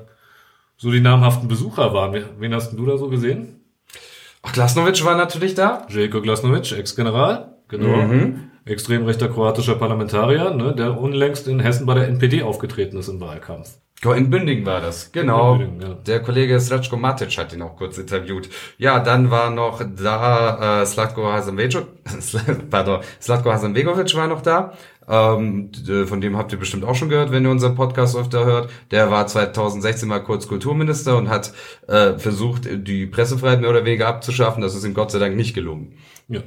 so 0.77 0.93
die 0.93 1.01
namhaften 1.01 1.49
Besucher 1.49 1.93
waren. 1.93 2.25
Wen 2.39 2.55
hast 2.55 2.73
du 2.73 2.87
da 2.87 2.97
so 2.97 3.09
gesehen? 3.09 3.61
Ach, 4.43 4.53
Glasnovic 4.53 5.05
war 5.05 5.17
natürlich 5.17 5.55
da. 5.55 5.85
Jelko 5.89 6.23
Glasnovic, 6.23 6.71
Ex-General, 6.71 7.57
genau. 7.67 7.97
Mhm. 7.97 8.51
Extrem 8.65 9.05
rechter 9.05 9.29
kroatischer 9.29 9.75
Parlamentarier, 9.75 10.51
ne, 10.51 10.75
der 10.75 10.97
unlängst 10.97 11.49
in 11.49 11.59
Hessen 11.59 11.87
bei 11.87 11.95
der 11.95 12.07
NPD 12.07 12.43
aufgetreten 12.43 12.99
ist 12.99 13.09
im 13.09 13.21
Wahlkampf. 13.21 13.71
In 14.05 14.31
Bünding 14.31 14.65
war 14.65 14.81
das, 14.81 15.11
genau. 15.11 15.57
Bünding, 15.57 15.81
ja. 15.81 15.95
Der 15.95 16.23
Kollege 16.23 16.61
Slatko 16.61 16.97
Matic 16.97 17.37
hat 17.37 17.53
ihn 17.53 17.63
auch 17.63 17.77
kurz 17.77 17.99
interviewt. 17.99 18.49
Ja, 18.79 19.01
dann 19.01 19.33
war 19.33 19.51
noch 19.51 19.83
da 19.83 20.83
äh, 20.83 20.87
Slatko 20.87 21.33
Hasanbegovic, 21.33 21.87
pardon, 22.71 23.01
Slatko 23.21 23.51
Hasanbegovic 23.51 24.15
war 24.15 24.29
noch 24.29 24.43
da. 24.43 24.75
Ähm, 25.09 25.71
von 26.07 26.21
dem 26.21 26.37
habt 26.37 26.53
ihr 26.53 26.59
bestimmt 26.59 26.85
auch 26.85 26.95
schon 26.95 27.09
gehört, 27.09 27.33
wenn 27.33 27.45
ihr 27.45 27.51
unseren 27.51 27.75
Podcast 27.75 28.15
öfter 28.15 28.45
hört. 28.45 28.71
Der 28.91 29.11
war 29.11 29.27
2016 29.27 30.09
mal 30.09 30.21
kurz 30.21 30.47
Kulturminister 30.47 31.17
und 31.17 31.29
hat 31.29 31.53
äh, 31.89 32.19
versucht, 32.19 32.69
die 32.71 33.07
Pressefreiheit 33.07 33.61
mehr 33.61 33.71
oder 33.71 33.85
weniger 33.85 34.07
abzuschaffen. 34.07 34.63
Das 34.63 34.75
ist 34.75 34.85
ihm 34.85 34.95
Gott 34.95 35.11
sei 35.11 35.19
Dank 35.19 35.35
nicht 35.35 35.55
gelungen. 35.55 35.95
Ja. 36.29 36.43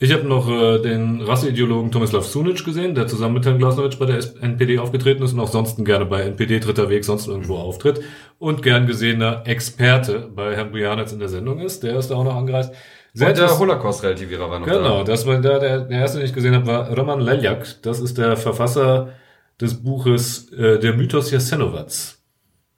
Ich 0.00 0.12
habe 0.12 0.28
noch 0.28 0.48
äh, 0.48 0.78
den 0.78 1.20
Rasseideologen 1.20 1.90
Tomislav 1.90 2.24
Sunic 2.24 2.64
gesehen, 2.64 2.94
der 2.94 3.08
zusammen 3.08 3.34
mit 3.34 3.46
Herrn 3.46 3.58
Glasnowitsch 3.58 3.98
bei 3.98 4.06
der 4.06 4.20
NPD 4.40 4.78
aufgetreten 4.78 5.24
ist 5.24 5.32
und 5.32 5.40
auch 5.40 5.50
sonst 5.50 5.84
gerne 5.84 6.06
bei 6.06 6.22
NPD 6.22 6.60
dritter 6.60 6.88
Weg 6.88 7.04
sonst 7.04 7.26
irgendwo 7.26 7.56
auftritt 7.56 8.00
und 8.38 8.62
gern 8.62 8.86
gesehener 8.86 9.42
Experte 9.44 10.30
bei 10.32 10.54
Herrn 10.54 10.70
Bujanitz 10.70 11.10
in 11.10 11.18
der 11.18 11.28
Sendung 11.28 11.58
ist. 11.58 11.82
Der 11.82 11.98
ist 11.98 12.12
da 12.12 12.14
auch 12.14 12.22
noch 12.22 12.36
angereist. 12.36 12.72
Sehr 13.12 13.30
und 13.30 13.38
der 13.38 13.58
Holocaust-Relativierer 13.58 14.48
war 14.48 14.60
noch 14.60 14.66
genau, 14.66 14.78
da. 14.78 14.88
Genau, 14.88 15.04
das 15.04 15.26
war 15.26 15.40
der, 15.40 15.58
der, 15.58 15.80
der 15.80 15.98
erste, 15.98 16.18
den 16.18 16.26
ich 16.26 16.34
gesehen 16.34 16.54
habe, 16.54 16.66
war 16.66 16.96
Roman 16.96 17.20
Leljak. 17.20 17.82
Das 17.82 17.98
ist 17.98 18.18
der 18.18 18.36
Verfasser 18.36 19.14
des 19.60 19.82
Buches 19.82 20.52
äh, 20.52 20.78
Der 20.78 20.92
Mythos 20.92 21.32
Jasenovac. 21.32 21.90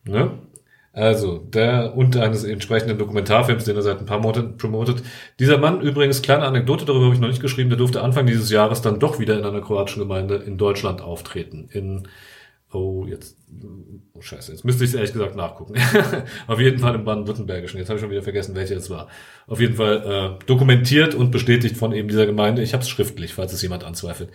Ne? 0.04 0.30
Also, 0.92 1.38
der 1.38 1.96
und 1.96 2.16
eines 2.16 2.42
entsprechenden 2.42 2.98
Dokumentarfilms, 2.98 3.64
den 3.64 3.76
er 3.76 3.82
seit 3.82 4.00
ein 4.00 4.06
paar 4.06 4.18
Monaten 4.18 4.56
promotet. 4.56 5.02
Dieser 5.38 5.58
Mann, 5.58 5.80
übrigens, 5.82 6.20
kleine 6.20 6.44
Anekdote, 6.44 6.84
darüber 6.84 7.04
habe 7.04 7.14
ich 7.14 7.20
noch 7.20 7.28
nicht 7.28 7.40
geschrieben, 7.40 7.70
der 7.70 7.78
durfte 7.78 8.02
Anfang 8.02 8.26
dieses 8.26 8.50
Jahres 8.50 8.82
dann 8.82 8.98
doch 8.98 9.20
wieder 9.20 9.38
in 9.38 9.44
einer 9.44 9.60
kroatischen 9.60 10.00
Gemeinde 10.00 10.36
in 10.36 10.58
Deutschland 10.58 11.00
auftreten. 11.00 11.68
In, 11.70 12.08
oh, 12.72 13.06
jetzt, 13.06 13.36
oh 14.14 14.20
scheiße, 14.20 14.50
jetzt 14.50 14.64
müsste 14.64 14.82
ich 14.82 14.90
es 14.90 14.96
ehrlich 14.96 15.12
gesagt 15.12 15.36
nachgucken. 15.36 15.74
Auf 16.48 16.58
jeden 16.58 16.80
Fall 16.80 16.96
im 16.96 17.04
Baden-Württembergischen. 17.04 17.78
Jetzt 17.78 17.88
habe 17.88 17.98
ich 17.98 18.02
schon 18.02 18.10
wieder 18.10 18.24
vergessen, 18.24 18.56
welche 18.56 18.74
es 18.74 18.90
war. 18.90 19.06
Auf 19.46 19.60
jeden 19.60 19.76
Fall 19.76 20.38
äh, 20.40 20.44
dokumentiert 20.46 21.14
und 21.14 21.30
bestätigt 21.30 21.76
von 21.76 21.92
eben 21.92 22.08
dieser 22.08 22.26
Gemeinde. 22.26 22.62
Ich 22.62 22.72
habe 22.72 22.82
es 22.82 22.88
schriftlich, 22.88 23.32
falls 23.32 23.52
es 23.52 23.62
jemand 23.62 23.84
anzweifelt. 23.84 24.30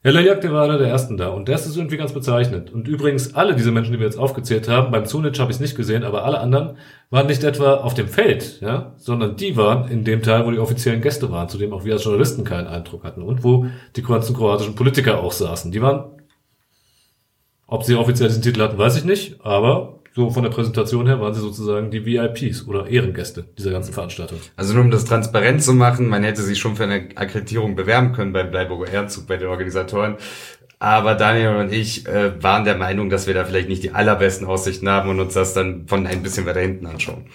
Herr 0.00 0.12
Lajak, 0.12 0.42
der 0.42 0.52
war 0.52 0.62
einer 0.62 0.78
der 0.78 0.86
ersten 0.86 1.16
da 1.16 1.30
und 1.30 1.48
das 1.48 1.66
ist 1.66 1.76
irgendwie 1.76 1.96
ganz 1.96 2.12
bezeichnend. 2.12 2.72
Und 2.72 2.86
übrigens, 2.86 3.34
alle 3.34 3.56
diese 3.56 3.72
Menschen, 3.72 3.92
die 3.92 3.98
wir 3.98 4.06
jetzt 4.06 4.18
aufgezählt 4.18 4.68
haben, 4.68 4.92
beim 4.92 5.06
Zunic 5.06 5.36
habe 5.40 5.50
ich 5.50 5.56
es 5.56 5.60
nicht 5.60 5.76
gesehen, 5.76 6.04
aber 6.04 6.24
alle 6.24 6.38
anderen 6.38 6.76
waren 7.10 7.26
nicht 7.26 7.42
etwa 7.42 7.74
auf 7.78 7.94
dem 7.94 8.06
Feld, 8.06 8.60
ja, 8.60 8.94
sondern 8.96 9.34
die 9.34 9.56
waren 9.56 9.90
in 9.90 10.04
dem 10.04 10.22
Teil, 10.22 10.46
wo 10.46 10.52
die 10.52 10.60
offiziellen 10.60 11.02
Gäste 11.02 11.32
waren, 11.32 11.48
zu 11.48 11.58
dem 11.58 11.72
auch 11.72 11.84
wir 11.84 11.94
als 11.94 12.04
Journalisten 12.04 12.44
keinen 12.44 12.68
Eindruck 12.68 13.02
hatten 13.02 13.22
und 13.22 13.42
wo 13.42 13.66
die 13.96 14.02
ganzen 14.02 14.36
kroatischen 14.36 14.76
Politiker 14.76 15.18
auch 15.18 15.32
saßen. 15.32 15.72
Die 15.72 15.82
waren, 15.82 16.04
ob 17.66 17.82
sie 17.82 17.96
offiziell 17.96 18.28
diesen 18.28 18.42
Titel 18.42 18.62
hatten, 18.62 18.78
weiß 18.78 18.98
ich 18.98 19.04
nicht, 19.04 19.44
aber 19.44 19.97
so 20.18 20.30
von 20.30 20.42
der 20.42 20.50
Präsentation 20.50 21.06
her 21.06 21.20
waren 21.20 21.32
sie 21.32 21.40
sozusagen 21.40 21.92
die 21.92 22.04
VIPs 22.04 22.66
oder 22.66 22.88
Ehrengäste 22.88 23.44
dieser 23.56 23.70
ganzen 23.70 23.94
Veranstaltung. 23.94 24.40
Also 24.56 24.74
nur 24.74 24.82
um 24.82 24.90
das 24.90 25.04
transparent 25.04 25.62
zu 25.62 25.74
machen, 25.74 26.08
man 26.08 26.24
hätte 26.24 26.42
sich 26.42 26.58
schon 26.58 26.74
für 26.74 26.82
eine 26.82 27.10
Akkreditierung 27.14 27.76
bewerben 27.76 28.12
können 28.12 28.32
beim 28.32 28.50
Bleiburger 28.50 28.92
Ehrenzug 28.92 29.28
bei 29.28 29.36
den 29.36 29.46
Organisatoren. 29.46 30.16
Aber 30.80 31.14
Daniel 31.14 31.56
und 31.56 31.72
ich 31.72 32.08
äh, 32.08 32.42
waren 32.42 32.64
der 32.64 32.76
Meinung, 32.76 33.10
dass 33.10 33.28
wir 33.28 33.34
da 33.34 33.44
vielleicht 33.44 33.68
nicht 33.68 33.84
die 33.84 33.92
allerbesten 33.92 34.44
Aussichten 34.44 34.88
haben 34.88 35.08
und 35.08 35.20
uns 35.20 35.34
das 35.34 35.54
dann 35.54 35.86
von 35.86 36.04
ein 36.04 36.24
bisschen 36.24 36.46
weiter 36.46 36.60
hinten 36.60 36.86
anschauen. 36.86 37.26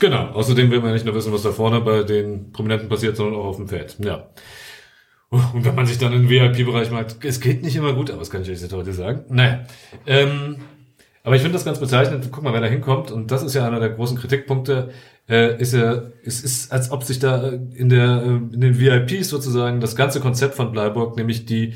Genau. 0.00 0.30
Außerdem 0.30 0.72
will 0.72 0.80
man 0.80 0.92
nicht 0.92 1.06
nur 1.06 1.14
wissen, 1.14 1.32
was 1.32 1.42
da 1.42 1.52
vorne 1.52 1.82
bei 1.82 2.02
den 2.02 2.50
Prominenten 2.50 2.88
passiert, 2.88 3.16
sondern 3.16 3.40
auch 3.40 3.44
auf 3.44 3.56
dem 3.58 3.68
Feld. 3.68 3.96
Ja. 4.00 4.28
Und 5.30 5.64
wenn 5.64 5.74
man 5.76 5.86
sich 5.86 5.98
dann 5.98 6.12
im 6.12 6.28
VIP-Bereich 6.28 6.90
macht, 6.90 7.24
es 7.24 7.40
geht 7.40 7.62
nicht 7.62 7.76
immer 7.76 7.92
gut, 7.92 8.10
aber 8.10 8.18
das 8.18 8.30
kann 8.30 8.42
ich 8.42 8.50
euch 8.50 8.72
heute 8.72 8.92
sagen. 8.92 9.24
Naja. 9.28 9.66
Ähm, 10.04 10.56
aber 11.24 11.36
ich 11.36 11.42
finde 11.42 11.54
das 11.54 11.64
ganz 11.64 11.80
bezeichnend. 11.80 12.28
Guck 12.30 12.44
mal, 12.44 12.52
wer 12.52 12.60
da 12.60 12.66
hinkommt, 12.66 13.10
und 13.10 13.30
das 13.30 13.42
ist 13.42 13.54
ja 13.54 13.66
einer 13.66 13.80
der 13.80 13.88
großen 13.88 14.18
Kritikpunkte, 14.18 14.90
äh, 15.26 15.58
ist 15.58 15.72
ja, 15.72 16.02
es 16.22 16.44
ist, 16.44 16.70
als 16.70 16.90
ob 16.90 17.02
sich 17.02 17.18
da 17.18 17.48
in 17.48 17.88
der, 17.88 18.22
äh, 18.22 18.54
in 18.54 18.60
den 18.60 18.78
VIPs 18.78 19.30
sozusagen 19.30 19.80
das 19.80 19.96
ganze 19.96 20.20
Konzept 20.20 20.54
von 20.54 20.70
Bleiburg, 20.70 21.16
nämlich 21.16 21.46
die 21.46 21.74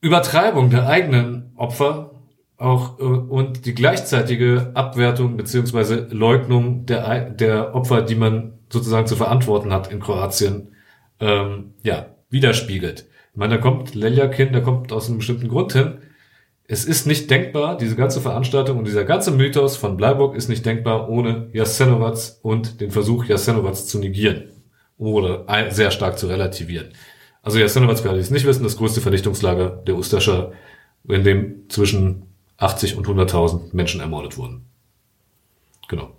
Übertreibung 0.00 0.70
der 0.70 0.88
eigenen 0.88 1.52
Opfer 1.54 2.10
auch 2.56 2.98
äh, 2.98 3.04
und 3.04 3.64
die 3.64 3.74
gleichzeitige 3.74 4.72
Abwertung 4.74 5.36
beziehungsweise 5.36 6.08
Leugnung 6.10 6.86
der, 6.86 7.30
der 7.30 7.76
Opfer, 7.76 8.02
die 8.02 8.16
man 8.16 8.58
sozusagen 8.70 9.06
zu 9.06 9.14
verantworten 9.14 9.72
hat 9.72 9.92
in 9.92 10.00
Kroatien, 10.00 10.74
ähm, 11.20 11.74
ja, 11.84 12.06
widerspiegelt. 12.28 13.06
Ich 13.32 13.38
meine, 13.38 13.54
da 13.54 13.60
kommt 13.60 13.94
Leljakin, 13.94 14.52
der 14.52 14.62
kommt 14.62 14.92
aus 14.92 15.08
einem 15.08 15.18
bestimmten 15.18 15.48
Grund 15.48 15.72
hin, 15.72 15.98
es 16.66 16.84
ist 16.84 17.06
nicht 17.06 17.30
denkbar, 17.30 17.76
diese 17.76 17.94
ganze 17.94 18.20
Veranstaltung 18.20 18.78
und 18.78 18.86
dieser 18.86 19.04
ganze 19.04 19.30
Mythos 19.30 19.76
von 19.76 19.96
Bleiburg 19.96 20.34
ist 20.34 20.48
nicht 20.48 20.64
denkbar 20.64 21.10
ohne 21.10 21.48
Jasenovac 21.52 22.18
und 22.42 22.80
den 22.80 22.90
Versuch, 22.90 23.26
Jasenovac 23.26 23.76
zu 23.76 23.98
negieren 23.98 24.50
oder 24.96 25.44
sehr 25.70 25.90
stark 25.90 26.18
zu 26.18 26.26
relativieren. 26.26 26.92
Also 27.42 27.58
Jasenovac, 27.58 27.98
für 27.98 28.08
alle, 28.08 28.20
es 28.20 28.30
nicht 28.30 28.46
wissen, 28.46 28.62
das 28.62 28.78
größte 28.78 29.02
Vernichtungslager 29.02 29.82
der 29.86 29.96
Ustascha, 29.96 30.52
in 31.06 31.24
dem 31.24 31.68
zwischen 31.68 32.22
80 32.56 32.96
und 32.96 33.06
100.000 33.06 33.74
Menschen 33.74 34.00
ermordet 34.00 34.38
wurden. 34.38 34.64
Genau. 35.88 36.16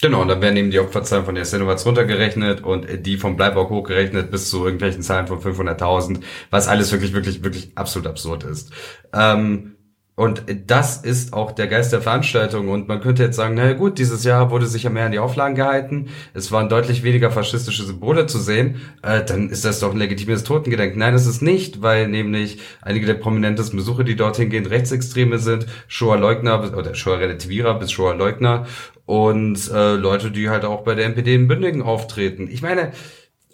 Genau, 0.00 0.22
und 0.22 0.28
dann 0.28 0.40
werden 0.40 0.56
eben 0.56 0.70
die 0.70 0.78
Opferzahlen 0.78 1.26
von 1.26 1.36
Jasenovac 1.36 1.84
runtergerechnet 1.84 2.62
und 2.62 3.04
die 3.04 3.18
vom 3.18 3.36
Bleiburg 3.36 3.68
hochgerechnet 3.68 4.30
bis 4.30 4.48
zu 4.48 4.64
irgendwelchen 4.64 5.02
Zahlen 5.02 5.26
von 5.26 5.40
500.000, 5.40 6.20
was 6.50 6.68
alles 6.68 6.90
wirklich, 6.92 7.12
wirklich, 7.12 7.42
wirklich 7.42 7.72
absolut 7.74 8.06
absurd 8.06 8.44
ist. 8.44 8.72
Ähm, 9.12 9.76
und 10.20 10.44
das 10.66 10.98
ist 10.98 11.32
auch 11.32 11.50
der 11.52 11.66
Geist 11.66 11.94
der 11.94 12.02
Veranstaltung. 12.02 12.68
Und 12.68 12.88
man 12.88 13.00
könnte 13.00 13.22
jetzt 13.22 13.36
sagen, 13.36 13.54
na 13.54 13.72
gut, 13.72 13.96
dieses 13.98 14.22
Jahr 14.22 14.50
wurde 14.50 14.66
sich 14.66 14.82
ja 14.82 14.90
mehr 14.90 15.06
an 15.06 15.12
die 15.12 15.18
Auflagen 15.18 15.54
gehalten. 15.54 16.10
Es 16.34 16.52
waren 16.52 16.68
deutlich 16.68 17.02
weniger 17.02 17.30
faschistische 17.30 17.84
Symbole 17.84 18.26
zu 18.26 18.38
sehen. 18.38 18.82
Äh, 19.00 19.24
dann 19.24 19.48
ist 19.48 19.64
das 19.64 19.80
doch 19.80 19.92
ein 19.92 19.96
legitimes 19.96 20.44
Totengedenken. 20.44 20.98
Nein, 20.98 21.14
das 21.14 21.26
ist 21.26 21.40
nicht, 21.40 21.80
weil 21.80 22.06
nämlich 22.06 22.58
einige 22.82 23.06
der 23.06 23.14
prominentesten 23.14 23.78
Besucher, 23.78 24.04
die 24.04 24.14
dorthin 24.14 24.50
gehen, 24.50 24.66
Rechtsextreme 24.66 25.38
sind. 25.38 25.64
Shoah-Leugner 25.88 26.76
oder 26.76 26.94
Shoah-Relativierer 26.94 27.78
bis 27.78 27.90
Shoah-Leugner. 27.90 28.66
Und 29.06 29.70
äh, 29.72 29.94
Leute, 29.94 30.30
die 30.30 30.50
halt 30.50 30.66
auch 30.66 30.82
bei 30.82 30.94
der 30.94 31.06
NPD 31.06 31.34
in 31.34 31.48
Bündingen 31.48 31.80
auftreten. 31.80 32.46
Ich 32.52 32.60
meine, 32.60 32.92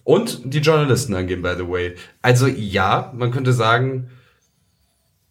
und 0.03 0.41
die 0.43 0.59
Journalisten 0.59 1.15
angehen, 1.15 1.43
by 1.43 1.55
the 1.57 1.69
way. 1.69 1.95
Also 2.23 2.49
ja, 2.49 3.13
man 3.17 3.31
könnte 3.31 3.53
sagen, 3.53 4.11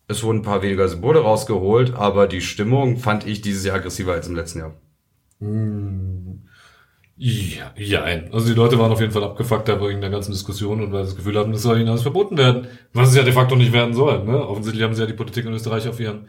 es 0.07 0.23
wurden 0.23 0.39
ein 0.39 0.43
paar 0.43 0.61
weniger 0.61 0.87
Symbole 0.87 1.19
rausgeholt, 1.19 1.93
aber 1.95 2.27
die 2.27 2.41
Stimmung 2.41 2.97
fand 2.97 3.25
ich 3.25 3.41
dieses 3.41 3.65
Jahr 3.65 3.77
aggressiver 3.77 4.13
als 4.13 4.27
im 4.27 4.35
letzten 4.35 4.59
Jahr. 4.59 4.73
Hm. 5.39 6.43
Ja, 7.17 7.71
ja, 7.77 8.03
also 8.03 8.47
die 8.47 8.53
Leute 8.53 8.77
waren 8.77 8.91
auf 8.91 8.99
jeden 8.99 9.13
Fall 9.13 9.23
abgefuckt 9.23 9.69
wegen 9.69 10.01
der 10.01 10.09
ganzen 10.09 10.33
Diskussion 10.33 10.83
und 10.83 10.91
weil 10.91 11.05
sie 11.05 11.11
das 11.11 11.15
Gefühl 11.15 11.37
haben, 11.37 11.53
das 11.53 11.61
soll 11.61 11.79
ihnen 11.79 11.87
alles 11.87 12.01
verboten 12.01 12.37
werden. 12.37 12.67
Was 12.91 13.09
es 13.09 13.15
ja 13.15 13.23
de 13.23 13.31
facto 13.31 13.55
nicht 13.55 13.71
werden 13.71 13.93
soll. 13.93 14.25
Ne? 14.25 14.37
Offensichtlich 14.37 14.83
haben 14.83 14.93
sie 14.93 15.01
ja 15.01 15.07
die 15.07 15.13
Politik 15.13 15.45
in 15.45 15.53
Österreich 15.53 15.87
auf 15.87 15.99
ihren 15.99 16.27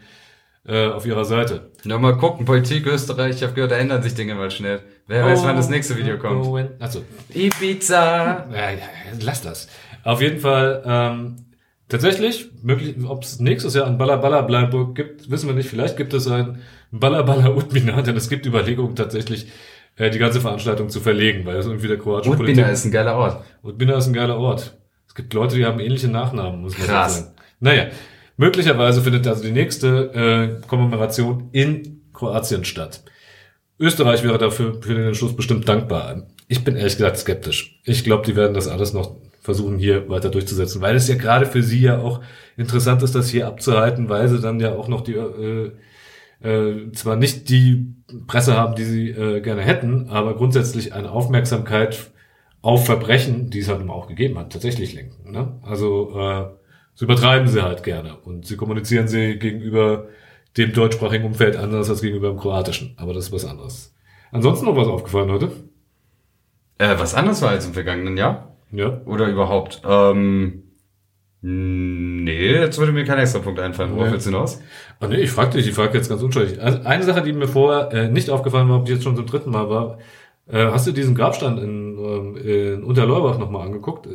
äh, 0.65 0.87
auf 0.87 1.05
ihrer 1.07 1.25
Seite. 1.25 1.71
Na 1.85 1.99
mal 1.99 2.17
gucken, 2.17 2.45
Politik 2.45 2.87
Österreich, 2.87 3.37
ich 3.37 3.43
habe 3.43 3.53
gehört, 3.53 3.73
da 3.73 3.77
ändern 3.77 4.03
sich 4.03 4.15
Dinge 4.15 4.35
mal 4.35 4.51
schnell. 4.51 4.81
Wer 5.07 5.25
oh, 5.25 5.29
weiß, 5.29 5.45
wann 5.45 5.57
das 5.57 5.69
nächste 5.69 5.97
Video 5.97 6.19
kommt. 6.19 6.45
Oh, 6.45 6.59
also 6.81 7.05
Ibiza. 7.33 8.49
Ja, 8.53 8.71
ja, 8.71 8.79
lass 9.21 9.43
das. 9.43 9.69
Auf 10.05 10.21
jeden 10.21 10.41
Fall 10.41 10.83
ähm, 10.87 11.37
Tatsächlich, 11.89 12.51
möglich, 12.63 12.97
ob 13.07 13.23
es 13.23 13.39
nächstes 13.39 13.75
Jahr 13.75 13.87
ein 13.87 13.97
Balla 13.97 14.17
Bleiburg 14.17 14.97
gibt, 14.97 15.31
wissen 15.31 15.47
wir 15.47 15.55
nicht. 15.55 15.69
Vielleicht 15.69 15.97
gibt 15.97 16.13
es 16.15 16.27
ein 16.27 16.61
Balla 16.91 17.49
Utmina, 17.49 18.03
denn 18.03 18.17
es 18.17 18.29
gibt 18.29 18.45
Überlegungen 18.45 18.97
tatsächlich, 18.97 19.47
äh, 19.97 20.11
die 20.11 20.19
ganze 20.19 20.41
Veranstaltung 20.41 20.89
zu 20.89 21.01
verlegen, 21.01 21.47
weil 21.47 21.57
es 21.57 21.67
irgendwie 21.67 21.87
der 21.87 21.99
kroatische 21.99 22.33
Utmina 22.33 22.53
Politik... 22.55 22.73
ist 22.73 22.85
ein 22.87 22.91
geiler 22.91 23.17
Ort. 23.17 23.45
Utmina 23.63 23.97
ist 23.97 24.09
ein 24.09 24.13
geiler 24.13 24.37
Ort. 24.37 24.77
Es 25.07 25.15
gibt 25.15 25.33
Leute, 25.33 25.57
die 25.57 25.65
haben 25.65 25.79
ähnliche 25.79 26.09
Nachnamen, 26.09 26.61
muss 26.61 26.77
man 26.77 26.89
Krass. 26.89 27.19
sagen. 27.19 27.35
Naja, 27.61 27.87
möglicherweise 28.37 29.01
findet 29.01 29.27
also 29.29 29.45
die 29.45 29.53
nächste 29.53 30.61
äh, 30.63 30.67
Kommemoration 30.67 31.51
in 31.53 32.03
Kroatien 32.13 32.65
statt. 32.65 33.03
Österreich 33.79 34.25
wäre 34.25 34.39
dafür 34.39 34.83
für 34.83 34.95
den 34.95 35.07
Entschluss 35.07 35.37
bestimmt 35.37 35.69
dankbar. 35.69 36.27
Ich 36.49 36.65
bin 36.65 36.77
ehrlich 36.77 36.97
gesagt 36.97 37.19
skeptisch. 37.19 37.81
Ich 37.85 38.05
glaube, 38.05 38.27
die 38.27 38.35
werden 38.35 38.55
das 38.55 38.69
alles 38.69 38.93
noch 38.93 39.17
versuchen 39.47 39.79
hier 39.79 40.09
weiter 40.09 40.29
durchzusetzen, 40.29 40.83
weil 40.83 40.97
es 40.97 41.07
ja 41.07 41.15
gerade 41.15 41.47
für 41.47 41.63
sie 41.63 41.81
ja 41.81 41.99
auch 41.99 42.21
interessant 42.57 43.03
ist, 43.05 43.15
das 43.15 43.31
hier 43.31 43.47
abzuhalten, 43.47 44.09
weil 44.09 44.29
sie 44.29 44.41
dann 44.41 44.59
ja 44.59 44.75
auch 44.75 44.89
noch 44.89 45.03
die 45.03 45.15
äh, 45.15 45.71
äh, 46.43 46.91
zwar 46.93 47.15
nicht 47.15 47.49
die 47.49 47.95
Presse 48.27 48.57
haben, 48.57 48.75
die 48.75 48.85
sie 48.85 49.11
äh, 49.11 49.41
gerne 49.41 49.63
hätten, 49.63 50.09
aber 50.11 50.35
grundsätzlich 50.35 50.93
eine 50.93 51.13
Aufmerksamkeit 51.13 52.11
auf 52.61 52.85
Verbrechen, 52.87 53.49
die 53.49 53.61
es 53.61 53.69
halt 53.69 53.81
immer 53.81 53.95
auch 53.95 54.09
gegeben 54.09 54.37
hat, 54.37 54.53
tatsächlich 54.53 54.93
lenken. 54.93 55.31
Ne? 55.31 55.61
Also 55.63 56.19
äh, 56.19 56.47
so 56.95 57.05
übertreiben 57.05 57.47
sie 57.47 57.63
halt 57.63 57.85
gerne 57.85 58.17
und 58.17 58.47
sie 58.47 58.57
kommunizieren 58.57 59.07
sie 59.07 59.39
gegenüber 59.39 60.09
dem 60.57 60.73
deutschsprachigen 60.73 61.25
Umfeld 61.25 61.57
anders 61.57 61.89
als 61.89 62.03
gegenüber 62.03 62.31
dem 62.31 62.39
kroatischen. 62.39 62.95
Aber 62.97 63.15
das 63.15 63.27
ist 63.27 63.33
was 63.33 63.45
anderes. 63.45 63.95
Ansonsten 64.33 64.67
noch 64.67 64.77
was 64.77 64.89
aufgefallen 64.89 65.31
heute? 65.31 65.53
Äh, 66.79 66.99
was 66.99 67.15
anderes 67.15 67.41
war 67.43 67.51
als 67.51 67.65
im 67.65 67.75
vergangenen 67.75 68.17
Jahr? 68.17 68.56
Ja. 68.73 69.01
Oder 69.05 69.29
überhaupt? 69.29 69.83
Ähm, 69.89 70.65
nee, 71.41 72.53
jetzt 72.53 72.79
würde 72.79 72.93
mir 72.93 73.05
kein 73.05 73.19
extra 73.19 73.39
Punkt 73.39 73.61
einfallen. 73.61 73.93
Worauf 73.93 74.07
nee. 74.07 74.13
willst 74.13 74.27
du 74.27 74.31
hinaus? 74.31 74.61
Oh, 75.01 75.07
nee, 75.07 75.17
ich 75.17 75.31
frage 75.31 75.51
dich, 75.51 75.69
ich 75.69 75.75
frage 75.75 75.97
jetzt 75.97 76.09
ganz 76.09 76.23
unschuldig. 76.23 76.61
Also 76.61 76.81
eine 76.85 77.05
Sache, 77.05 77.23
die 77.23 77.33
mir 77.33 77.49
vorher 77.49 77.93
äh, 77.93 78.09
nicht 78.09 78.31
aufgefallen 78.31 78.69
war, 78.69 78.85
die 78.85 78.93
jetzt 78.93 79.05
schon 79.05 79.17
zum 79.17 79.27
dritten 79.27 79.51
Mal 79.51 79.71
war, 79.71 79.99
hast 80.53 80.87
du 80.87 80.93
diesen 80.93 81.17
Grabstand 81.17 81.59
in, 81.61 81.99
ähm, 81.99 82.37
in 82.37 82.85
Unterleurbach 82.85 83.37
nochmal 83.39 83.67
angeguckt? 83.67 84.09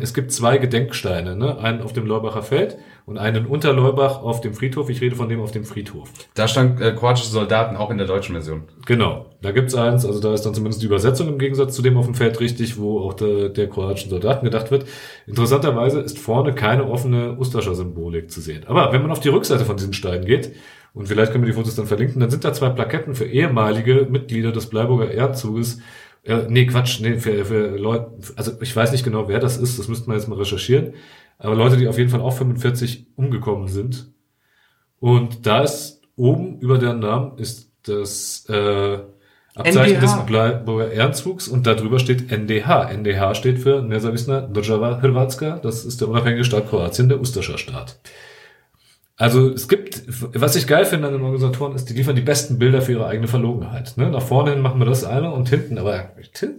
Es 0.00 0.14
gibt 0.14 0.30
zwei 0.30 0.58
Gedenksteine, 0.58 1.34
ne? 1.34 1.58
einen 1.58 1.82
auf 1.82 1.92
dem 1.92 2.06
Leubacher 2.06 2.42
Feld 2.42 2.78
und 3.06 3.18
einen 3.18 3.44
in 3.44 3.46
Unterleubach 3.46 4.22
auf 4.22 4.40
dem 4.40 4.54
Friedhof. 4.54 4.88
Ich 4.88 5.00
rede 5.00 5.16
von 5.16 5.28
dem 5.28 5.40
auf 5.40 5.50
dem 5.50 5.64
Friedhof. 5.64 6.10
Da 6.34 6.46
stand 6.46 6.80
äh, 6.80 6.92
kroatische 6.92 7.28
Soldaten 7.28 7.74
auch 7.76 7.90
in 7.90 7.98
der 7.98 8.06
deutschen 8.06 8.34
Version. 8.34 8.64
Genau, 8.86 9.26
da 9.42 9.50
gibt's 9.50 9.74
eins, 9.74 10.04
also 10.04 10.20
da 10.20 10.32
ist 10.32 10.42
dann 10.42 10.54
zumindest 10.54 10.82
die 10.82 10.86
Übersetzung 10.86 11.26
im 11.26 11.38
Gegensatz 11.38 11.74
zu 11.74 11.82
dem 11.82 11.96
auf 11.96 12.04
dem 12.04 12.14
Feld 12.14 12.38
richtig, 12.38 12.78
wo 12.78 13.00
auch 13.00 13.14
der, 13.14 13.48
der 13.48 13.68
kroatischen 13.68 14.10
Soldaten 14.10 14.44
gedacht 14.44 14.70
wird. 14.70 14.86
Interessanterweise 15.26 16.00
ist 16.00 16.18
vorne 16.18 16.54
keine 16.54 16.88
offene 16.88 17.36
Ustascher 17.36 17.74
Symbolik 17.74 18.30
zu 18.30 18.40
sehen. 18.40 18.64
Aber 18.66 18.92
wenn 18.92 19.02
man 19.02 19.10
auf 19.10 19.20
die 19.20 19.30
Rückseite 19.30 19.64
von 19.64 19.76
diesen 19.76 19.92
Steinen 19.92 20.24
geht, 20.24 20.52
und 20.98 21.06
vielleicht 21.06 21.30
können 21.30 21.44
wir 21.44 21.52
die 21.52 21.56
Fotos 21.56 21.76
dann 21.76 21.86
verlinken. 21.86 22.18
Dann 22.18 22.28
sind 22.28 22.44
da 22.44 22.52
zwei 22.52 22.70
Plaketten 22.70 23.14
für 23.14 23.24
ehemalige 23.24 24.08
Mitglieder 24.10 24.50
des 24.50 24.66
Bleiburger 24.66 25.08
Ehrzuges. 25.12 25.78
Äh, 26.24 26.46
nee, 26.48 26.66
Quatsch, 26.66 27.00
nee, 27.00 27.20
für, 27.20 27.44
für 27.44 27.76
Leute, 27.76 28.10
also 28.34 28.60
ich 28.60 28.74
weiß 28.74 28.90
nicht 28.90 29.04
genau, 29.04 29.28
wer 29.28 29.38
das 29.38 29.58
ist, 29.58 29.78
das 29.78 29.86
müsste 29.86 30.08
man 30.08 30.18
jetzt 30.18 30.26
mal 30.26 30.40
recherchieren. 30.40 30.94
Aber 31.38 31.54
Leute, 31.54 31.76
die 31.76 31.86
auf 31.86 31.98
jeden 31.98 32.10
Fall 32.10 32.20
auch 32.20 32.32
45 32.32 33.06
umgekommen 33.14 33.68
sind. 33.68 34.12
Und 34.98 35.46
da 35.46 35.62
ist 35.62 36.02
oben 36.16 36.58
über 36.58 36.78
deren 36.78 36.98
Namen 36.98 37.38
ist 37.38 37.70
das 37.84 38.46
äh, 38.48 38.98
Abzeichen 39.54 39.94
NDH. 39.94 40.00
des 40.00 40.26
Bleiburger 40.26 40.90
Ehrenzugs 40.90 41.46
und 41.46 41.64
darüber 41.68 42.00
steht 42.00 42.32
NDH. 42.32 42.90
NDH 42.90 43.36
steht 43.36 43.60
für 43.60 43.82
Nezavisna 43.82 44.40
Država 44.40 45.00
Hrvatska. 45.00 45.60
Das 45.62 45.84
ist 45.84 46.00
der 46.00 46.08
unabhängige 46.08 46.42
Staat 46.42 46.68
Kroatien, 46.68 47.08
der 47.08 47.20
Ustascher 47.20 47.56
Staat. 47.56 48.00
Also 49.20 49.50
es 49.50 49.66
gibt, 49.66 50.04
was 50.06 50.54
ich 50.54 50.68
geil 50.68 50.84
finde 50.84 51.08
an 51.08 51.12
den 51.12 51.22
Organisatoren, 51.22 51.74
ist, 51.74 51.86
die 51.90 51.94
liefern 51.94 52.14
die 52.14 52.22
besten 52.22 52.58
Bilder 52.58 52.80
für 52.80 52.92
ihre 52.92 53.06
eigene 53.06 53.26
Verlogenheit. 53.26 53.96
Ne? 53.96 54.08
Nach 54.10 54.22
vorne 54.22 54.52
hin 54.52 54.60
machen 54.62 54.78
wir 54.78 54.86
das 54.86 55.02
eine 55.02 55.32
und 55.32 55.48
hinten, 55.48 55.76
aber 55.76 56.12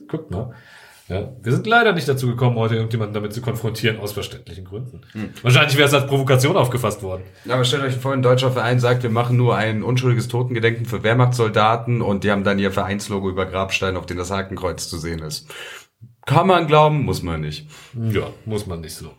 guck 0.09 0.29
mal, 0.29 0.53
Ja, 1.07 1.29
wir 1.41 1.51
sind 1.53 1.65
leider 1.65 1.93
nicht 1.93 2.07
dazu 2.07 2.27
gekommen, 2.27 2.57
heute 2.57 2.75
irgendjemanden 2.75 3.15
damit 3.15 3.33
zu 3.33 3.41
konfrontieren, 3.41 3.97
aus 3.99 4.11
verständlichen 4.11 4.65
Gründen. 4.65 5.01
Wahrscheinlich 5.41 5.75
wäre 5.75 5.87
es 5.87 5.93
als 5.93 6.05
Provokation 6.05 6.55
aufgefasst 6.55 7.01
worden. 7.01 7.23
Aber 7.47 7.63
stellt 7.63 7.81
euch 7.83 7.95
vor, 7.95 8.11
ein 8.11 8.21
deutscher 8.21 8.51
Verein 8.51 8.79
sagt, 8.79 9.01
wir 9.03 9.09
machen 9.09 9.35
nur 9.35 9.55
ein 9.55 9.81
unschuldiges 9.81 10.27
Totengedenken 10.27 10.85
für 10.85 11.01
Wehrmachtssoldaten 11.01 12.01
und 12.01 12.25
die 12.25 12.31
haben 12.31 12.43
dann 12.43 12.59
ihr 12.59 12.71
Vereinslogo 12.71 13.29
über 13.29 13.45
Grabstein, 13.45 13.97
auf 13.97 14.05
dem 14.05 14.17
das 14.17 14.29
Hakenkreuz 14.31 14.87
zu 14.87 14.97
sehen 14.97 15.19
ist. 15.19 15.47
Kann 16.27 16.45
man 16.45 16.67
glauben, 16.67 17.05
muss 17.05 17.23
man 17.23 17.41
nicht. 17.41 17.67
Ja, 18.11 18.27
muss 18.45 18.67
man 18.67 18.81
nicht 18.81 18.93
so. 18.93 19.11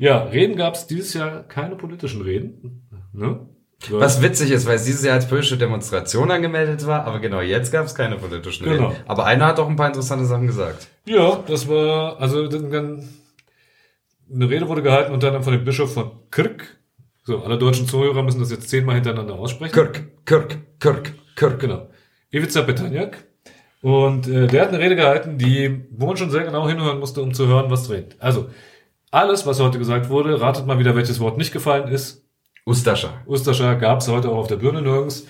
Ja, 0.00 0.22
Reden 0.24 0.56
gab 0.56 0.74
es 0.74 0.86
dieses 0.86 1.12
Jahr 1.12 1.42
keine 1.42 1.76
politischen 1.76 2.22
Reden. 2.22 2.88
Ne? 3.12 3.46
So. 3.86 4.00
Was 4.00 4.22
witzig 4.22 4.50
ist, 4.50 4.66
weil 4.66 4.76
es 4.76 4.84
dieses 4.84 5.04
Jahr 5.04 5.14
als 5.14 5.28
politische 5.28 5.58
Demonstration 5.58 6.30
angemeldet 6.30 6.86
war, 6.86 7.04
aber 7.04 7.18
genau 7.20 7.42
jetzt 7.42 7.70
gab 7.70 7.84
es 7.84 7.94
keine 7.94 8.16
politischen 8.16 8.64
Genau. 8.64 8.88
Reden. 8.88 9.00
Aber 9.06 9.26
einer 9.26 9.46
hat 9.46 9.58
auch 9.58 9.68
ein 9.68 9.76
paar 9.76 9.88
interessante 9.88 10.24
Sachen 10.24 10.46
gesagt. 10.46 10.88
Ja, 11.04 11.42
das 11.46 11.68
war, 11.68 12.18
also 12.18 12.48
dann, 12.48 12.70
dann 12.70 13.08
eine 14.34 14.48
Rede 14.48 14.68
wurde 14.68 14.80
gehalten 14.82 15.12
unter 15.12 15.26
anderem 15.28 15.44
von 15.44 15.52
dem 15.52 15.64
Bischof 15.64 15.92
von 15.92 16.12
Kirk. 16.30 16.78
So, 17.24 17.42
alle 17.42 17.58
deutschen 17.58 17.86
Zuhörer 17.86 18.22
müssen 18.22 18.40
das 18.40 18.50
jetzt 18.50 18.70
zehnmal 18.70 18.94
hintereinander 18.94 19.34
aussprechen. 19.34 19.74
Kirk, 19.74 20.24
Kirk, 20.24 20.56
Kirk, 20.80 21.12
Kirk. 21.36 21.60
Genau. 21.60 21.90
Ivica 22.30 22.62
Petaniak. 22.62 23.18
Und 23.82 24.28
äh, 24.28 24.46
der 24.46 24.62
hat 24.62 24.68
eine 24.70 24.78
Rede 24.78 24.96
gehalten, 24.96 25.36
die, 25.36 25.84
wo 25.90 26.06
man 26.06 26.16
schon 26.16 26.30
sehr 26.30 26.44
genau 26.44 26.66
hinhören 26.66 26.98
musste, 27.00 27.20
um 27.20 27.34
zu 27.34 27.46
hören, 27.46 27.70
was 27.70 27.90
redet. 27.90 28.16
Also, 28.18 28.48
alles, 29.10 29.46
was 29.46 29.60
heute 29.60 29.78
gesagt 29.78 30.08
wurde, 30.08 30.40
ratet 30.40 30.66
mal 30.66 30.78
wieder, 30.78 30.96
welches 30.96 31.20
Wort 31.20 31.38
nicht 31.38 31.52
gefallen 31.52 31.88
ist. 31.88 32.24
Ustascha. 32.64 33.22
Ustascha 33.26 33.74
gab 33.74 34.00
es 34.00 34.08
heute 34.08 34.28
auch 34.30 34.36
auf 34.36 34.46
der 34.46 34.56
Birne 34.56 34.82
nirgends. 34.82 35.26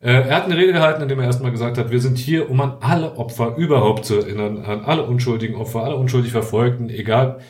Äh, 0.00 0.28
er 0.28 0.36
hat 0.36 0.44
eine 0.44 0.56
Rede 0.56 0.72
gehalten, 0.72 1.02
in 1.02 1.08
dem 1.08 1.20
er 1.20 1.26
erstmal 1.26 1.50
gesagt 1.50 1.78
hat, 1.78 1.90
wir 1.90 2.00
sind 2.00 2.18
hier, 2.18 2.50
um 2.50 2.60
an 2.60 2.78
alle 2.80 3.16
Opfer 3.16 3.56
überhaupt 3.56 4.06
zu 4.06 4.16
erinnern, 4.16 4.64
an 4.64 4.84
alle 4.84 5.04
unschuldigen 5.04 5.56
Opfer, 5.56 5.84
alle 5.84 5.96
unschuldig 5.96 6.32
Verfolgten, 6.32 6.88
egal, 6.88 7.40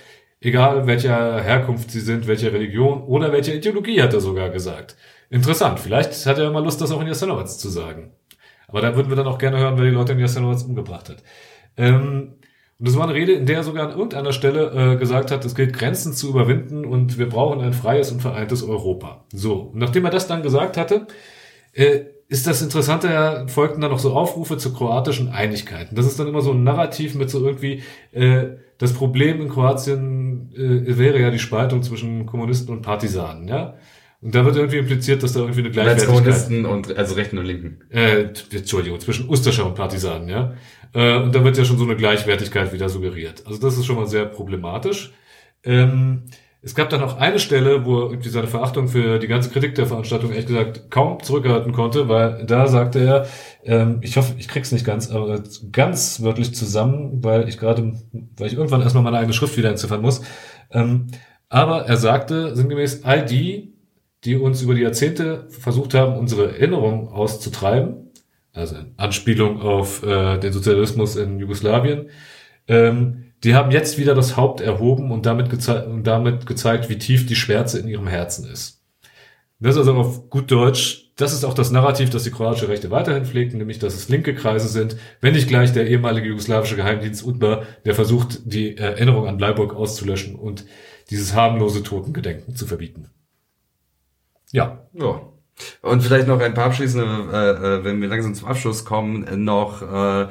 egal 0.40 0.86
welcher 0.86 1.40
Herkunft 1.40 1.90
sie 1.92 2.00
sind, 2.00 2.26
welche 2.26 2.52
Religion 2.52 3.04
oder 3.04 3.32
welche 3.32 3.54
Ideologie, 3.54 4.02
hat 4.02 4.12
er 4.12 4.20
sogar 4.20 4.50
gesagt. 4.50 4.96
Interessant, 5.30 5.78
vielleicht 5.78 6.26
hat 6.26 6.38
er 6.38 6.50
mal 6.50 6.64
Lust, 6.64 6.80
das 6.80 6.90
auch 6.90 7.00
in 7.00 7.06
Jasenovac 7.06 7.48
zu 7.48 7.68
sagen. 7.68 8.12
Aber 8.66 8.80
da 8.80 8.96
würden 8.96 9.08
wir 9.08 9.16
dann 9.16 9.28
auch 9.28 9.38
gerne 9.38 9.58
hören, 9.58 9.78
wer 9.78 9.84
die 9.84 9.90
Leute 9.92 10.12
in 10.12 10.18
Jasenovac 10.18 10.64
umgebracht 10.66 11.08
hat. 11.08 11.22
Ähm, 11.76 12.34
und 12.80 12.88
das 12.88 12.96
war 12.96 13.04
eine 13.04 13.14
Rede, 13.14 13.32
in 13.32 13.44
der 13.44 13.58
er 13.58 13.62
sogar 13.62 13.84
an 13.88 13.90
irgendeiner 13.90 14.32
Stelle 14.32 14.94
äh, 14.94 14.96
gesagt 14.96 15.30
hat, 15.30 15.44
es 15.44 15.54
gilt 15.54 15.74
Grenzen 15.74 16.14
zu 16.14 16.30
überwinden 16.30 16.86
und 16.86 17.18
wir 17.18 17.28
brauchen 17.28 17.60
ein 17.60 17.74
freies 17.74 18.10
und 18.10 18.22
vereintes 18.22 18.62
Europa. 18.62 19.26
So, 19.34 19.70
und 19.72 19.78
nachdem 19.78 20.06
er 20.06 20.10
das 20.10 20.26
dann 20.26 20.42
gesagt 20.42 20.78
hatte, 20.78 21.06
äh, 21.74 22.00
ist 22.28 22.46
das 22.46 22.62
Interessante, 22.62 23.08
ja, 23.08 23.46
folgten 23.48 23.82
dann 23.82 23.90
noch 23.90 23.98
so 23.98 24.14
Aufrufe 24.14 24.56
zur 24.56 24.72
kroatischen 24.72 25.28
Einigkeit. 25.28 25.90
Und 25.90 25.98
das 25.98 26.06
ist 26.06 26.18
dann 26.18 26.26
immer 26.26 26.40
so 26.40 26.52
ein 26.52 26.64
Narrativ 26.64 27.14
mit 27.16 27.28
so 27.28 27.44
irgendwie, 27.44 27.82
äh, 28.12 28.44
das 28.78 28.94
Problem 28.94 29.42
in 29.42 29.50
Kroatien 29.50 30.50
äh, 30.54 30.96
wäre 30.96 31.20
ja 31.20 31.30
die 31.30 31.38
Spaltung 31.38 31.82
zwischen 31.82 32.24
Kommunisten 32.24 32.74
und 32.74 32.80
Partisanen, 32.80 33.46
ja. 33.46 33.74
Und 34.22 34.34
da 34.34 34.44
wird 34.44 34.56
irgendwie 34.56 34.78
impliziert, 34.78 35.22
dass 35.22 35.32
da 35.32 35.40
irgendwie 35.40 35.60
eine 35.60 35.70
Gleichwertigkeit... 35.70 36.14
Kommunisten 36.14 36.66
und 36.66 36.96
also 36.96 37.14
Rechten 37.14 37.38
und 37.38 37.46
Linken. 37.46 37.80
Äh, 37.90 38.28
Entschuldigung, 38.52 39.00
zwischen 39.00 39.28
Ustascha 39.28 39.62
und 39.64 39.74
Partisanen, 39.74 40.28
ja. 40.28 40.54
Äh, 40.92 41.18
und 41.18 41.34
da 41.34 41.44
wird 41.44 41.56
ja 41.56 41.64
schon 41.64 41.78
so 41.78 41.84
eine 41.84 41.96
Gleichwertigkeit 41.96 42.72
wieder 42.72 42.88
suggeriert. 42.88 43.46
Also 43.46 43.60
das 43.60 43.76
ist 43.76 43.86
schon 43.86 43.96
mal 43.96 44.06
sehr 44.06 44.26
problematisch. 44.26 45.12
Ähm, 45.64 46.24
es 46.62 46.74
gab 46.74 46.90
dann 46.90 47.02
auch 47.02 47.16
eine 47.16 47.38
Stelle, 47.38 47.86
wo 47.86 48.00
irgendwie 48.00 48.28
seine 48.28 48.46
Verachtung 48.46 48.88
für 48.88 49.18
die 49.18 49.28
ganze 49.28 49.48
Kritik 49.48 49.74
der 49.76 49.86
Veranstaltung 49.86 50.30
ehrlich 50.30 50.46
gesagt 50.46 50.90
kaum 50.90 51.22
zurückhalten 51.22 51.72
konnte, 51.72 52.08
weil 52.08 52.44
da 52.44 52.66
sagte 52.66 52.98
er, 52.98 53.26
ähm, 53.64 54.00
ich 54.02 54.16
hoffe, 54.18 54.34
ich 54.36 54.46
krieg's 54.46 54.70
nicht 54.70 54.84
ganz, 54.84 55.10
aber 55.10 55.42
ganz 55.72 56.22
wörtlich 56.22 56.54
zusammen, 56.54 57.24
weil 57.24 57.48
ich 57.48 57.56
gerade, 57.56 57.94
weil 58.36 58.46
ich 58.46 58.54
irgendwann 58.54 58.82
erstmal 58.82 59.02
meine 59.02 59.16
eigene 59.16 59.32
Schrift 59.32 59.56
wieder 59.56 59.70
entziffern 59.70 60.02
muss. 60.02 60.20
Ähm, 60.70 61.06
aber 61.48 61.86
er 61.86 61.96
sagte 61.96 62.54
sinngemäß, 62.54 63.04
all 63.04 63.24
die, 63.24 63.72
die 64.24 64.36
uns 64.36 64.60
über 64.60 64.74
die 64.74 64.82
Jahrzehnte 64.82 65.46
versucht 65.48 65.94
haben, 65.94 66.18
unsere 66.18 66.50
Erinnerung 66.52 67.08
auszutreiben, 67.08 68.09
also 68.52 68.76
Anspielung 68.96 69.60
auf 69.60 70.02
äh, 70.02 70.38
den 70.38 70.52
Sozialismus 70.52 71.16
in 71.16 71.38
Jugoslawien, 71.38 72.10
ähm, 72.68 73.24
die 73.44 73.54
haben 73.54 73.70
jetzt 73.70 73.98
wieder 73.98 74.14
das 74.14 74.36
Haupt 74.36 74.60
erhoben 74.60 75.10
und 75.12 75.24
damit, 75.26 75.52
und 75.68 76.04
damit 76.04 76.46
gezeigt, 76.46 76.88
wie 76.88 76.98
tief 76.98 77.26
die 77.26 77.36
Schwärze 77.36 77.78
in 77.78 77.88
ihrem 77.88 78.06
Herzen 78.06 78.50
ist. 78.50 78.82
Das 79.60 79.74
ist 79.74 79.78
also 79.78 79.94
auf 79.94 80.30
gut 80.30 80.50
Deutsch, 80.50 81.10
das 81.16 81.34
ist 81.34 81.44
auch 81.44 81.52
das 81.52 81.70
Narrativ, 81.70 82.08
das 82.08 82.24
die 82.24 82.30
kroatische 82.30 82.68
Rechte 82.68 82.90
weiterhin 82.90 83.26
pflegt, 83.26 83.54
nämlich, 83.54 83.78
dass 83.78 83.94
es 83.94 84.08
linke 84.08 84.34
Kreise 84.34 84.68
sind, 84.68 84.96
wenn 85.20 85.34
nicht 85.34 85.48
gleich 85.48 85.72
der 85.72 85.86
ehemalige 85.86 86.28
jugoslawische 86.28 86.76
Geheimdienst 86.76 87.24
UDBA, 87.24 87.64
der 87.84 87.94
versucht, 87.94 88.40
die 88.44 88.76
Erinnerung 88.76 89.26
an 89.26 89.36
Bleiburg 89.36 89.74
auszulöschen 89.74 90.34
und 90.34 90.64
dieses 91.10 91.34
harmlose 91.34 91.82
Totengedenken 91.82 92.56
zu 92.56 92.66
verbieten. 92.66 93.10
Ja, 94.50 94.86
Ja. 94.92 95.30
Und 95.82 96.02
vielleicht 96.02 96.26
noch 96.26 96.40
ein 96.40 96.54
paar 96.54 96.66
abschließende, 96.66 97.06
äh, 97.32 97.66
äh, 97.80 97.84
wenn 97.84 98.00
wir 98.00 98.08
langsam 98.08 98.34
zum 98.34 98.48
Abschluss 98.48 98.84
kommen, 98.84 99.26
äh, 99.26 99.36
noch, 99.36 99.82
äh, 99.82 100.28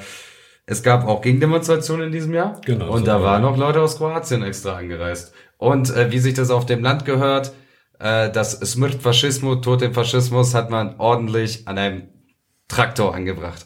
es 0.66 0.84
gab 0.84 1.08
auch 1.08 1.22
Gegendemonstrationen 1.22 2.08
in 2.08 2.12
diesem 2.12 2.34
Jahr. 2.34 2.60
Genau, 2.66 2.92
Und 2.92 3.00
so 3.00 3.06
da 3.06 3.16
war 3.16 3.34
waren 3.34 3.42
noch 3.42 3.58
Leute 3.58 3.82
aus 3.82 3.98
Kroatien 3.98 4.44
extra 4.44 4.76
angereist. 4.76 5.34
Und 5.58 5.90
äh, 5.96 6.12
wie 6.12 6.20
sich 6.20 6.36
das 6.36 6.52
auf 6.52 6.66
dem 6.66 6.84
Land 6.84 7.06
gehört, 7.06 7.54
äh, 8.00 8.30
das 8.30 8.60
Smrt 8.60 9.02
Faschismus, 9.02 9.62
Tod 9.62 9.82
dem 9.82 9.94
Faschismus, 9.94 10.54
hat 10.54 10.70
man 10.70 10.96
ordentlich 11.00 11.68
an 11.68 11.78
einem 11.78 12.04
Traktor 12.68 13.16
angebracht. 13.16 13.66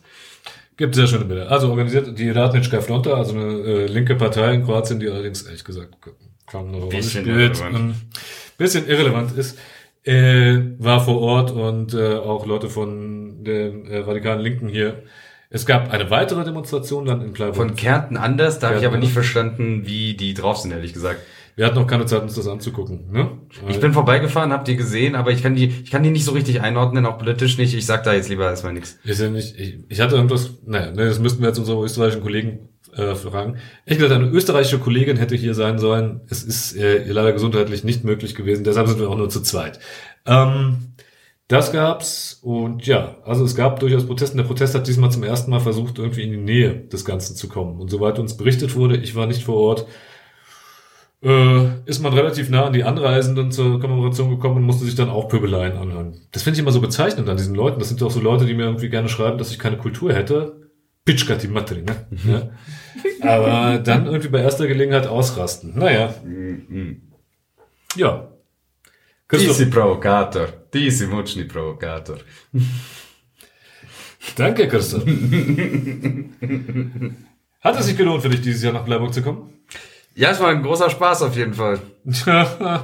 Gibt 0.77 0.95
sehr 0.95 1.07
schöne 1.07 1.25
Bilder. 1.25 1.51
Also 1.51 1.69
organisiert 1.69 2.17
die 2.17 2.31
Radnička 2.31 2.81
Fronta, 2.81 3.13
also 3.13 3.33
eine 3.33 3.43
äh, 3.43 3.85
linke 3.85 4.15
Partei 4.15 4.55
in 4.55 4.65
Kroatien, 4.65 4.99
die 4.99 5.07
allerdings 5.07 5.43
ehrlich 5.43 5.63
gesagt 5.63 5.95
kaum 6.47 6.69
eine 6.69 6.77
Rolle 6.77 6.89
Bisschen 6.89 7.21
spielt, 7.21 7.59
irrelevant. 7.59 7.75
ähm, 7.75 7.95
bisschen 8.57 8.87
irrelevant 8.87 9.37
ist, 9.37 9.57
äh, 10.03 10.59
war 10.77 11.03
vor 11.03 11.19
Ort 11.21 11.51
und 11.51 11.93
äh, 11.93 12.15
auch 12.15 12.45
Leute 12.45 12.69
von 12.69 13.43
der 13.43 13.73
äh, 13.85 13.99
radikalen 13.99 14.41
Linken 14.41 14.67
hier. 14.67 15.03
Es 15.49 15.65
gab 15.65 15.91
eine 15.91 16.09
weitere 16.09 16.43
Demonstration 16.43 17.05
dann 17.05 17.21
in 17.21 17.33
Kleiburg. 17.33 17.55
Von 17.55 17.75
Kärnten 17.75 18.17
anders, 18.17 18.59
da 18.59 18.69
habe 18.69 18.79
ich 18.79 18.85
aber 18.85 18.97
nicht 18.97 19.13
verstanden, 19.13 19.83
wie 19.85 20.15
die 20.15 20.33
drauf 20.33 20.57
sind, 20.57 20.71
ehrlich 20.71 20.93
gesagt. 20.93 21.19
Wir 21.55 21.67
hatten 21.67 21.75
noch 21.75 21.85
keine 21.85 22.07
Zeit, 22.07 22.23
uns 22.23 22.33
das 22.33 22.47
anzugucken. 22.47 23.11
Ne? 23.11 23.29
Ich 23.67 23.79
bin 23.79 23.93
vorbeigefahren, 23.93 24.51
hab 24.51 24.65
die 24.65 24.75
gesehen, 24.75 25.13
aber 25.13 25.29
ich 25.29 25.43
kann 25.43 25.53
die, 25.53 25.67
ich 25.83 25.91
kann 25.91 26.01
die 26.01 26.09
nicht 26.09 26.25
so 26.25 26.31
richtig 26.31 26.61
einordnen, 26.61 27.05
auch 27.05 27.19
politisch 27.19 27.59
nicht. 27.59 27.75
Ich 27.75 27.85
sag 27.85 28.03
da 28.03 28.13
jetzt 28.13 28.29
lieber 28.29 28.49
erstmal 28.49 28.73
nichts. 28.73 28.97
Ist 29.03 29.21
ja 29.21 29.29
nicht, 29.29 29.59
ich, 29.59 29.77
ich 29.87 30.01
hatte 30.01 30.15
irgendwas, 30.15 30.57
naja, 30.65 30.91
ne, 30.91 31.05
das 31.05 31.19
müssten 31.19 31.41
wir 31.41 31.49
jetzt 31.49 31.59
unsere 31.59 31.83
österreichischen 31.83 32.23
Kollegen 32.23 32.69
äh, 32.95 33.15
fragen. 33.15 33.57
Ich 33.85 33.97
gesagt, 33.97 34.13
eine 34.13 34.29
österreichische 34.29 34.79
Kollegin 34.79 35.17
hätte 35.17 35.35
hier 35.35 35.53
sein 35.53 35.79
sollen. 35.79 36.21
Es 36.29 36.43
ist 36.43 36.75
äh, 36.75 37.03
ihr 37.03 37.13
leider 37.13 37.33
gesundheitlich 37.33 37.83
nicht 37.83 38.03
möglich 38.03 38.35
gewesen, 38.35 38.63
deshalb 38.63 38.87
sind 38.87 38.99
wir 38.99 39.09
auch 39.09 39.17
nur 39.17 39.29
zu 39.29 39.41
zweit. 39.41 39.79
Ähm, 40.25 40.93
das 41.47 41.71
gab's 41.71 42.39
und 42.41 42.87
ja, 42.87 43.17
also 43.25 43.43
es 43.43 43.55
gab 43.55 43.79
durchaus 43.79 44.07
Protesten. 44.07 44.37
Der 44.37 44.45
Protest 44.45 44.75
hat 44.75 44.87
diesmal 44.87 45.11
zum 45.11 45.23
ersten 45.23 45.51
Mal 45.51 45.59
versucht, 45.59 45.99
irgendwie 45.99 46.23
in 46.23 46.31
die 46.31 46.37
Nähe 46.37 46.73
des 46.73 47.05
Ganzen 47.05 47.35
zu 47.35 47.49
kommen. 47.49 47.79
Und 47.79 47.89
soweit 47.89 48.17
uns 48.17 48.37
berichtet 48.37 48.75
wurde, 48.75 48.97
ich 48.97 49.13
war 49.15 49.27
nicht 49.27 49.43
vor 49.43 49.57
Ort, 49.57 49.85
äh, 51.21 51.65
ist 51.85 52.01
man 52.01 52.13
relativ 52.13 52.49
nah 52.49 52.65
an 52.65 52.73
die 52.73 52.83
Anreisenden 52.83 53.51
zur 53.51 53.79
Kommemoration 53.79 54.29
gekommen 54.29 54.57
und 54.57 54.63
musste 54.63 54.85
sich 54.85 54.95
dann 54.95 55.09
auch 55.09 55.29
Pöbeleien 55.29 55.77
anhören. 55.77 56.19
Das 56.31 56.43
finde 56.43 56.55
ich 56.55 56.61
immer 56.61 56.71
so 56.71 56.81
bezeichnend 56.81 57.29
an 57.29 57.37
diesen 57.37 57.55
Leuten. 57.55 57.79
Das 57.79 57.89
sind 57.89 58.01
auch 58.03 58.11
so 58.11 58.19
Leute, 58.19 58.45
die 58.45 58.53
mir 58.53 58.63
irgendwie 58.63 58.89
gerne 58.89 59.09
schreiben, 59.09 59.37
dass 59.37 59.51
ich 59.51 59.59
keine 59.59 59.77
Kultur 59.77 60.13
hätte. 60.13 60.62
Pitschka 61.05 61.35
die 61.35 61.47
Matri, 61.47 61.81
ne? 61.81 62.07
Ja. 62.25 62.49
Aber 63.21 63.79
dann 63.79 64.05
irgendwie 64.05 64.29
bei 64.29 64.41
erster 64.41 64.67
Gelegenheit 64.67 65.07
ausrasten. 65.07 65.77
Naja, 65.77 66.13
ja. 67.95 68.29
Ti 69.27 69.37
Christoph, 69.37 69.57
si 69.57 69.65
provokator. 69.65 70.47
Si 70.73 71.05
mučni 71.07 71.43
provokator. 71.45 72.19
danke, 74.37 74.67
Christoph. 74.67 75.03
Hat 77.61 77.79
es 77.79 77.85
sich 77.85 77.97
gelohnt 77.97 78.21
für 78.21 78.29
dich, 78.29 78.41
dieses 78.41 78.63
Jahr 78.63 78.73
nach 78.73 78.85
Bleiburg 78.85 79.13
zu 79.13 79.21
kommen? 79.21 79.49
Ja, 80.15 80.29
es 80.29 80.39
war 80.39 80.49
ein 80.49 80.61
großer 80.61 80.89
Spaß 80.89 81.23
auf 81.23 81.35
jeden 81.35 81.53
Fall. 81.55 81.79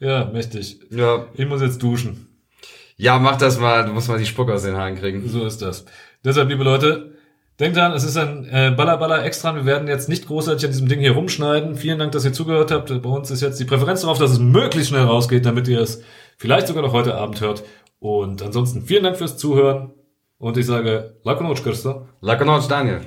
ja, 0.00 0.30
mächtig. 0.32 0.80
Ja, 0.90 1.26
Ich 1.34 1.46
muss 1.46 1.62
jetzt 1.62 1.82
duschen. 1.82 2.26
ja 2.96 3.18
mach 3.18 3.36
das 3.36 3.58
mal. 3.58 3.84
Du 3.86 3.92
musst 3.92 4.08
mal 4.08 4.18
die 4.18 4.26
Spucke 4.26 4.52
aus 4.54 4.62
den 4.64 4.76
Haaren 4.76 4.96
kriegen. 4.96 5.28
So 5.28 5.46
ist 5.46 5.62
das. 5.62 5.84
Deshalb, 6.24 6.48
liebe 6.48 6.64
Leute, 6.64 7.14
denkt 7.60 7.76
dran, 7.76 7.92
es 7.92 8.04
ist 8.04 8.16
ein 8.16 8.48
äh, 8.50 8.72
Baller 8.76 8.96
Baller 8.96 9.24
extra. 9.24 9.54
Wir 9.54 9.66
werden 9.66 9.86
jetzt 9.86 10.08
nicht 10.08 10.26
großartig 10.26 10.64
an 10.64 10.72
diesem 10.72 10.88
Ding 10.88 11.00
hier 11.00 11.12
rumschneiden. 11.12 11.76
Vielen 11.76 11.98
Dank, 11.98 12.12
dass 12.12 12.24
ihr 12.24 12.32
zugehört 12.32 12.70
habt. 12.70 12.88
Bei 13.02 13.08
uns 13.08 13.30
ist 13.30 13.42
jetzt 13.42 13.60
die 13.60 13.64
Präferenz 13.64 14.00
darauf, 14.00 14.18
dass 14.18 14.30
es 14.30 14.38
möglichst 14.38 14.88
schnell 14.90 15.04
rausgeht, 15.04 15.44
damit 15.46 15.68
ihr 15.68 15.80
es 15.80 16.02
vielleicht 16.38 16.66
sogar 16.66 16.82
noch 16.82 16.92
heute 16.92 17.14
Abend 17.14 17.40
hört. 17.40 17.62
Und 17.98 18.42
ansonsten 18.42 18.82
vielen 18.82 19.04
Dank 19.04 19.16
fürs 19.16 19.36
Zuhören. 19.36 19.92
Und 20.38 20.56
ich 20.56 20.64
sage, 20.64 21.16
Lako 21.22 21.44
noć, 21.44 21.62
Krsto. 21.62 22.06
Lako 22.22 22.44
noć, 22.44 22.66
Daniel. 22.66 23.00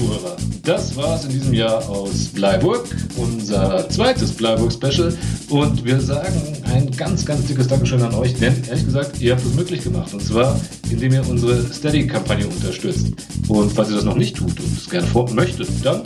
Zuhörer, 0.00 0.36
das 0.64 0.96
war's 0.96 1.24
in 1.24 1.32
diesem 1.32 1.52
Jahr 1.52 1.86
aus 1.88 2.26
Bleiburg, 2.32 2.88
unser 3.16 3.88
zweites 3.90 4.32
Bleiburg-Special. 4.32 5.12
Und 5.50 5.84
wir 5.84 6.00
sagen 6.00 6.40
ein 6.72 6.90
ganz, 6.92 7.26
ganz 7.26 7.46
dickes 7.46 7.68
Dankeschön 7.68 8.00
an 8.00 8.14
euch, 8.14 8.32
denn 8.34 8.54
ehrlich 8.66 8.86
gesagt, 8.86 9.20
ihr 9.20 9.32
habt 9.32 9.44
es 9.44 9.52
möglich 9.54 9.84
gemacht. 9.84 10.14
Und 10.14 10.22
zwar, 10.22 10.58
indem 10.90 11.12
ihr 11.12 11.28
unsere 11.28 11.62
Steady-Kampagne 11.70 12.46
unterstützt. 12.46 13.08
Und 13.48 13.70
falls 13.72 13.90
ihr 13.90 13.96
das 13.96 14.04
noch 14.04 14.16
nicht 14.16 14.36
tut 14.36 14.58
und 14.58 14.74
es 14.74 14.88
gerne 14.88 15.06
vor 15.06 15.30
möchtet, 15.32 15.68
dann 15.84 16.00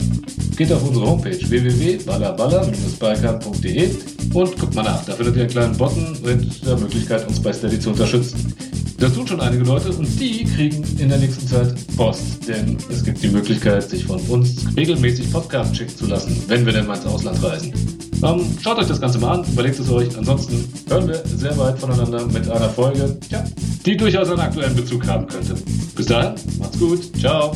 geht 0.57 0.73
auf 0.73 0.85
unsere 0.85 1.05
Homepage 1.05 1.49
www.ballerballer-balkan.de 1.49 3.89
und 4.33 4.59
guckt 4.59 4.75
mal 4.75 4.83
nach. 4.83 5.05
Da 5.05 5.13
findet 5.13 5.37
ihr 5.37 5.43
einen 5.43 5.51
kleinen 5.51 5.77
Button 5.77 6.17
mit 6.21 6.65
der 6.65 6.75
Möglichkeit, 6.77 7.25
uns 7.27 7.39
bei 7.39 7.53
Steady 7.53 7.79
zu 7.79 7.91
unterstützen. 7.91 8.54
Das 8.97 9.13
tun 9.13 9.27
schon 9.27 9.41
einige 9.41 9.63
Leute 9.63 9.89
und 9.89 10.07
die 10.19 10.45
kriegen 10.45 10.83
in 10.97 11.09
der 11.09 11.17
nächsten 11.17 11.45
Zeit 11.47 11.75
Post, 11.97 12.47
denn 12.47 12.77
es 12.89 13.03
gibt 13.03 13.21
die 13.21 13.27
Möglichkeit, 13.27 13.89
sich 13.89 14.05
von 14.05 14.19
uns 14.21 14.65
regelmäßig 14.75 15.31
Podcast 15.31 15.75
schicken 15.75 15.95
zu 15.97 16.07
lassen, 16.07 16.41
wenn 16.47 16.65
wir 16.65 16.71
denn 16.71 16.87
mal 16.87 16.95
ins 16.95 17.05
Ausland 17.05 17.43
reisen. 17.43 17.73
Ähm, 18.23 18.45
schaut 18.61 18.77
euch 18.77 18.87
das 18.87 19.01
Ganze 19.01 19.19
mal 19.19 19.39
an, 19.39 19.45
überlegt 19.51 19.79
es 19.79 19.89
euch. 19.89 20.17
Ansonsten 20.17 20.63
hören 20.89 21.07
wir 21.07 21.21
sehr 21.25 21.57
weit 21.57 21.77
voneinander 21.77 22.25
mit 22.27 22.49
einer 22.49 22.69
Folge, 22.69 23.17
ja, 23.29 23.43
die 23.85 23.97
durchaus 23.97 24.29
einen 24.29 24.39
aktuellen 24.39 24.75
Bezug 24.75 25.05
haben 25.05 25.27
könnte. 25.27 25.55
Bis 25.95 26.05
dahin, 26.05 26.35
macht's 26.57 26.79
gut, 26.79 27.17
ciao. 27.19 27.53